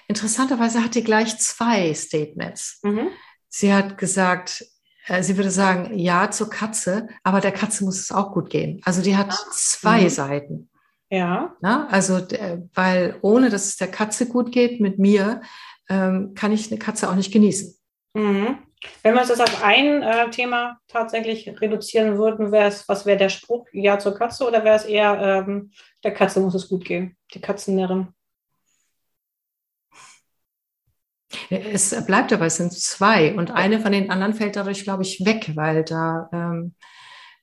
Interessanterweise 0.08 0.82
hat 0.82 0.94
die 0.94 1.04
gleich 1.04 1.38
zwei 1.38 1.94
Statements. 1.94 2.80
Mhm. 2.82 3.10
Sie 3.48 3.72
hat 3.72 3.96
gesagt, 3.98 4.64
sie 5.20 5.36
würde 5.36 5.50
sagen, 5.50 5.98
ja 5.98 6.30
zur 6.30 6.50
Katze, 6.50 7.08
aber 7.22 7.40
der 7.40 7.52
Katze 7.52 7.84
muss 7.84 8.00
es 8.00 8.12
auch 8.12 8.32
gut 8.32 8.50
gehen. 8.50 8.80
Also 8.84 9.02
die 9.02 9.16
hat 9.16 9.30
ah, 9.30 9.50
zwei 9.52 10.02
mhm. 10.02 10.08
Seiten. 10.08 10.70
Ja. 11.10 11.54
Na, 11.60 11.86
also, 11.88 12.20
weil 12.74 13.16
ohne 13.20 13.50
dass 13.50 13.66
es 13.66 13.76
der 13.76 13.90
Katze 13.90 14.26
gut 14.26 14.50
geht 14.50 14.80
mit 14.80 14.98
mir, 14.98 15.42
ähm, 15.88 16.34
kann 16.34 16.52
ich 16.52 16.70
eine 16.70 16.78
Katze 16.78 17.08
auch 17.08 17.14
nicht 17.14 17.32
genießen. 17.32 17.76
Mhm. 18.14 18.58
Wenn 19.02 19.14
wir 19.14 19.22
es 19.22 19.28
jetzt 19.28 19.40
auf 19.40 19.62
ein 19.62 20.02
äh, 20.02 20.30
Thema 20.30 20.78
tatsächlich 20.88 21.60
reduzieren 21.60 22.18
würden, 22.18 22.52
wäre 22.52 22.68
es, 22.68 22.88
was 22.88 23.06
wäre 23.06 23.18
der 23.18 23.28
Spruch, 23.28 23.66
ja 23.72 23.98
zur 23.98 24.14
Katze 24.14 24.46
oder 24.46 24.64
wäre 24.64 24.76
es 24.76 24.84
eher, 24.84 25.44
ähm, 25.46 25.70
der 26.02 26.12
Katze 26.12 26.40
muss 26.40 26.54
es 26.54 26.68
gut 26.68 26.84
gehen, 26.84 27.16
die 27.32 27.40
Katzennärin? 27.40 28.08
Es 31.50 32.04
bleibt 32.06 32.32
aber, 32.32 32.46
es 32.46 32.56
sind 32.56 32.72
zwei 32.72 33.34
und 33.34 33.50
eine 33.50 33.80
von 33.80 33.92
den 33.92 34.10
anderen 34.10 34.34
fällt 34.34 34.56
dadurch, 34.56 34.84
glaube 34.84 35.02
ich, 35.02 35.24
weg, 35.24 35.52
weil 35.54 35.84
da 35.84 36.28
ähm, 36.32 36.74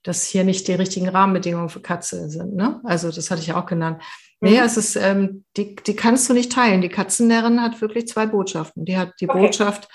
das 0.04 0.26
hier 0.26 0.44
nicht 0.44 0.68
die 0.68 0.74
richtigen 0.74 1.10
Rahmenbedingungen 1.10 1.70
für 1.70 1.82
Katze 1.82 2.30
sind. 2.30 2.56
Ne? 2.56 2.82
Also 2.84 3.12
das 3.12 3.30
hatte 3.30 3.42
ich 3.42 3.54
auch 3.54 3.66
genannt. 3.66 4.02
Mhm. 4.40 4.50
Nee, 4.50 4.58
es 4.60 4.78
ist, 4.78 4.96
ähm, 4.96 5.46
die, 5.58 5.76
die 5.76 5.96
kannst 5.96 6.30
du 6.30 6.34
nicht 6.34 6.52
teilen. 6.52 6.82
Die 6.82 6.90
Katzennärin 6.90 7.62
hat 7.62 7.82
wirklich 7.82 8.08
zwei 8.08 8.26
Botschaften. 8.26 8.86
Die 8.86 8.98
hat 8.98 9.14
die 9.20 9.30
okay. 9.30 9.40
Botschaft, 9.40 9.88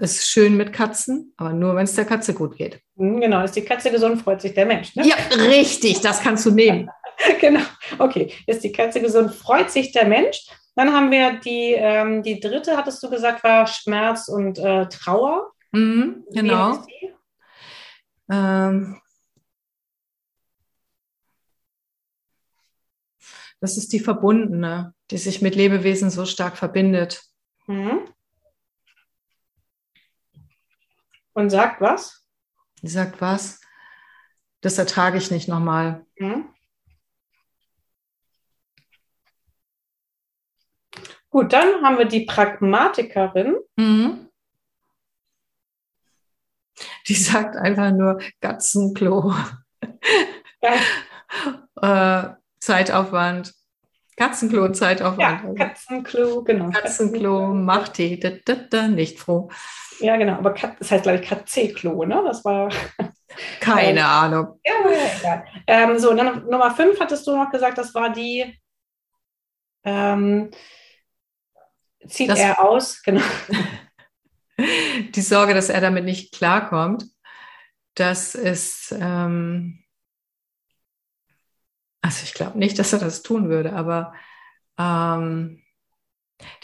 es 0.00 0.18
ist 0.18 0.28
schön 0.28 0.56
mit 0.56 0.72
Katzen, 0.72 1.32
aber 1.38 1.52
nur, 1.52 1.74
wenn 1.74 1.84
es 1.84 1.94
der 1.94 2.04
Katze 2.04 2.34
gut 2.34 2.56
geht. 2.56 2.80
Mhm, 2.96 3.20
genau, 3.20 3.42
ist 3.42 3.56
die 3.56 3.64
Katze 3.64 3.90
gesund, 3.90 4.20
freut 4.20 4.40
sich 4.42 4.54
der 4.54 4.66
Mensch. 4.66 4.94
Ne? 4.94 5.06
Ja, 5.06 5.16
richtig, 5.36 6.00
das 6.00 6.20
kannst 6.20 6.44
du 6.44 6.50
nehmen. 6.50 6.90
genau, 7.40 7.62
okay. 7.98 8.32
Ist 8.46 8.62
die 8.64 8.72
Katze 8.72 9.00
gesund, 9.00 9.34
freut 9.34 9.70
sich 9.70 9.92
der 9.92 10.06
Mensch. 10.06 10.46
Dann 10.78 10.92
haben 10.92 11.10
wir 11.10 11.40
die, 11.40 11.72
ähm, 11.72 12.22
die 12.22 12.38
dritte, 12.38 12.76
hattest 12.76 13.02
du 13.02 13.10
gesagt, 13.10 13.42
war 13.42 13.66
Schmerz 13.66 14.28
und 14.28 14.60
äh, 14.60 14.88
Trauer. 14.88 15.50
Mhm, 15.72 16.24
genau. 16.30 16.84
Ähm, 18.30 19.00
das 23.60 23.76
ist 23.76 23.92
die 23.92 23.98
Verbundene, 23.98 24.94
die 25.10 25.18
sich 25.18 25.42
mit 25.42 25.56
Lebewesen 25.56 26.10
so 26.10 26.24
stark 26.24 26.56
verbindet. 26.56 27.24
Mhm. 27.66 28.14
Und 31.32 31.50
sagt 31.50 31.80
was? 31.80 32.24
Die 32.82 32.88
sagt 32.88 33.20
was? 33.20 33.60
Das 34.60 34.78
ertrage 34.78 35.18
ich 35.18 35.32
nicht 35.32 35.48
nochmal. 35.48 36.06
Mhm. 36.20 36.54
Gut, 41.30 41.52
dann 41.52 41.82
haben 41.82 41.98
wir 41.98 42.06
die 42.06 42.24
Pragmatikerin. 42.24 43.56
Mhm. 43.76 44.28
Die 47.06 47.14
sagt 47.14 47.56
einfach 47.56 47.90
nur 47.90 48.18
Katzenklo. 48.40 49.34
Ja. 50.62 52.30
äh, 52.30 52.34
Zeitaufwand. 52.60 53.54
Katzenklo, 54.16 54.68
Zeitaufwand. 54.70 55.20
Ja, 55.20 55.66
Katzenklo, 55.66 56.42
genau. 56.42 56.70
Katzenklo, 56.70 57.54
Machtee, 57.54 58.16
da, 58.16 58.30
da, 58.44 58.54
da, 58.68 58.88
nicht 58.88 59.20
froh. 59.20 59.48
Ja, 60.00 60.16
genau, 60.16 60.34
aber 60.34 60.54
Kat, 60.54 60.76
das 60.78 60.90
heißt, 60.90 61.04
glaube 61.04 61.18
ich, 61.18 61.28
Katze-Klo, 61.28 62.04
ne? 62.04 62.22
Das 62.24 62.44
war. 62.44 62.68
Keine 63.60 64.04
Ahnung. 64.06 64.60
Ja, 64.64 64.74
ja, 65.22 65.44
ähm, 65.66 65.98
so, 65.98 66.14
dann 66.14 66.46
Nummer 66.48 66.74
5 66.74 66.98
hattest 67.00 67.26
du 67.26 67.36
noch 67.36 67.50
gesagt, 67.50 67.78
das 67.78 67.94
war 67.94 68.10
die. 68.10 68.58
Ähm, 69.84 70.50
zieht 72.08 72.30
das, 72.30 72.38
er 72.38 72.62
aus, 72.62 73.02
genau. 73.02 73.22
Die 74.58 75.20
Sorge, 75.20 75.54
dass 75.54 75.68
er 75.68 75.80
damit 75.80 76.04
nicht 76.04 76.34
klarkommt, 76.34 77.04
das 77.94 78.34
ist, 78.34 78.92
ähm, 78.98 79.84
also 82.00 82.24
ich 82.24 82.34
glaube 82.34 82.58
nicht, 82.58 82.78
dass 82.78 82.92
er 82.92 82.98
das 82.98 83.22
tun 83.22 83.48
würde, 83.48 83.72
aber 83.72 84.14
ähm, 84.78 85.62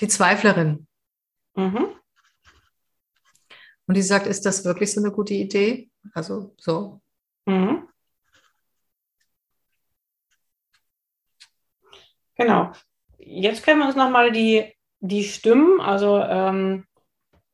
die 0.01 0.09
Zweiflerin. 0.09 0.87
Mhm. 1.55 1.95
Und 3.87 3.95
die 3.95 4.03
sagt, 4.03 4.27
ist 4.27 4.47
das 4.47 4.65
wirklich 4.65 4.93
so 4.93 5.01
eine 5.01 5.13
gute 5.13 5.35
Idee? 5.35 5.91
Also 6.15 6.55
so. 6.59 7.01
Mhm. 7.47 7.89
Genau. 12.37 12.73
Jetzt 13.19 13.65
können 13.65 13.81
wir 13.81 13.87
uns 13.87 13.97
nochmal 13.97 14.33
die, 14.33 14.74
die 15.05 15.25
Stimmen, 15.25 15.81
also 15.81 16.19
ähm, 16.19 16.87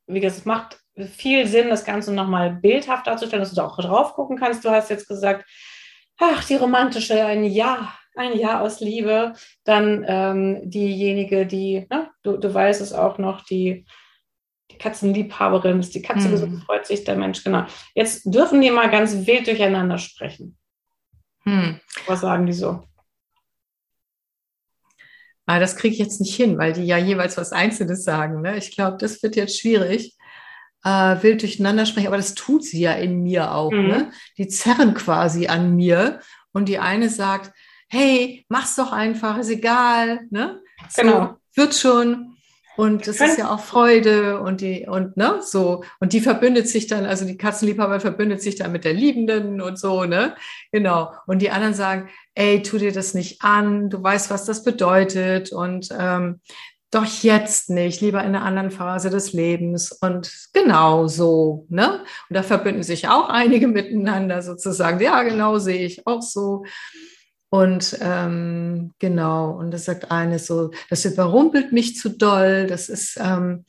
wie 0.06 0.20
gesagt, 0.20 0.40
es 0.40 0.44
macht 0.44 0.80
viel 1.08 1.46
Sinn, 1.46 1.68
das 1.68 1.84
Ganze 1.84 2.14
nochmal 2.14 2.50
bildhaft 2.50 3.06
darzustellen, 3.06 3.42
dass 3.42 3.50
du 3.50 3.56
da 3.56 3.66
auch 3.66 3.76
drauf 3.76 4.14
gucken 4.14 4.38
kannst. 4.38 4.64
Du 4.64 4.70
hast 4.70 4.90
jetzt 4.90 5.08
gesagt, 5.08 5.44
ach, 6.18 6.44
die 6.44 6.56
romantische, 6.56 7.24
ein 7.24 7.44
Ja, 7.44 7.92
ein 8.14 8.38
Ja 8.38 8.60
aus 8.60 8.80
Liebe. 8.80 9.34
Dann 9.64 10.04
ähm, 10.06 10.70
diejenige, 10.70 11.46
die, 11.46 11.86
ne, 11.90 12.10
du, 12.22 12.36
du 12.36 12.52
weißt 12.52 12.80
es 12.80 12.92
auch 12.92 13.18
noch, 13.18 13.44
die, 13.44 13.84
die 14.70 14.78
Katzenliebhaberin, 14.78 15.80
ist 15.80 15.94
die 15.94 16.02
Katze 16.02 16.24
hm. 16.24 16.30
gesund, 16.30 16.64
freut 16.64 16.86
sich 16.86 17.02
der 17.02 17.16
Mensch, 17.16 17.42
genau. 17.42 17.64
Jetzt 17.94 18.22
dürfen 18.24 18.60
die 18.60 18.70
mal 18.70 18.90
ganz 18.90 19.26
wild 19.26 19.46
durcheinander 19.48 19.98
sprechen. 19.98 20.56
Hm. 21.44 21.80
Was 22.06 22.20
sagen 22.20 22.46
die 22.46 22.52
so? 22.52 22.84
Ah, 25.50 25.58
das 25.58 25.74
kriege 25.74 25.94
ich 25.94 25.98
jetzt 25.98 26.20
nicht 26.20 26.36
hin, 26.36 26.58
weil 26.58 26.72
die 26.72 26.84
ja 26.84 26.96
jeweils 26.96 27.36
was 27.36 27.50
Einzelnes 27.50 28.04
sagen. 28.04 28.40
Ne? 28.40 28.56
Ich 28.56 28.70
glaube, 28.70 28.98
das 28.98 29.20
wird 29.20 29.34
jetzt 29.34 29.58
schwierig. 29.58 30.16
Äh, 30.84 31.16
wild 31.22 31.42
durcheinander 31.42 31.86
sprechen, 31.86 32.06
aber 32.06 32.18
das 32.18 32.34
tut 32.34 32.64
sie 32.64 32.80
ja 32.80 32.92
in 32.92 33.24
mir 33.24 33.52
auch. 33.52 33.72
Mhm. 33.72 33.88
Ne? 33.88 34.12
Die 34.38 34.46
zerren 34.46 34.94
quasi 34.94 35.48
an 35.48 35.74
mir 35.74 36.20
und 36.52 36.68
die 36.68 36.78
eine 36.78 37.08
sagt, 37.08 37.52
hey, 37.88 38.46
mach's 38.48 38.76
doch 38.76 38.92
einfach, 38.92 39.38
ist 39.38 39.50
egal, 39.50 40.20
ne? 40.30 40.60
So, 40.88 41.02
genau. 41.02 41.36
Wird 41.56 41.74
schon. 41.74 42.29
Und 42.80 43.06
es 43.06 43.20
ist 43.20 43.36
ja 43.36 43.52
auch 43.52 43.60
Freude 43.60 44.40
und 44.40 44.62
die, 44.62 44.86
und 44.88 45.14
ne, 45.14 45.40
so. 45.42 45.84
Und 45.98 46.14
die 46.14 46.22
verbündet 46.22 46.66
sich 46.66 46.86
dann, 46.86 47.04
also 47.04 47.26
die 47.26 47.36
Katzenliebhaber 47.36 48.00
verbündet 48.00 48.40
sich 48.40 48.56
dann 48.56 48.72
mit 48.72 48.84
der 48.84 48.94
Liebenden 48.94 49.60
und 49.60 49.78
so, 49.78 50.04
ne? 50.04 50.34
Genau. 50.72 51.12
Und 51.26 51.42
die 51.42 51.50
anderen 51.50 51.74
sagen, 51.74 52.08
ey, 52.34 52.62
tu 52.62 52.78
dir 52.78 52.92
das 52.92 53.12
nicht 53.12 53.42
an, 53.42 53.90
du 53.90 54.02
weißt, 54.02 54.30
was 54.30 54.46
das 54.46 54.64
bedeutet 54.64 55.52
und 55.52 55.90
ähm, 55.98 56.40
doch 56.90 57.04
jetzt 57.04 57.68
nicht, 57.68 58.00
lieber 58.00 58.20
in 58.20 58.34
einer 58.34 58.46
anderen 58.46 58.70
Phase 58.70 59.10
des 59.10 59.34
Lebens 59.34 59.92
und 59.92 60.32
genau 60.54 61.06
so, 61.06 61.66
ne? 61.68 62.00
Und 62.30 62.34
da 62.34 62.42
verbünden 62.42 62.82
sich 62.82 63.08
auch 63.08 63.28
einige 63.28 63.68
miteinander 63.68 64.40
sozusagen. 64.40 65.00
Ja, 65.00 65.22
genau 65.22 65.58
sehe 65.58 65.84
ich 65.84 66.06
auch 66.06 66.22
so. 66.22 66.64
Und 67.50 67.98
ähm, 68.00 68.92
genau, 69.00 69.50
und 69.50 69.72
das 69.72 69.84
sagt 69.84 70.12
eine 70.12 70.38
so, 70.38 70.70
das 70.88 71.04
überrumpelt 71.04 71.72
mich 71.72 71.96
zu 71.96 72.10
doll, 72.10 72.68
das 72.68 72.88
ist, 72.88 73.18
ähm, 73.20 73.64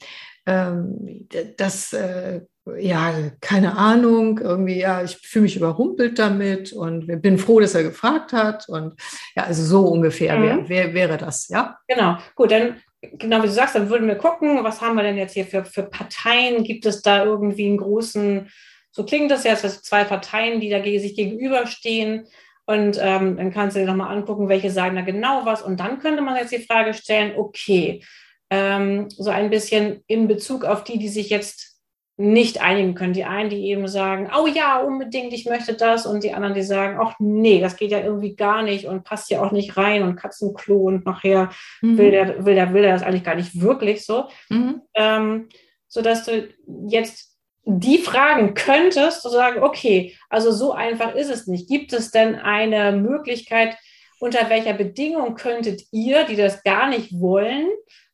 ähm, 0.45 1.27
das, 1.57 1.91
äh, 1.93 2.41
ja, 2.77 3.11
keine 3.41 3.77
Ahnung, 3.77 4.37
irgendwie, 4.37 4.79
ja, 4.79 5.03
ich 5.03 5.17
fühle 5.17 5.43
mich 5.43 5.57
überrumpelt 5.57 6.19
damit 6.19 6.73
und 6.73 7.07
bin 7.21 7.39
froh, 7.39 7.59
dass 7.59 7.73
er 7.73 7.81
gefragt 7.81 8.33
hat. 8.33 8.69
Und 8.69 8.93
ja, 9.35 9.45
also 9.45 9.63
so 9.63 9.87
ungefähr 9.87 10.37
mhm. 10.37 10.43
wär, 10.43 10.69
wär, 10.69 10.93
wäre 10.93 11.17
das, 11.17 11.47
ja. 11.49 11.77
Genau, 11.87 12.17
gut, 12.35 12.51
dann, 12.51 12.77
genau 13.01 13.41
wie 13.41 13.47
du 13.47 13.53
sagst, 13.53 13.73
dann 13.73 13.89
würden 13.89 14.07
wir 14.07 14.15
gucken, 14.15 14.63
was 14.63 14.79
haben 14.79 14.95
wir 14.95 15.03
denn 15.03 15.17
jetzt 15.17 15.33
hier 15.33 15.45
für, 15.45 15.65
für 15.65 15.83
Parteien? 15.83 16.63
Gibt 16.63 16.85
es 16.85 17.01
da 17.01 17.25
irgendwie 17.25 17.65
einen 17.65 17.77
großen, 17.77 18.47
so 18.91 19.05
klingt 19.05 19.31
das 19.31 19.43
ja, 19.43 19.53
es 19.53 19.61
sind 19.61 19.83
zwei 19.83 20.03
Parteien, 20.03 20.59
die 20.59 20.69
da 20.69 20.83
sich 20.83 21.15
gegenüberstehen. 21.15 22.27
Und 22.65 22.97
ähm, 23.01 23.37
dann 23.37 23.51
kannst 23.51 23.75
du 23.75 23.81
dir 23.81 23.85
nochmal 23.85 24.15
angucken, 24.15 24.49
welche 24.49 24.71
sagen 24.71 24.95
da 24.95 25.01
genau 25.01 25.45
was. 25.45 25.61
Und 25.61 25.79
dann 25.79 25.99
könnte 25.99 26.21
man 26.21 26.35
jetzt 26.35 26.51
die 26.51 26.65
Frage 26.65 26.93
stellen, 26.93 27.33
okay, 27.37 28.03
ähm, 28.49 29.09
so 29.09 29.29
ein 29.29 29.49
bisschen 29.49 30.03
in 30.07 30.27
Bezug 30.27 30.65
auf 30.65 30.83
die, 30.83 30.99
die 30.99 31.09
sich 31.09 31.29
jetzt 31.29 31.71
nicht 32.17 32.61
einigen 32.61 32.93
können. 32.93 33.13
Die 33.13 33.23
einen, 33.23 33.49
die 33.49 33.65
eben 33.65 33.87
sagen, 33.87 34.29
oh 34.37 34.45
ja, 34.45 34.79
unbedingt, 34.79 35.33
ich 35.33 35.45
möchte 35.45 35.73
das. 35.73 36.05
Und 36.05 36.23
die 36.23 36.33
anderen, 36.33 36.53
die 36.53 36.61
sagen, 36.61 36.99
ach 37.01 37.15
nee, 37.19 37.59
das 37.59 37.77
geht 37.77 37.91
ja 37.91 37.99
irgendwie 37.99 38.35
gar 38.35 38.61
nicht 38.61 38.85
und 38.85 39.03
passt 39.03 39.31
ja 39.31 39.41
auch 39.41 39.51
nicht 39.51 39.75
rein 39.77 40.03
und 40.03 40.17
Katzenklo 40.17 40.77
und 40.77 41.05
nachher 41.05 41.49
mhm. 41.81 41.97
will, 41.97 42.11
der, 42.11 42.45
will, 42.45 42.55
der, 42.55 42.73
will 42.73 42.83
der 42.83 42.93
das 42.93 43.03
eigentlich 43.03 43.23
gar 43.23 43.35
nicht 43.35 43.59
wirklich 43.59 44.05
so. 44.05 44.25
Mhm. 44.49 44.81
Ähm, 44.93 45.49
sodass 45.87 46.25
du 46.25 46.47
jetzt 46.87 47.30
die 47.63 47.99
fragen 47.99 48.53
könntest, 48.53 49.21
zu 49.21 49.29
sagen, 49.29 49.61
okay, 49.61 50.15
also 50.29 50.51
so 50.51 50.71
einfach 50.71 51.13
ist 51.15 51.29
es 51.29 51.47
nicht. 51.47 51.67
Gibt 51.67 51.93
es 51.93 52.11
denn 52.11 52.35
eine 52.35 52.91
Möglichkeit, 52.91 53.77
unter 54.19 54.49
welcher 54.49 54.73
Bedingung 54.73 55.35
könntet 55.35 55.83
ihr, 55.91 56.25
die 56.25 56.35
das 56.35 56.63
gar 56.63 56.89
nicht 56.89 57.19
wollen, 57.19 57.67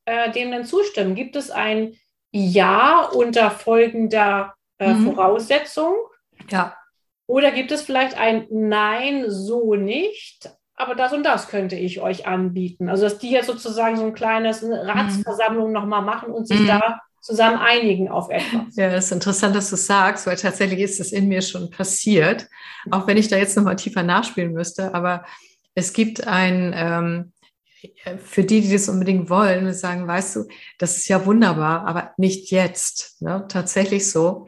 äh, 0.05 0.31
dem 0.31 0.51
dann 0.51 0.65
zustimmen? 0.65 1.15
Gibt 1.15 1.35
es 1.35 1.49
ein 1.49 1.95
Ja 2.31 3.09
unter 3.13 3.51
folgender 3.51 4.53
äh, 4.79 4.93
mhm. 4.93 5.13
Voraussetzung? 5.13 5.93
Ja. 6.49 6.75
Oder 7.25 7.51
gibt 7.51 7.71
es 7.71 7.81
vielleicht 7.81 8.17
ein 8.17 8.47
Nein, 8.49 9.25
so 9.27 9.75
nicht, 9.75 10.49
aber 10.75 10.95
das 10.95 11.11
und 11.11 11.23
das 11.23 11.49
könnte 11.49 11.75
ich 11.75 11.99
euch 11.99 12.25
anbieten? 12.25 12.87
Also, 12.89 13.03
dass 13.03 13.17
die 13.17 13.31
jetzt 13.31 13.47
sozusagen 13.47 13.97
so 13.97 14.05
ein 14.05 14.13
kleines 14.13 14.63
Ratsversammlung 14.63 15.67
mhm. 15.67 15.73
nochmal 15.73 16.03
machen 16.03 16.31
und 16.31 16.47
sich 16.47 16.61
mhm. 16.61 16.67
da 16.67 17.01
zusammen 17.21 17.57
einigen 17.57 18.09
auf 18.09 18.29
etwas. 18.29 18.75
Ja, 18.75 18.87
es 18.87 19.05
ist 19.05 19.11
interessant, 19.11 19.55
dass 19.55 19.69
du 19.69 19.75
sagst, 19.75 20.27
weil 20.27 20.37
tatsächlich 20.37 20.79
ist 20.79 20.99
es 20.99 21.11
in 21.11 21.27
mir 21.27 21.41
schon 21.41 21.69
passiert, 21.69 22.47
auch 22.91 23.07
wenn 23.07 23.17
ich 23.17 23.27
da 23.27 23.37
jetzt 23.37 23.57
nochmal 23.57 23.75
tiefer 23.75 24.03
nachspielen 24.03 24.53
müsste. 24.53 24.93
Aber 24.93 25.25
es 25.75 25.93
gibt 25.93 26.25
ein, 26.27 26.73
ähm, 26.75 27.33
für 28.23 28.43
die, 28.43 28.61
die 28.61 28.71
das 28.71 28.89
unbedingt 28.89 29.29
wollen, 29.29 29.73
sagen, 29.73 30.07
weißt 30.07 30.37
du, 30.37 30.47
das 30.77 30.97
ist 30.97 31.07
ja 31.07 31.25
wunderbar, 31.25 31.85
aber 31.85 32.13
nicht 32.17 32.51
jetzt. 32.51 33.21
Ne? 33.21 33.45
Tatsächlich 33.47 34.09
so. 34.09 34.47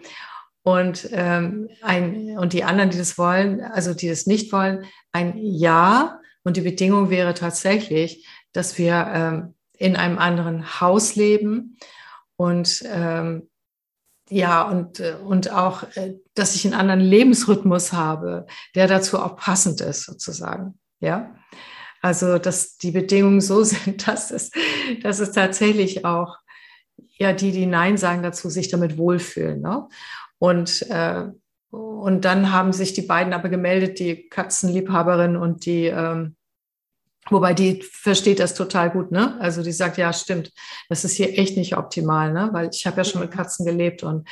Und, 0.64 1.10
ähm, 1.12 1.70
ein, 1.82 2.38
und 2.38 2.54
die 2.54 2.64
anderen, 2.64 2.90
die 2.90 2.98
das 2.98 3.18
wollen, 3.18 3.62
also 3.62 3.94
die 3.94 4.10
das 4.10 4.26
nicht 4.28 4.52
wollen, 4.52 4.86
ein 5.12 5.34
Ja. 5.38 6.20
Und 6.44 6.58
die 6.58 6.62
Bedingung 6.62 7.10
wäre 7.10 7.34
tatsächlich, 7.34 8.26
dass 8.54 8.78
wir 8.78 9.12
ähm, 9.14 9.54
in 9.78 9.96
einem 9.96 10.18
anderen 10.18 10.80
Haus 10.82 11.16
leben 11.16 11.78
und 12.40 12.84
ähm, 12.86 13.50
ja, 14.30 14.62
und, 14.62 15.02
äh, 15.02 15.16
und 15.22 15.52
auch, 15.52 15.84
äh, 15.96 16.14
dass 16.36 16.56
ich 16.56 16.64
einen 16.64 16.74
anderen 16.74 17.02
Lebensrhythmus 17.02 17.92
habe, 17.92 18.48
der 18.76 18.88
dazu 18.88 19.20
auch 19.20 19.36
passend 19.36 19.82
ist, 19.82 20.06
sozusagen. 20.06 20.80
Ja. 21.02 21.36
Also, 22.02 22.38
dass 22.38 22.78
die 22.78 22.92
Bedingungen 22.92 23.42
so 23.42 23.64
sind, 23.66 24.08
dass 24.08 24.32
es, 24.32 24.52
dass 25.04 25.20
es 25.20 25.34
tatsächlich 25.34 26.06
auch, 26.06 26.38
ja, 27.18 27.34
die, 27.34 27.52
die 27.52 27.66
Nein 27.66 27.98
sagen 27.98 28.24
dazu, 28.24 28.50
sich 28.50 28.70
damit 28.70 28.98
wohlfühlen. 28.98 29.60
Ne? 29.60 29.90
Und, 30.38 30.90
äh, 30.90 31.26
und 31.72 32.24
dann 32.24 32.54
haben 32.54 32.72
sich 32.72 32.94
die 32.94 33.02
beiden 33.02 33.34
aber 33.34 33.50
gemeldet, 33.50 34.00
die 34.00 34.30
Katzenliebhaberin 34.30 35.36
und 35.36 35.66
die, 35.66 35.88
ähm, 35.88 36.38
Wobei 37.30 37.54
die 37.54 37.84
versteht 37.92 38.40
das 38.40 38.54
total 38.54 38.90
gut, 38.90 39.12
ne? 39.12 39.38
Also 39.40 39.64
die 39.64 39.72
sagt, 39.72 39.98
ja, 39.98 40.12
stimmt, 40.14 40.52
das 40.90 41.06
ist 41.06 41.16
hier 41.16 41.38
echt 41.38 41.58
nicht 41.58 41.78
optimal, 41.78 42.34
ne? 42.34 42.50
Weil 42.52 42.70
ich 42.74 42.86
habe 42.88 42.98
ja 42.98 43.04
schon 43.04 43.22
mit 43.22 43.32
Katzen 43.32 43.66
gelebt 43.66 44.04
und 44.04 44.28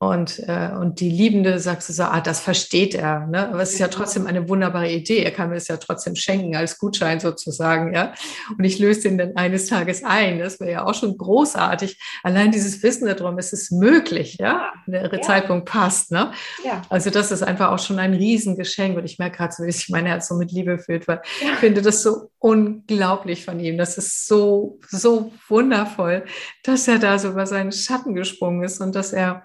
und, 0.00 0.38
äh, 0.46 0.70
und 0.78 1.00
die 1.00 1.10
Liebende 1.10 1.58
sagt 1.58 1.82
so, 1.82 2.04
ah, 2.04 2.20
das 2.20 2.38
versteht 2.38 2.94
er. 2.94 3.26
Ne? 3.26 3.48
Aber 3.48 3.62
es 3.62 3.72
ist 3.72 3.80
ja 3.80 3.88
trotzdem 3.88 4.28
eine 4.28 4.48
wunderbare 4.48 4.92
Idee. 4.92 5.24
Er 5.24 5.32
kann 5.32 5.50
mir 5.50 5.56
es 5.56 5.66
ja 5.66 5.76
trotzdem 5.76 6.14
schenken 6.14 6.54
als 6.54 6.78
Gutschein 6.78 7.18
sozusagen. 7.18 7.92
Ja? 7.92 8.14
Und 8.56 8.62
ich 8.62 8.78
löse 8.78 9.02
den 9.02 9.18
dann 9.18 9.36
eines 9.36 9.66
Tages 9.66 10.04
ein. 10.04 10.38
Das 10.38 10.60
wäre 10.60 10.70
ja 10.70 10.86
auch 10.86 10.94
schon 10.94 11.18
großartig. 11.18 11.98
Allein 12.22 12.52
dieses 12.52 12.80
Wissen 12.84 13.08
darum, 13.08 13.38
es 13.38 13.52
ist 13.52 13.72
möglich, 13.72 14.36
ja, 14.38 14.70
der 14.86 15.12
ja. 15.12 15.20
Zeitpunkt 15.20 15.68
passt. 15.68 16.12
Ne? 16.12 16.30
Ja. 16.64 16.82
Also 16.90 17.10
das 17.10 17.32
ist 17.32 17.42
einfach 17.42 17.72
auch 17.72 17.80
schon 17.80 17.98
ein 17.98 18.14
Riesengeschenk. 18.14 18.96
Und 18.96 19.04
ich 19.04 19.18
merke 19.18 19.38
gerade 19.38 19.52
so, 19.52 19.64
wie 19.64 19.72
sich 19.72 19.88
mein 19.88 20.06
Herz 20.06 20.28
so 20.28 20.36
mit 20.36 20.52
Liebe 20.52 20.78
fühlt, 20.78 21.08
weil 21.08 21.22
ja. 21.42 21.54
ich 21.54 21.58
finde 21.58 21.82
das 21.82 22.04
so 22.04 22.30
unglaublich 22.38 23.44
von 23.44 23.58
ihm. 23.58 23.76
Das 23.76 23.98
ist 23.98 24.28
so, 24.28 24.78
so 24.88 25.32
wundervoll, 25.48 26.24
dass 26.62 26.86
er 26.86 27.00
da 27.00 27.18
so 27.18 27.30
über 27.30 27.46
seinen 27.46 27.72
Schatten 27.72 28.14
gesprungen 28.14 28.62
ist 28.62 28.80
und 28.80 28.94
dass 28.94 29.12
er 29.12 29.42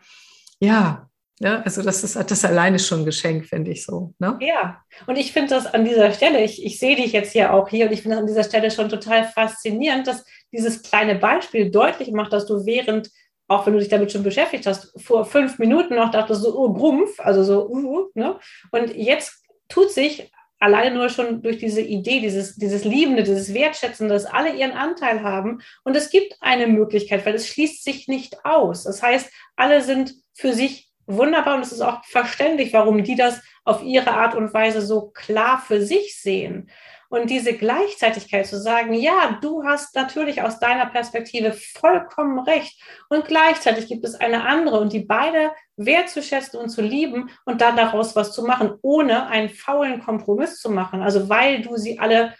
ja, 0.64 1.09
ja, 1.39 1.61
also 1.64 1.82
das 1.82 2.03
ist 2.03 2.16
das 2.16 2.45
alleine 2.45 2.80
schon 2.80 3.05
Geschenk, 3.05 3.45
finde 3.45 3.72
ich 3.72 3.84
so. 3.84 4.14
Ne? 4.20 4.38
Ja, 4.39 4.82
und 5.07 5.18
ich 5.18 5.34
finde 5.34 5.49
das 5.49 5.66
an 5.66 5.84
dieser 5.84 6.11
Stelle, 6.14 6.43
ich, 6.43 6.64
ich 6.64 6.80
sehe 6.80 6.95
dich 6.95 7.11
jetzt 7.11 7.34
hier 7.34 7.53
auch 7.53 7.68
hier 7.68 7.88
und 7.88 7.91
ich 7.91 8.01
finde 8.01 8.16
das 8.16 8.22
an 8.22 8.28
dieser 8.28 8.43
Stelle 8.43 8.72
schon 8.72 8.88
total 8.88 9.26
faszinierend, 9.26 10.07
dass 10.07 10.24
dieses 10.51 10.84
kleine 10.84 11.16
Beispiel 11.16 11.72
deutlich 11.72 12.11
macht, 12.11 12.32
dass 12.32 12.45
du 12.45 12.66
während, 12.66 13.09
auch 13.47 13.66
wenn 13.66 13.74
du 13.74 13.80
dich 13.80 13.89
damit 13.89 14.11
schon 14.11 14.24
beschäftigt 14.24 14.68
hast, 14.68 14.93
vor 15.01 15.26
fünf 15.26 15.59
Minuten 15.59 15.95
noch 15.95 16.11
dachtest, 16.11 16.43
so, 16.43 16.55
oh, 16.57 16.72
Grumpf, 16.72 17.20
also 17.20 17.43
so, 17.43 17.68
uh, 17.68 18.09
ne? 18.14 18.39
Und 18.72 18.95
jetzt 18.95 19.43
tut 19.68 19.91
sich 19.91 20.32
alleine 20.59 20.95
nur 20.95 21.09
schon 21.09 21.41
durch 21.41 21.57
diese 21.57 21.82
Idee, 21.82 22.22
dieses, 22.22 22.55
dieses 22.55 22.86
Liebende, 22.86 23.24
dieses 23.24 23.53
Wertschätzende, 23.53 24.14
dass 24.14 24.26
alle 24.26 24.55
ihren 24.55 24.72
Anteil 24.72 25.24
haben. 25.24 25.61
Und 25.84 25.97
es 25.97 26.09
gibt 26.09 26.38
eine 26.39 26.68
Möglichkeit, 26.68 27.26
weil 27.26 27.36
es 27.36 27.49
schließt 27.49 27.84
sich 27.84 28.07
nicht 28.07 28.45
aus. 28.45 28.84
Das 28.84 29.03
heißt, 29.03 29.30
alle 29.57 29.82
sind 29.82 30.22
für 30.34 30.54
sich 30.54 30.90
wunderbar 31.06 31.56
und 31.56 31.62
es 31.62 31.72
ist 31.72 31.82
auch 31.82 32.04
verständlich, 32.06 32.74
warum 32.74 33.04
die 33.04 33.16
das 33.16 33.42
auf 33.66 33.84
ihre 33.84 34.12
Art 34.12 34.36
und 34.36 34.54
Weise 34.54 34.82
so 34.82 35.12
klar 35.12 35.62
für 35.66 35.82
sich 35.82 36.20
sehen. 36.20 36.70
Und 37.10 37.30
diese 37.30 37.54
Gleichzeitigkeit 37.54 38.48
zu 38.48 38.60
sagen, 38.60 38.96
ja, 38.96 39.38
du 39.40 39.64
hast 39.64 39.96
natürlich 39.96 40.42
aus 40.42 40.58
deiner 40.58 40.88
Perspektive 40.88 41.54
vollkommen 41.54 42.40
recht. 42.40 42.82
Und 43.08 43.26
gleichzeitig 43.26 43.88
gibt 43.88 44.04
es 44.04 44.16
eine 44.16 44.48
andere 44.48 44.80
und 44.80 44.94
die 44.94 45.02
beide 45.02 45.52
wertzuschätzen 45.78 46.60
und 46.60 46.70
zu 46.70 46.82
lieben 46.82 47.30
und 47.46 47.62
dann 47.62 47.78
daraus 47.78 48.16
was 48.16 48.34
zu 48.34 48.44
machen, 48.44 48.74
ohne 48.82 49.28
einen 49.28 49.50
faulen 49.50 50.02
Kompromiss 50.02 50.60
zu 50.60 50.72
machen. 50.72 51.04
Also 51.04 51.30
weil 51.30 51.62
du 51.62 51.78
sie 51.78 52.00
alle 52.00 52.34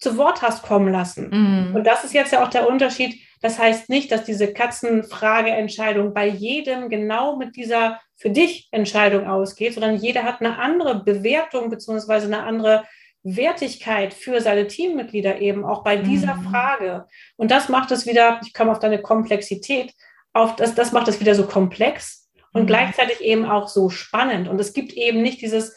zu 0.00 0.16
Wort 0.16 0.42
hast 0.42 0.64
kommen 0.64 0.92
lassen. 0.92 1.30
Mhm. 1.30 1.76
Und 1.76 1.86
das 1.86 2.02
ist 2.02 2.12
jetzt 2.12 2.32
ja 2.32 2.44
auch 2.44 2.50
der 2.50 2.68
Unterschied. 2.68 3.20
Das 3.42 3.58
heißt 3.58 3.88
nicht, 3.88 4.10
dass 4.10 4.24
diese 4.24 4.52
Katzenfrageentscheidung 4.52 6.14
bei 6.14 6.26
jedem 6.26 6.88
genau 6.88 7.36
mit 7.36 7.56
dieser 7.56 8.00
für 8.16 8.30
dich 8.30 8.68
Entscheidung 8.72 9.26
ausgeht, 9.26 9.74
sondern 9.74 9.96
jeder 9.96 10.22
hat 10.24 10.40
eine 10.40 10.58
andere 10.58 11.04
Bewertung 11.04 11.68
beziehungsweise 11.70 12.26
eine 12.26 12.42
andere 12.44 12.84
Wertigkeit 13.22 14.14
für 14.14 14.40
seine 14.40 14.68
Teammitglieder 14.68 15.40
eben 15.40 15.64
auch 15.64 15.82
bei 15.82 15.96
dieser 15.96 16.34
mhm. 16.36 16.44
Frage. 16.44 17.06
Und 17.36 17.50
das 17.50 17.68
macht 17.68 17.90
es 17.90 18.06
wieder, 18.06 18.40
ich 18.44 18.54
komme 18.54 18.70
auf 18.70 18.78
deine 18.78 19.02
Komplexität, 19.02 19.92
auf 20.32 20.56
das, 20.56 20.74
das 20.74 20.92
macht 20.92 21.08
es 21.08 21.20
wieder 21.20 21.34
so 21.34 21.46
komplex 21.46 22.30
und 22.52 22.62
mhm. 22.62 22.66
gleichzeitig 22.68 23.20
eben 23.20 23.44
auch 23.44 23.68
so 23.68 23.90
spannend. 23.90 24.48
Und 24.48 24.60
es 24.60 24.72
gibt 24.72 24.92
eben 24.92 25.22
nicht 25.22 25.42
dieses, 25.42 25.76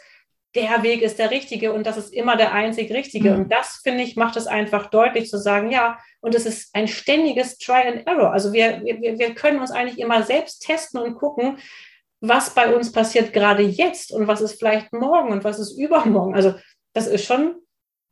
der 0.56 0.82
Weg 0.84 1.02
ist 1.02 1.20
der 1.20 1.32
richtige 1.32 1.74
und 1.74 1.86
das 1.86 1.98
ist 1.98 2.14
immer 2.14 2.36
der 2.36 2.54
einzig 2.54 2.92
richtige. 2.92 3.32
Mhm. 3.32 3.40
Und 3.40 3.52
das, 3.52 3.82
finde 3.84 4.04
ich, 4.04 4.16
macht 4.16 4.36
es 4.36 4.48
einfach 4.48 4.90
deutlich 4.90 5.30
zu 5.30 5.38
sagen, 5.38 5.72
ja, 5.72 6.00
und 6.22 6.36
es 6.36 6.46
ist 6.46 6.76
ein 6.76 6.88
ständiges 6.88 7.58
Try 7.58 7.88
and 7.88 8.08
Error. 8.08 8.32
Also 8.32 8.52
wir, 8.52 8.82
wir, 8.84 9.20
wir 9.20 9.36
können 9.36 9.60
uns 9.60 9.72
eigentlich 9.72 10.00
immer 10.00 10.24
selbst 10.24 10.66
testen 10.66 11.00
und 11.00 11.16
gucken, 11.16 11.58
was 12.20 12.50
bei 12.50 12.74
uns 12.76 12.92
passiert 12.92 13.32
gerade 13.32 13.64
jetzt 13.64 14.12
und 14.12 14.28
was 14.28 14.42
ist 14.42 14.60
vielleicht 14.60 14.92
morgen 14.92 15.32
und 15.32 15.44
was 15.44 15.60
ist 15.60 15.78
übermorgen. 15.78 16.36
Also 16.36 16.56
das 16.94 17.08
ist 17.08 17.26
schon 17.26 17.56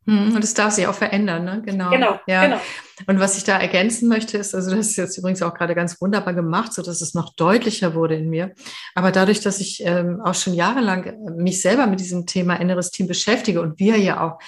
und 0.07 0.43
es 0.43 0.53
darf 0.53 0.71
sich 0.73 0.87
auch 0.87 0.95
verändern, 0.95 1.43
ne? 1.43 1.61
Genau. 1.65 1.89
Genau, 1.89 2.19
ja. 2.27 2.45
genau. 2.45 2.61
Und 3.07 3.19
was 3.19 3.37
ich 3.37 3.43
da 3.43 3.59
ergänzen 3.59 4.07
möchte, 4.07 4.37
ist, 4.37 4.55
also 4.55 4.73
das 4.73 4.87
ist 4.87 4.95
jetzt 4.95 5.17
übrigens 5.17 5.41
auch 5.41 5.53
gerade 5.53 5.75
ganz 5.75 5.99
wunderbar 6.01 6.33
gemacht, 6.33 6.73
so 6.73 6.81
dass 6.81 7.01
es 7.01 7.13
noch 7.13 7.33
deutlicher 7.35 7.93
wurde 7.93 8.15
in 8.15 8.29
mir. 8.29 8.53
Aber 8.95 9.11
dadurch, 9.11 9.41
dass 9.41 9.59
ich 9.59 9.83
ähm, 9.85 10.21
auch 10.23 10.33
schon 10.33 10.53
jahrelang 10.53 11.03
äh, 11.03 11.31
mich 11.31 11.61
selber 11.61 11.87
mit 11.87 11.99
diesem 11.99 12.25
Thema 12.25 12.55
inneres 12.55 12.91
Team 12.91 13.07
beschäftige 13.07 13.61
und 13.61 13.79
wir 13.79 13.97
ja 13.97 14.25
auch, 14.25 14.39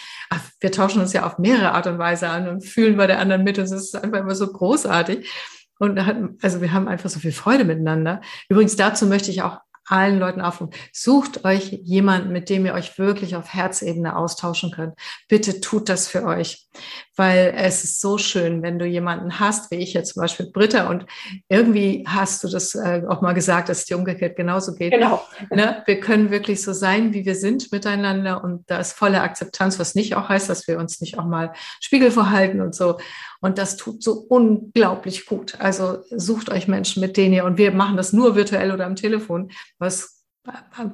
wir 0.62 0.72
tauschen 0.72 1.01
uns 1.01 1.12
ja 1.12 1.26
auf 1.26 1.38
mehrere 1.39 1.74
Art 1.74 1.88
und 1.88 1.99
Weise 1.99 2.30
an 2.30 2.47
und 2.47 2.64
fühlen 2.64 2.95
bei 2.95 3.07
der 3.07 3.20
anderen 3.20 3.43
mit 3.43 3.57
und 3.57 3.66
es 3.66 3.72
ist 3.72 3.95
einfach 3.95 4.20
immer 4.20 4.36
so 4.36 4.47
großartig. 4.47 5.30
Und 5.78 5.97
also 6.41 6.62
wir 6.62 6.74
haben 6.74 6.88
einfach 6.88 7.10
so 7.10 7.20
viel 7.20 7.32
Freude 7.32 7.66
miteinander. 7.66 8.22
Übrigens 8.49 8.76
dazu 8.76 9.05
möchte 9.05 9.32
ich 9.32 9.41
auch 9.41 9.60
allen 9.91 10.19
Leuten 10.19 10.41
aufrufen. 10.41 10.73
Sucht 10.93 11.45
euch 11.45 11.79
jemanden, 11.83 12.31
mit 12.31 12.49
dem 12.49 12.65
ihr 12.65 12.73
euch 12.73 12.97
wirklich 12.97 13.35
auf 13.35 13.53
Herzebene 13.53 14.15
austauschen 14.15 14.71
könnt. 14.71 14.93
Bitte 15.27 15.61
tut 15.61 15.89
das 15.89 16.07
für 16.07 16.23
euch, 16.25 16.67
weil 17.15 17.53
es 17.55 17.83
ist 17.83 18.01
so 18.01 18.17
schön, 18.17 18.61
wenn 18.61 18.79
du 18.79 18.85
jemanden 18.85 19.39
hast, 19.39 19.71
wie 19.71 19.77
ich 19.77 19.93
jetzt 19.93 20.13
zum 20.13 20.21
Beispiel 20.21 20.51
Britta, 20.51 20.89
und 20.89 21.05
irgendwie 21.47 22.05
hast 22.07 22.43
du 22.43 22.47
das 22.47 22.75
äh, 22.75 23.03
auch 23.07 23.21
mal 23.21 23.33
gesagt, 23.33 23.69
dass 23.69 23.79
es 23.79 23.85
dir 23.85 23.97
umgekehrt 23.97 24.35
genauso 24.35 24.75
geht. 24.75 24.93
Genau. 24.93 25.25
Ne? 25.51 25.83
Wir 25.85 25.99
können 25.99 26.31
wirklich 26.31 26.61
so 26.61 26.73
sein, 26.73 27.13
wie 27.13 27.25
wir 27.25 27.35
sind 27.35 27.71
miteinander 27.71 28.43
und 28.43 28.69
da 28.69 28.79
ist 28.79 28.93
volle 28.93 29.21
Akzeptanz, 29.21 29.79
was 29.79 29.95
nicht 29.95 30.15
auch 30.15 30.29
heißt, 30.29 30.49
dass 30.49 30.67
wir 30.67 30.77
uns 30.77 31.01
nicht 31.01 31.17
auch 31.17 31.25
mal 31.25 31.53
Spiegel 31.79 32.11
vorhalten 32.11 32.61
und 32.61 32.75
so. 32.75 32.97
Und 33.41 33.57
das 33.57 33.77
tut 33.77 34.03
so 34.03 34.13
unglaublich 34.13 35.25
gut. 35.25 35.59
Also 35.59 35.99
sucht 36.11 36.49
euch 36.49 36.67
Menschen, 36.67 36.99
mit 36.99 37.15
denen 37.15 37.33
ihr, 37.33 37.45
und 37.45 37.57
wir 37.57 37.71
machen 37.71 37.97
das 37.97 38.13
nur 38.13 38.35
virtuell 38.35 38.71
oder 38.71 38.85
am 38.85 38.95
Telefon, 38.95 39.51
was 39.77 40.18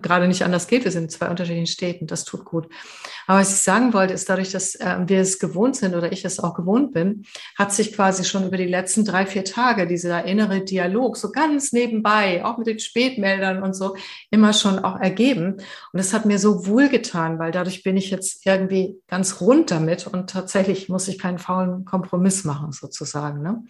gerade 0.02 0.28
nicht 0.28 0.44
anders 0.44 0.68
geht. 0.68 0.84
Wir 0.84 0.92
sind 0.92 1.04
in 1.04 1.10
zwei 1.10 1.30
unterschiedlichen 1.30 1.68
Städten. 1.68 2.08
Das 2.08 2.26
tut 2.26 2.46
gut. 2.46 2.68
Aber 3.28 3.40
was 3.40 3.54
ich 3.54 3.62
sagen 3.62 3.94
wollte, 3.94 4.14
ist 4.14 4.30
dadurch, 4.30 4.52
dass 4.52 4.76
äh, 4.76 4.98
wir 5.06 5.20
es 5.22 5.40
gewohnt 5.40 5.76
sind 5.76 5.96
oder 5.96 6.12
ich 6.12 6.26
es 6.26 6.40
auch 6.40 6.54
gewohnt 6.54 6.94
bin, 6.94 7.26
hat 7.58 7.74
sich 7.74 7.94
quasi 7.94 8.24
schon 8.24 8.46
über 8.46 8.58
die 8.58 8.66
letzten 8.66 9.06
drei, 9.06 9.26
vier 9.26 9.46
Tage 9.46 9.88
dieser 9.88 10.26
innere 10.26 10.62
Dialog 10.62 11.18
so 11.18 11.32
ganz 11.32 11.72
nebenbei, 11.72 12.44
auch 12.44 12.58
mit 12.58 12.68
den 12.68 12.80
Spätmeldern 12.80 13.64
und 13.64 13.76
so, 13.76 13.96
immer 14.32 14.54
schon 14.54 14.80
auch 14.80 15.00
ergeben. 15.00 15.58
Und 15.94 16.00
es 16.00 16.14
hat 16.14 16.26
mir 16.26 16.40
so 16.40 16.66
wohlgetan, 16.66 17.40
weil 17.40 17.52
dadurch 17.52 17.84
bin 17.84 17.98
ich 17.98 18.10
jetzt 18.10 18.46
irgendwie 18.46 18.98
ganz 19.08 19.42
rund 19.42 19.72
damit 19.72 20.08
und 20.08 20.30
tatsächlich 20.30 20.90
muss 20.90 21.08
ich 21.08 21.20
keinen 21.20 21.40
faulen 21.40 21.86
Kompromiss 21.86 22.44
machen, 22.44 22.72
sozusagen. 22.72 23.42
Ne? 23.42 23.64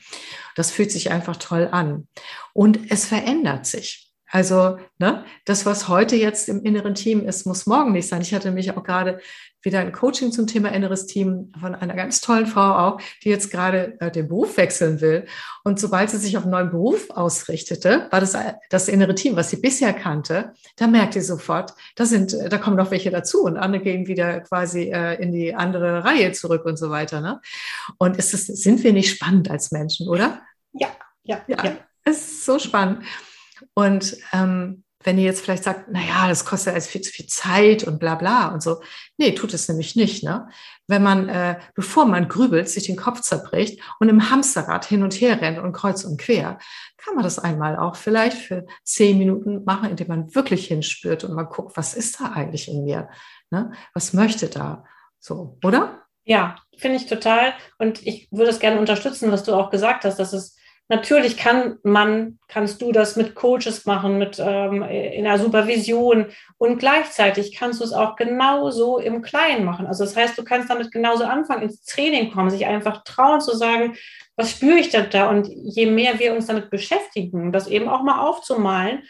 Das 0.56 0.72
fühlt 0.72 0.92
sich 0.92 1.12
einfach 1.12 1.38
toll 1.38 1.70
an. 1.72 2.08
Und 2.54 2.92
es 2.92 3.06
verändert 3.06 3.66
sich. 3.66 4.06
Also 4.36 4.80
ne, 4.98 5.24
das, 5.46 5.66
was 5.66 5.88
heute 5.88 6.18
jetzt 6.18 6.50
im 6.50 6.62
inneren 6.64 6.94
Team 6.94 7.26
ist, 7.26 7.46
muss 7.46 7.68
morgen 7.68 7.94
nicht 7.94 8.10
sein. 8.10 8.22
Ich 8.22 8.34
hatte 8.34 8.52
mich 8.52 8.76
auch 8.76 8.84
gerade 8.84 9.22
wieder 9.62 9.80
ein 9.80 9.94
Coaching 9.94 10.34
zum 10.34 10.46
Thema 10.46 10.74
inneres 10.74 11.06
Team 11.06 11.54
von 11.58 11.74
einer 11.74 11.94
ganz 11.94 12.20
tollen 12.20 12.46
Frau 12.46 12.76
auch, 12.76 13.02
die 13.24 13.30
jetzt 13.30 13.50
gerade 13.50 13.98
äh, 14.02 14.12
den 14.12 14.28
Beruf 14.28 14.58
wechseln 14.58 15.00
will. 15.00 15.26
Und 15.64 15.80
sobald 15.80 16.10
sie 16.10 16.18
sich 16.18 16.36
auf 16.36 16.44
einen 16.44 16.52
neuen 16.52 16.70
Beruf 16.70 17.12
ausrichtete, 17.12 18.10
war 18.12 18.20
das 18.20 18.34
äh, 18.34 18.56
das 18.70 18.90
innere 18.90 19.16
Team, 19.16 19.38
was 19.38 19.52
sie 19.52 19.56
bisher 19.62 19.94
kannte, 19.94 20.52
da 20.76 20.88
merkt 20.88 21.14
sie 21.14 21.22
sofort, 21.22 21.74
da 21.96 22.06
sind, 22.06 22.34
äh, 22.34 22.50
da 22.50 22.58
kommen 22.58 22.76
noch 22.76 22.92
welche 22.92 23.12
dazu 23.12 23.42
und 23.44 23.56
andere 23.56 23.84
gehen 23.84 24.06
wieder 24.06 24.42
quasi 24.42 24.92
äh, 24.92 25.14
in 25.14 25.32
die 25.32 25.56
andere 25.56 26.04
Reihe 26.04 26.34
zurück 26.34 26.66
und 26.66 26.76
so 26.76 26.90
weiter. 26.90 27.22
Ne? 27.22 27.40
Und 28.00 28.18
ist 28.18 28.34
das, 28.34 28.48
sind 28.48 28.84
wir 28.84 28.92
nicht 28.92 29.12
spannend 29.12 29.50
als 29.50 29.72
Menschen, 29.72 30.10
oder? 30.10 30.42
Ja, 30.74 30.90
ja, 31.24 31.42
ja. 31.48 31.64
ja. 31.64 31.78
Es 32.04 32.18
ist 32.18 32.46
so 32.46 32.60
spannend. 32.60 33.06
Und 33.76 34.18
ähm, 34.34 34.84
wenn 35.06 35.20
ihr 35.20 35.26
jetzt 35.26 35.42
vielleicht 35.42 35.64
sagt, 35.64 35.86
na 35.92 36.02
ja, 36.02 36.28
das 36.28 36.46
kostet 36.46 36.74
alles 36.74 36.88
viel 36.88 37.02
zu 37.02 37.12
viel 37.12 37.28
Zeit 37.28 37.84
und 37.84 38.00
bla 38.00 38.16
bla 38.16 38.48
und 38.48 38.64
so. 38.64 38.82
Nee, 39.18 39.34
tut 39.34 39.54
es 39.54 39.68
nämlich 39.68 39.96
nicht. 39.96 40.24
Ne? 40.24 40.48
Wenn 40.88 41.04
man, 41.04 41.30
äh, 41.30 41.60
bevor 41.76 42.06
man 42.06 42.28
grübelt, 42.28 42.68
sich 42.70 42.88
den 42.88 42.96
Kopf 42.96 43.22
zerbricht 43.22 43.80
und 44.00 44.10
im 44.10 44.32
Hamsterrad 44.32 44.86
hin 44.86 45.04
und 45.04 45.14
her 45.14 45.40
rennt 45.42 45.60
und 45.60 45.74
kreuz 45.74 46.04
und 46.04 46.20
quer, 46.20 46.58
kann 46.98 47.14
man 47.14 47.24
das 47.24 47.38
einmal 47.38 47.78
auch 47.78 47.96
vielleicht 47.96 48.38
für 48.38 48.66
zehn 48.84 49.20
Minuten 49.20 49.64
machen, 49.64 49.92
indem 49.92 50.08
man 50.08 50.34
wirklich 50.34 50.68
hinspürt 50.68 51.24
und 51.24 51.36
mal 51.36 51.44
guckt, 51.44 51.78
was 51.78 51.94
ist 51.94 52.20
da 52.20 52.32
eigentlich 52.32 52.68
in 52.68 52.84
mir? 52.84 53.10
Ne? 53.52 53.72
Was 53.94 54.14
möchte 54.14 54.48
da? 54.48 54.86
So, 55.20 55.60
oder? 55.64 56.02
Ja, 56.24 56.56
finde 56.78 56.98
ich 56.98 57.06
total. 57.06 57.54
Und 57.78 58.06
ich 58.08 58.28
würde 58.32 58.50
es 58.50 58.60
gerne 58.60 58.80
unterstützen, 58.80 59.32
was 59.32 59.44
du 59.44 59.54
auch 59.54 59.70
gesagt 59.70 60.04
hast, 60.04 60.18
dass 60.18 60.34
es 60.34 60.58
Natürlich 60.88 61.36
kann 61.38 61.80
man, 61.82 62.38
kannst 62.48 62.80
du 62.80 62.92
das 62.92 63.16
mit 63.16 63.34
Coaches 63.34 63.86
machen, 63.86 64.20
mit 64.20 64.38
ähm, 64.40 64.84
in 64.84 65.24
der 65.24 65.40
Supervision 65.40 66.28
und 66.60 66.78
gleichzeitig 66.78 67.56
kannst 67.56 67.80
du 67.80 67.86
es 67.86 67.92
auch 67.92 68.16
genauso 68.16 69.00
im 69.00 69.24
Kleinen 69.24 69.66
machen. 69.66 69.88
Also 69.88 70.04
das 70.04 70.16
heißt, 70.16 70.38
du 70.38 70.44
kannst 70.44 70.70
damit 70.70 70.92
genauso 70.92 71.24
anfangen, 71.24 71.64
ins 71.64 71.84
Training 71.86 72.32
kommen, 72.32 72.52
sich 72.52 72.68
einfach 72.68 73.04
trauen 73.04 73.42
zu 73.42 73.58
sagen, 73.58 73.96
was 74.36 74.52
spüre 74.52 74.78
ich 74.78 74.90
denn 74.90 75.10
da? 75.10 75.30
Und 75.30 75.48
je 75.48 75.88
mehr 75.88 76.20
wir 76.20 76.36
uns 76.36 76.46
damit 76.46 76.70
beschäftigen, 76.70 77.52
das 77.52 77.68
eben 77.68 77.90
auch 77.90 78.04
mal 78.04 78.20
aufzumalen, 78.20 79.04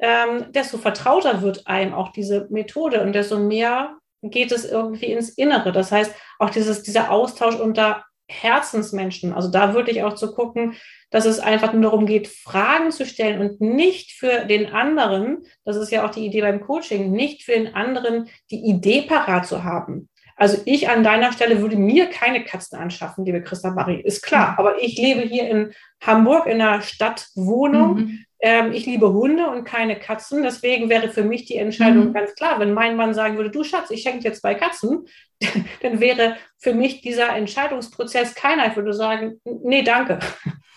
ähm, 0.00 0.50
desto 0.50 0.78
vertrauter 0.78 1.42
wird 1.42 1.66
einem 1.68 1.94
auch 1.94 2.10
diese 2.10 2.48
Methode 2.50 3.02
und 3.02 3.12
desto 3.12 3.38
mehr 3.38 3.98
geht 4.22 4.50
es 4.50 4.64
irgendwie 4.64 5.12
ins 5.12 5.30
Innere. 5.30 5.70
Das 5.70 5.92
heißt, 5.92 6.12
auch 6.38 6.50
dieses, 6.50 6.82
dieser 6.82 7.10
Austausch 7.10 7.54
unter 7.56 8.04
Herzensmenschen, 8.30 9.32
also 9.32 9.50
da 9.50 9.74
wirklich 9.74 10.02
auch 10.02 10.14
zu 10.14 10.32
gucken, 10.32 10.74
dass 11.10 11.26
es 11.26 11.40
einfach 11.40 11.72
nur 11.72 11.82
darum 11.82 12.06
geht, 12.06 12.28
Fragen 12.28 12.92
zu 12.92 13.04
stellen 13.04 13.40
und 13.40 13.60
nicht 13.60 14.12
für 14.12 14.44
den 14.46 14.72
anderen, 14.72 15.44
das 15.64 15.76
ist 15.76 15.90
ja 15.90 16.06
auch 16.06 16.10
die 16.10 16.24
Idee 16.24 16.42
beim 16.42 16.60
Coaching, 16.60 17.10
nicht 17.10 17.42
für 17.42 17.52
den 17.52 17.74
anderen 17.74 18.28
die 18.50 18.64
Idee 18.64 19.02
parat 19.02 19.46
zu 19.46 19.64
haben. 19.64 20.08
Also 20.36 20.58
ich 20.64 20.88
an 20.88 21.04
deiner 21.04 21.32
Stelle 21.32 21.60
würde 21.60 21.76
mir 21.76 22.06
keine 22.06 22.44
Katzen 22.44 22.78
anschaffen, 22.78 23.26
liebe 23.26 23.42
Christa 23.42 23.72
Marie, 23.72 24.00
ist 24.00 24.22
klar. 24.22 24.52
Mhm. 24.52 24.58
Aber 24.58 24.82
ich 24.82 24.96
lebe 24.96 25.20
hier 25.20 25.48
in 25.50 25.72
Hamburg 26.00 26.46
in 26.46 26.62
einer 26.62 26.80
Stadtwohnung. 26.80 27.94
Mhm. 27.94 28.24
Ähm, 28.42 28.72
ich 28.72 28.86
liebe 28.86 29.12
Hunde 29.12 29.48
und 29.48 29.64
keine 29.64 29.98
Katzen. 29.98 30.42
Deswegen 30.42 30.88
wäre 30.88 31.10
für 31.10 31.24
mich 31.24 31.44
die 31.44 31.56
Entscheidung 31.56 32.08
mhm. 32.08 32.12
ganz 32.14 32.34
klar. 32.34 32.58
Wenn 32.58 32.72
mein 32.72 32.96
Mann 32.96 33.12
sagen 33.12 33.36
würde, 33.36 33.50
du 33.50 33.64
Schatz, 33.64 33.90
ich 33.90 34.02
schenke 34.02 34.20
dir 34.20 34.32
zwei 34.32 34.54
Katzen, 34.54 35.06
dann 35.82 36.00
wäre 36.00 36.36
für 36.58 36.72
mich 36.72 37.02
dieser 37.02 37.36
Entscheidungsprozess 37.36 38.34
keiner. 38.34 38.68
Ich 38.68 38.76
würde 38.76 38.94
sagen, 38.94 39.40
nee, 39.44 39.82
danke. 39.82 40.18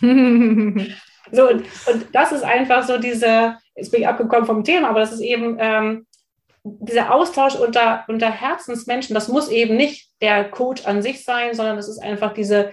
so, 0.00 1.48
und, 1.48 1.64
und 1.86 2.06
das 2.12 2.32
ist 2.32 2.44
einfach 2.44 2.86
so 2.86 2.98
diese, 2.98 3.56
jetzt 3.74 3.90
bin 3.90 4.02
ich 4.02 4.08
abgekommen 4.08 4.46
vom 4.46 4.64
Thema, 4.64 4.90
aber 4.90 5.00
das 5.00 5.12
ist 5.12 5.20
eben 5.20 5.56
ähm, 5.58 6.06
dieser 6.64 7.14
Austausch 7.14 7.54
unter, 7.54 8.04
unter 8.08 8.30
Herzensmenschen. 8.30 9.14
Das 9.14 9.28
muss 9.28 9.48
eben 9.48 9.76
nicht 9.76 10.10
der 10.20 10.50
Coach 10.50 10.86
an 10.86 11.02
sich 11.02 11.24
sein, 11.24 11.54
sondern 11.54 11.76
das 11.76 11.88
ist 11.88 11.98
einfach 11.98 12.32
diese, 12.34 12.72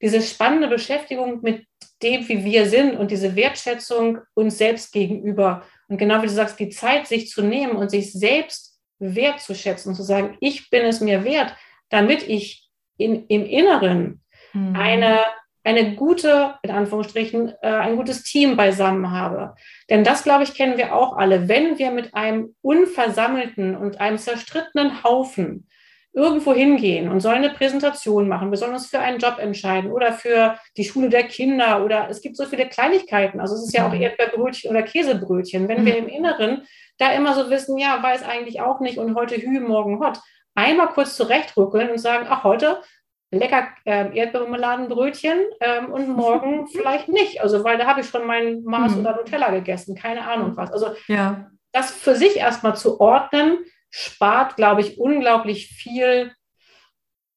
diese 0.00 0.20
spannende 0.22 0.68
Beschäftigung 0.68 1.40
mit 1.42 1.64
dem, 2.02 2.28
wie 2.28 2.44
wir 2.44 2.68
sind 2.68 2.96
und 2.96 3.10
diese 3.10 3.34
Wertschätzung 3.36 4.18
uns 4.34 4.58
selbst 4.58 4.92
gegenüber. 4.92 5.62
Und 5.88 5.98
genau 5.98 6.22
wie 6.22 6.26
du 6.26 6.32
sagst, 6.32 6.58
die 6.58 6.68
Zeit, 6.68 7.06
sich 7.06 7.28
zu 7.28 7.42
nehmen 7.42 7.76
und 7.76 7.90
sich 7.90 8.12
selbst 8.12 8.78
wertzuschätzen 8.98 9.90
und 9.90 9.96
zu 9.96 10.02
sagen, 10.02 10.36
ich 10.40 10.70
bin 10.70 10.84
es 10.84 11.00
mir 11.00 11.24
wert, 11.24 11.54
damit 11.88 12.28
ich 12.28 12.68
in, 12.96 13.26
im 13.26 13.46
Inneren 13.46 14.22
mhm. 14.52 14.76
eine 14.76 15.20
eine 15.68 15.96
gute, 15.96 16.54
in 16.62 16.70
Anführungsstrichen, 16.70 17.52
äh, 17.60 17.68
ein 17.68 17.96
gutes 17.96 18.22
Team 18.22 18.56
beisammen 18.56 19.10
habe. 19.10 19.54
Denn 19.90 20.02
das, 20.02 20.22
glaube 20.22 20.44
ich, 20.44 20.54
kennen 20.54 20.78
wir 20.78 20.94
auch 20.94 21.16
alle. 21.16 21.48
Wenn 21.48 21.78
wir 21.78 21.90
mit 21.90 22.14
einem 22.14 22.54
unversammelten 22.62 23.76
und 23.76 24.00
einem 24.00 24.16
zerstrittenen 24.16 25.02
Haufen 25.04 25.68
irgendwo 26.12 26.52
hingehen 26.52 27.08
und 27.10 27.20
sollen 27.20 27.44
eine 27.44 27.50
Präsentation 27.50 28.28
machen, 28.28 28.50
wir 28.50 28.58
sollen 28.58 28.72
uns 28.72 28.86
für 28.86 28.98
einen 28.98 29.18
Job 29.18 29.38
entscheiden 29.38 29.92
oder 29.92 30.12
für 30.12 30.58
die 30.76 30.84
Schule 30.84 31.08
der 31.08 31.24
Kinder 31.24 31.84
oder 31.84 32.08
es 32.10 32.20
gibt 32.22 32.36
so 32.36 32.44
viele 32.44 32.68
Kleinigkeiten. 32.68 33.40
Also 33.40 33.54
es 33.54 33.64
ist 33.64 33.74
ja 33.74 33.86
auch 33.86 33.92
mhm. 33.92 34.02
Erdbeerbrötchen 34.02 34.70
oder 34.70 34.82
Käsebrötchen. 34.82 35.68
Wenn 35.68 35.84
wir 35.84 35.92
mhm. 35.92 35.98
im 35.98 36.08
Inneren 36.08 36.62
da 36.98 37.12
immer 37.12 37.34
so 37.34 37.50
wissen, 37.50 37.78
ja, 37.78 38.02
weiß 38.02 38.24
eigentlich 38.24 38.60
auch 38.60 38.80
nicht 38.80 38.98
und 38.98 39.14
heute 39.14 39.36
Hü, 39.36 39.60
morgen 39.60 40.00
Hot, 40.00 40.18
einmal 40.54 40.88
kurz 40.88 41.14
zurechtrückeln 41.14 41.90
und 41.90 41.98
sagen, 41.98 42.26
ach, 42.28 42.42
heute 42.42 42.82
lecker 43.30 43.68
äh, 43.84 44.16
Erdbeermarmeladenbrötchen 44.16 45.38
ähm, 45.60 45.92
und 45.92 46.08
morgen 46.16 46.66
vielleicht 46.66 47.08
nicht. 47.08 47.42
Also, 47.42 47.64
weil 47.64 47.78
da 47.78 47.86
habe 47.86 48.00
ich 48.00 48.08
schon 48.08 48.26
mein 48.26 48.64
Mars 48.64 48.94
mhm. 48.94 49.00
oder 49.00 49.16
Nutella 49.16 49.50
gegessen, 49.50 49.94
keine 49.94 50.28
Ahnung 50.28 50.56
was. 50.56 50.72
Also, 50.72 50.88
ja. 51.06 51.50
das 51.72 51.90
für 51.90 52.14
sich 52.14 52.36
erstmal 52.36 52.76
zu 52.76 53.00
ordnen, 53.00 53.58
spart, 53.90 54.56
glaube 54.56 54.80
ich, 54.80 54.98
unglaublich 54.98 55.68
viel 55.68 56.32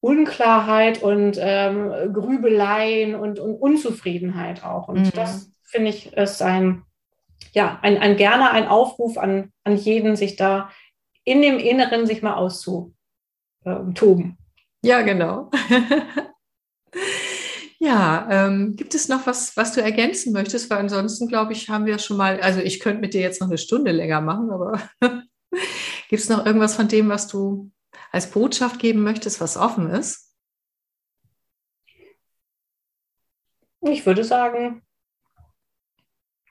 Unklarheit 0.02 1.04
und 1.04 1.38
ähm, 1.40 2.12
Grübeleien 2.12 3.16
und, 3.16 3.40
und, 3.40 3.56
Unzufriedenheit 3.56 4.64
auch. 4.64 4.88
Und 4.88 5.02
mhm. 5.02 5.12
das 5.12 5.52
finde 5.64 5.90
ich 5.90 6.14
ist 6.14 6.42
ein, 6.42 6.84
ja, 7.54 7.80
ein, 7.82 7.98
ein 7.98 8.18
gerne 8.18 8.52
ein 8.52 8.68
Aufruf 8.68 9.18
an, 9.18 9.52
an 9.64 9.78
jeden, 9.78 10.16
sich 10.16 10.36
da 10.36 10.72
in 11.24 11.42
dem 11.42 11.60
Inneren 11.60 12.08
sich 12.08 12.24
mal 12.24 12.34
auszutoben. 12.34 12.96
Ja, 14.84 15.04
genau. 15.04 15.52
ja, 17.80 18.28
ähm, 18.32 18.76
gibt 18.76 18.96
es 18.96 19.08
noch 19.08 19.28
was, 19.28 19.56
was 19.56 19.74
du 19.74 19.82
ergänzen 19.82 20.34
möchtest? 20.34 20.72
Weil 20.72 20.80
ansonsten, 20.80 21.28
glaube 21.28 21.54
ich, 21.54 21.70
haben 21.70 21.86
wir 21.86 22.00
schon 22.00 22.18
mal, 22.18 22.42
also 22.42 22.60
ich 22.60 22.80
könnte 22.80 23.02
mit 23.02 23.14
dir 23.14 23.22
jetzt 23.22 23.40
noch 23.40 23.48
eine 23.48 23.60
Stunde 23.60 23.92
länger 23.92 24.22
machen, 24.22 24.50
aber 24.50 24.82
gibt 26.12 26.24
es 26.24 26.30
noch 26.30 26.46
irgendwas 26.46 26.76
von 26.76 26.90
dem, 26.90 27.08
was 27.08 27.30
du 27.30 27.72
als 28.12 28.30
Botschaft 28.30 28.80
geben 28.80 29.02
möchtest, 29.02 29.40
was 29.40 29.56
offen 29.56 29.90
ist? 29.90 30.36
Ich 33.80 34.06
würde 34.06 34.26
sagen, 34.26 34.82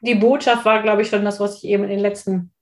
die 0.00 0.14
Botschaft 0.14 0.64
war, 0.64 0.82
glaube 0.82 1.02
ich, 1.02 1.10
schon 1.10 1.26
das, 1.26 1.40
was 1.40 1.56
ich 1.56 1.64
eben 1.64 1.84
in 1.84 1.90
den 1.90 2.00
letzten, 2.00 2.54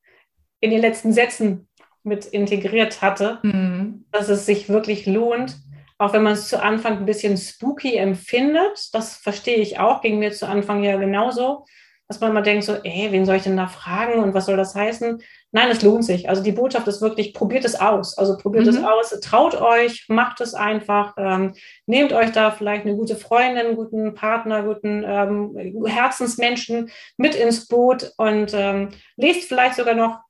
in 0.58 0.72
den 0.72 0.80
letzten 0.80 1.12
Sätzen 1.12 1.68
mit 2.02 2.26
integriert 2.26 3.00
hatte, 3.00 3.38
mhm. 3.44 4.04
dass 4.10 4.28
es 4.28 4.44
sich 4.44 4.68
wirklich 4.68 5.06
lohnt, 5.06 5.56
auch 5.98 6.12
wenn 6.12 6.24
man 6.24 6.32
es 6.32 6.48
zu 6.48 6.60
Anfang 6.60 6.98
ein 6.98 7.06
bisschen 7.06 7.36
spooky 7.36 7.94
empfindet, 7.94 8.92
das 8.92 9.16
verstehe 9.16 9.58
ich 9.58 9.78
auch, 9.78 10.00
ging 10.00 10.18
mir 10.18 10.32
zu 10.32 10.48
Anfang 10.48 10.82
ja 10.82 10.96
genauso, 10.96 11.64
dass 12.08 12.18
man 12.18 12.32
mal 12.32 12.42
denkt 12.42 12.64
so, 12.64 12.74
ey, 12.82 13.12
wen 13.12 13.24
soll 13.24 13.36
ich 13.36 13.44
denn 13.44 13.56
da 13.56 13.68
fragen 13.68 14.20
und 14.20 14.34
was 14.34 14.46
soll 14.46 14.56
das 14.56 14.74
heißen? 14.74 15.22
Nein, 15.50 15.70
es 15.70 15.82
lohnt 15.82 16.04
sich. 16.04 16.28
Also 16.28 16.42
die 16.42 16.52
Botschaft 16.52 16.86
ist 16.88 17.00
wirklich, 17.00 17.32
probiert 17.32 17.64
es 17.64 17.74
aus. 17.74 18.18
Also 18.18 18.36
probiert 18.36 18.66
mhm. 18.66 18.70
es 18.70 18.84
aus, 18.84 19.20
traut 19.20 19.58
euch, 19.58 20.04
macht 20.08 20.42
es 20.42 20.54
einfach, 20.54 21.14
ähm, 21.16 21.54
nehmt 21.86 22.12
euch 22.12 22.32
da 22.32 22.50
vielleicht 22.50 22.84
eine 22.84 22.96
gute 22.96 23.16
Freundin, 23.16 23.74
guten 23.74 24.14
Partner, 24.14 24.62
guten 24.62 25.04
ähm, 25.06 25.86
Herzensmenschen 25.86 26.90
mit 27.16 27.34
ins 27.34 27.66
Boot 27.66 28.12
und 28.18 28.52
ähm, 28.52 28.90
lest 29.16 29.44
vielleicht 29.44 29.76
sogar 29.76 29.94
noch 29.94 30.20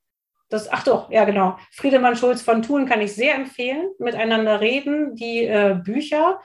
das, 0.51 0.73
ach 0.73 0.83
doch, 0.83 1.11
ja 1.11 1.25
genau, 1.25 1.59
Friedemann 1.73 2.17
Schulz 2.17 2.41
von 2.41 2.63
Thun 2.63 2.87
kann 2.87 3.03
ich 3.03 3.13
sehr 3.13 3.35
empfehlen, 3.35 3.91
miteinander 3.99 4.61
reden, 4.61 5.15
die 5.15 5.45
äh, 5.45 5.79
Bücher. 5.83 6.41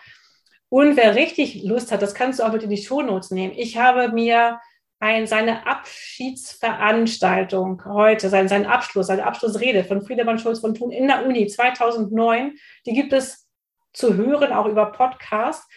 Und 0.67 0.97
wer 0.97 1.15
richtig 1.15 1.63
Lust 1.63 1.91
hat, 1.91 2.01
das 2.01 2.13
kannst 2.13 2.39
du 2.39 2.43
auch 2.43 2.51
mit 2.51 2.63
in 2.63 2.69
die 2.69 2.77
Shownotes 2.77 3.31
nehmen. 3.31 3.53
Ich 3.55 3.77
habe 3.77 4.09
mir 4.11 4.59
ein, 5.03 5.27
seine 5.27 5.67
Abschiedsveranstaltung 5.67 7.83
heute, 7.85 8.29
sein, 8.29 8.47
sein 8.47 8.65
Abschluss, 8.65 9.07
seine 9.07 9.25
Abschlussrede 9.25 9.83
von 9.83 10.01
Friedemann 10.01 10.39
Schulz 10.39 10.59
von 10.59 10.73
Thun 10.73 10.91
in 10.91 11.07
der 11.07 11.25
Uni 11.25 11.45
2009, 11.45 12.53
die 12.85 12.93
gibt 12.93 13.11
es 13.11 13.49
zu 13.91 14.15
hören, 14.15 14.53
auch 14.53 14.65
über 14.65 14.93
Podcast. 14.93 15.69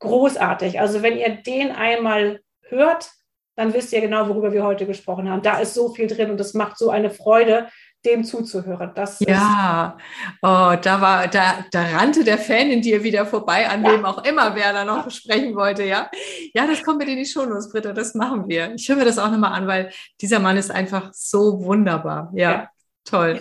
Großartig. 0.00 0.80
Also 0.80 1.02
wenn 1.02 1.16
ihr 1.16 1.30
den 1.30 1.70
einmal 1.70 2.40
hört, 2.62 3.12
dann 3.54 3.72
wisst 3.72 3.92
ihr 3.92 4.00
genau, 4.00 4.28
worüber 4.28 4.52
wir 4.52 4.64
heute 4.64 4.84
gesprochen 4.84 5.30
haben. 5.30 5.42
Da 5.42 5.60
ist 5.60 5.74
so 5.74 5.90
viel 5.90 6.08
drin 6.08 6.32
und 6.32 6.40
es 6.40 6.54
macht 6.54 6.76
so 6.76 6.90
eine 6.90 7.10
Freude, 7.10 7.68
dem 8.04 8.24
zuzuhören. 8.24 8.92
Das 8.94 9.20
ja, 9.20 9.96
oh, 10.42 10.74
da 10.80 11.00
war, 11.00 11.28
da, 11.28 11.64
da 11.70 11.82
rannte 11.82 12.24
der 12.24 12.38
Fan 12.38 12.70
in 12.70 12.82
dir 12.82 13.02
wieder 13.02 13.26
vorbei, 13.26 13.68
an 13.68 13.84
ja. 13.84 13.92
wem 13.92 14.04
auch 14.04 14.24
immer, 14.24 14.54
wer 14.54 14.72
da 14.72 14.84
noch 14.84 15.10
sprechen 15.10 15.54
wollte, 15.54 15.84
ja. 15.84 16.10
Ja, 16.54 16.66
das 16.66 16.82
kommt 16.82 16.98
mit 16.98 17.08
in 17.08 17.16
die 17.16 17.26
Shownotes, 17.26 17.70
Britta, 17.70 17.92
das 17.92 18.14
machen 18.14 18.48
wir. 18.48 18.74
Ich 18.74 18.88
höre 18.88 18.96
mir 18.96 19.04
das 19.04 19.18
auch 19.18 19.30
nochmal 19.30 19.52
an, 19.52 19.66
weil 19.66 19.92
dieser 20.20 20.38
Mann 20.38 20.56
ist 20.56 20.70
einfach 20.70 21.12
so 21.12 21.64
wunderbar. 21.64 22.30
Ja, 22.34 22.50
ja. 22.50 22.70
toll. 23.04 23.40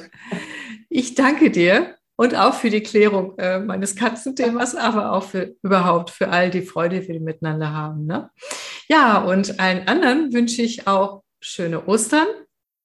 Ich 0.89 1.15
danke 1.15 1.51
dir 1.51 1.95
und 2.21 2.35
auch 2.35 2.53
für 2.53 2.69
die 2.69 2.83
Klärung 2.83 3.37
äh, 3.39 3.59
meines 3.59 3.95
Katzenthemas, 3.95 4.75
aber 4.75 5.13
auch 5.13 5.23
für 5.23 5.55
überhaupt 5.63 6.11
für 6.11 6.29
all 6.29 6.51
die 6.51 6.61
Freude, 6.61 6.99
die 6.99 7.07
wir 7.07 7.19
miteinander 7.19 7.73
haben. 7.73 8.05
Ne? 8.05 8.29
Ja, 8.87 9.23
und 9.23 9.59
allen 9.59 9.87
anderen 9.87 10.31
wünsche 10.31 10.61
ich 10.61 10.85
auch 10.85 11.23
schöne 11.39 11.87
Ostern. 11.87 12.27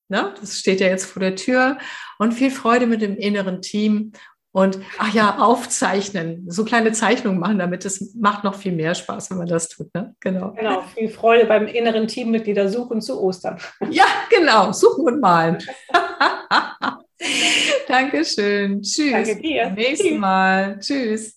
Ne? 0.08 0.34
Das 0.40 0.58
steht 0.58 0.80
ja 0.80 0.88
jetzt 0.88 1.06
vor 1.06 1.20
der 1.20 1.36
Tür 1.36 1.78
und 2.18 2.32
viel 2.32 2.50
Freude 2.50 2.86
mit 2.86 3.02
dem 3.02 3.16
inneren 3.16 3.62
Team 3.62 4.12
und 4.56 4.78
ach 4.96 5.12
ja, 5.12 5.36
aufzeichnen, 5.38 6.46
so 6.48 6.64
kleine 6.64 6.92
Zeichnungen 6.92 7.38
machen, 7.38 7.58
damit 7.58 7.84
es 7.84 8.14
macht 8.14 8.42
noch 8.42 8.54
viel 8.54 8.72
mehr 8.72 8.94
Spaß, 8.94 9.30
wenn 9.30 9.36
man 9.36 9.48
das 9.48 9.68
tut. 9.68 9.92
Ne? 9.94 10.14
Genau. 10.20 10.52
Genau, 10.52 10.80
viel 10.94 11.10
Freude 11.10 11.44
beim 11.44 11.66
inneren 11.66 12.08
Teammitglieder 12.08 12.70
suchen 12.70 13.02
zu 13.02 13.20
Ostern. 13.20 13.58
Ja, 13.90 14.06
genau, 14.30 14.72
suchen 14.72 15.04
und 15.06 15.20
malen. 15.20 15.58
Dankeschön. 17.86 18.80
Tschüss. 18.80 19.12
Danke 19.12 19.42
dir. 19.42 19.70
Nächstes 19.72 20.18
Mal. 20.18 20.78
Tschüss. 20.78 21.35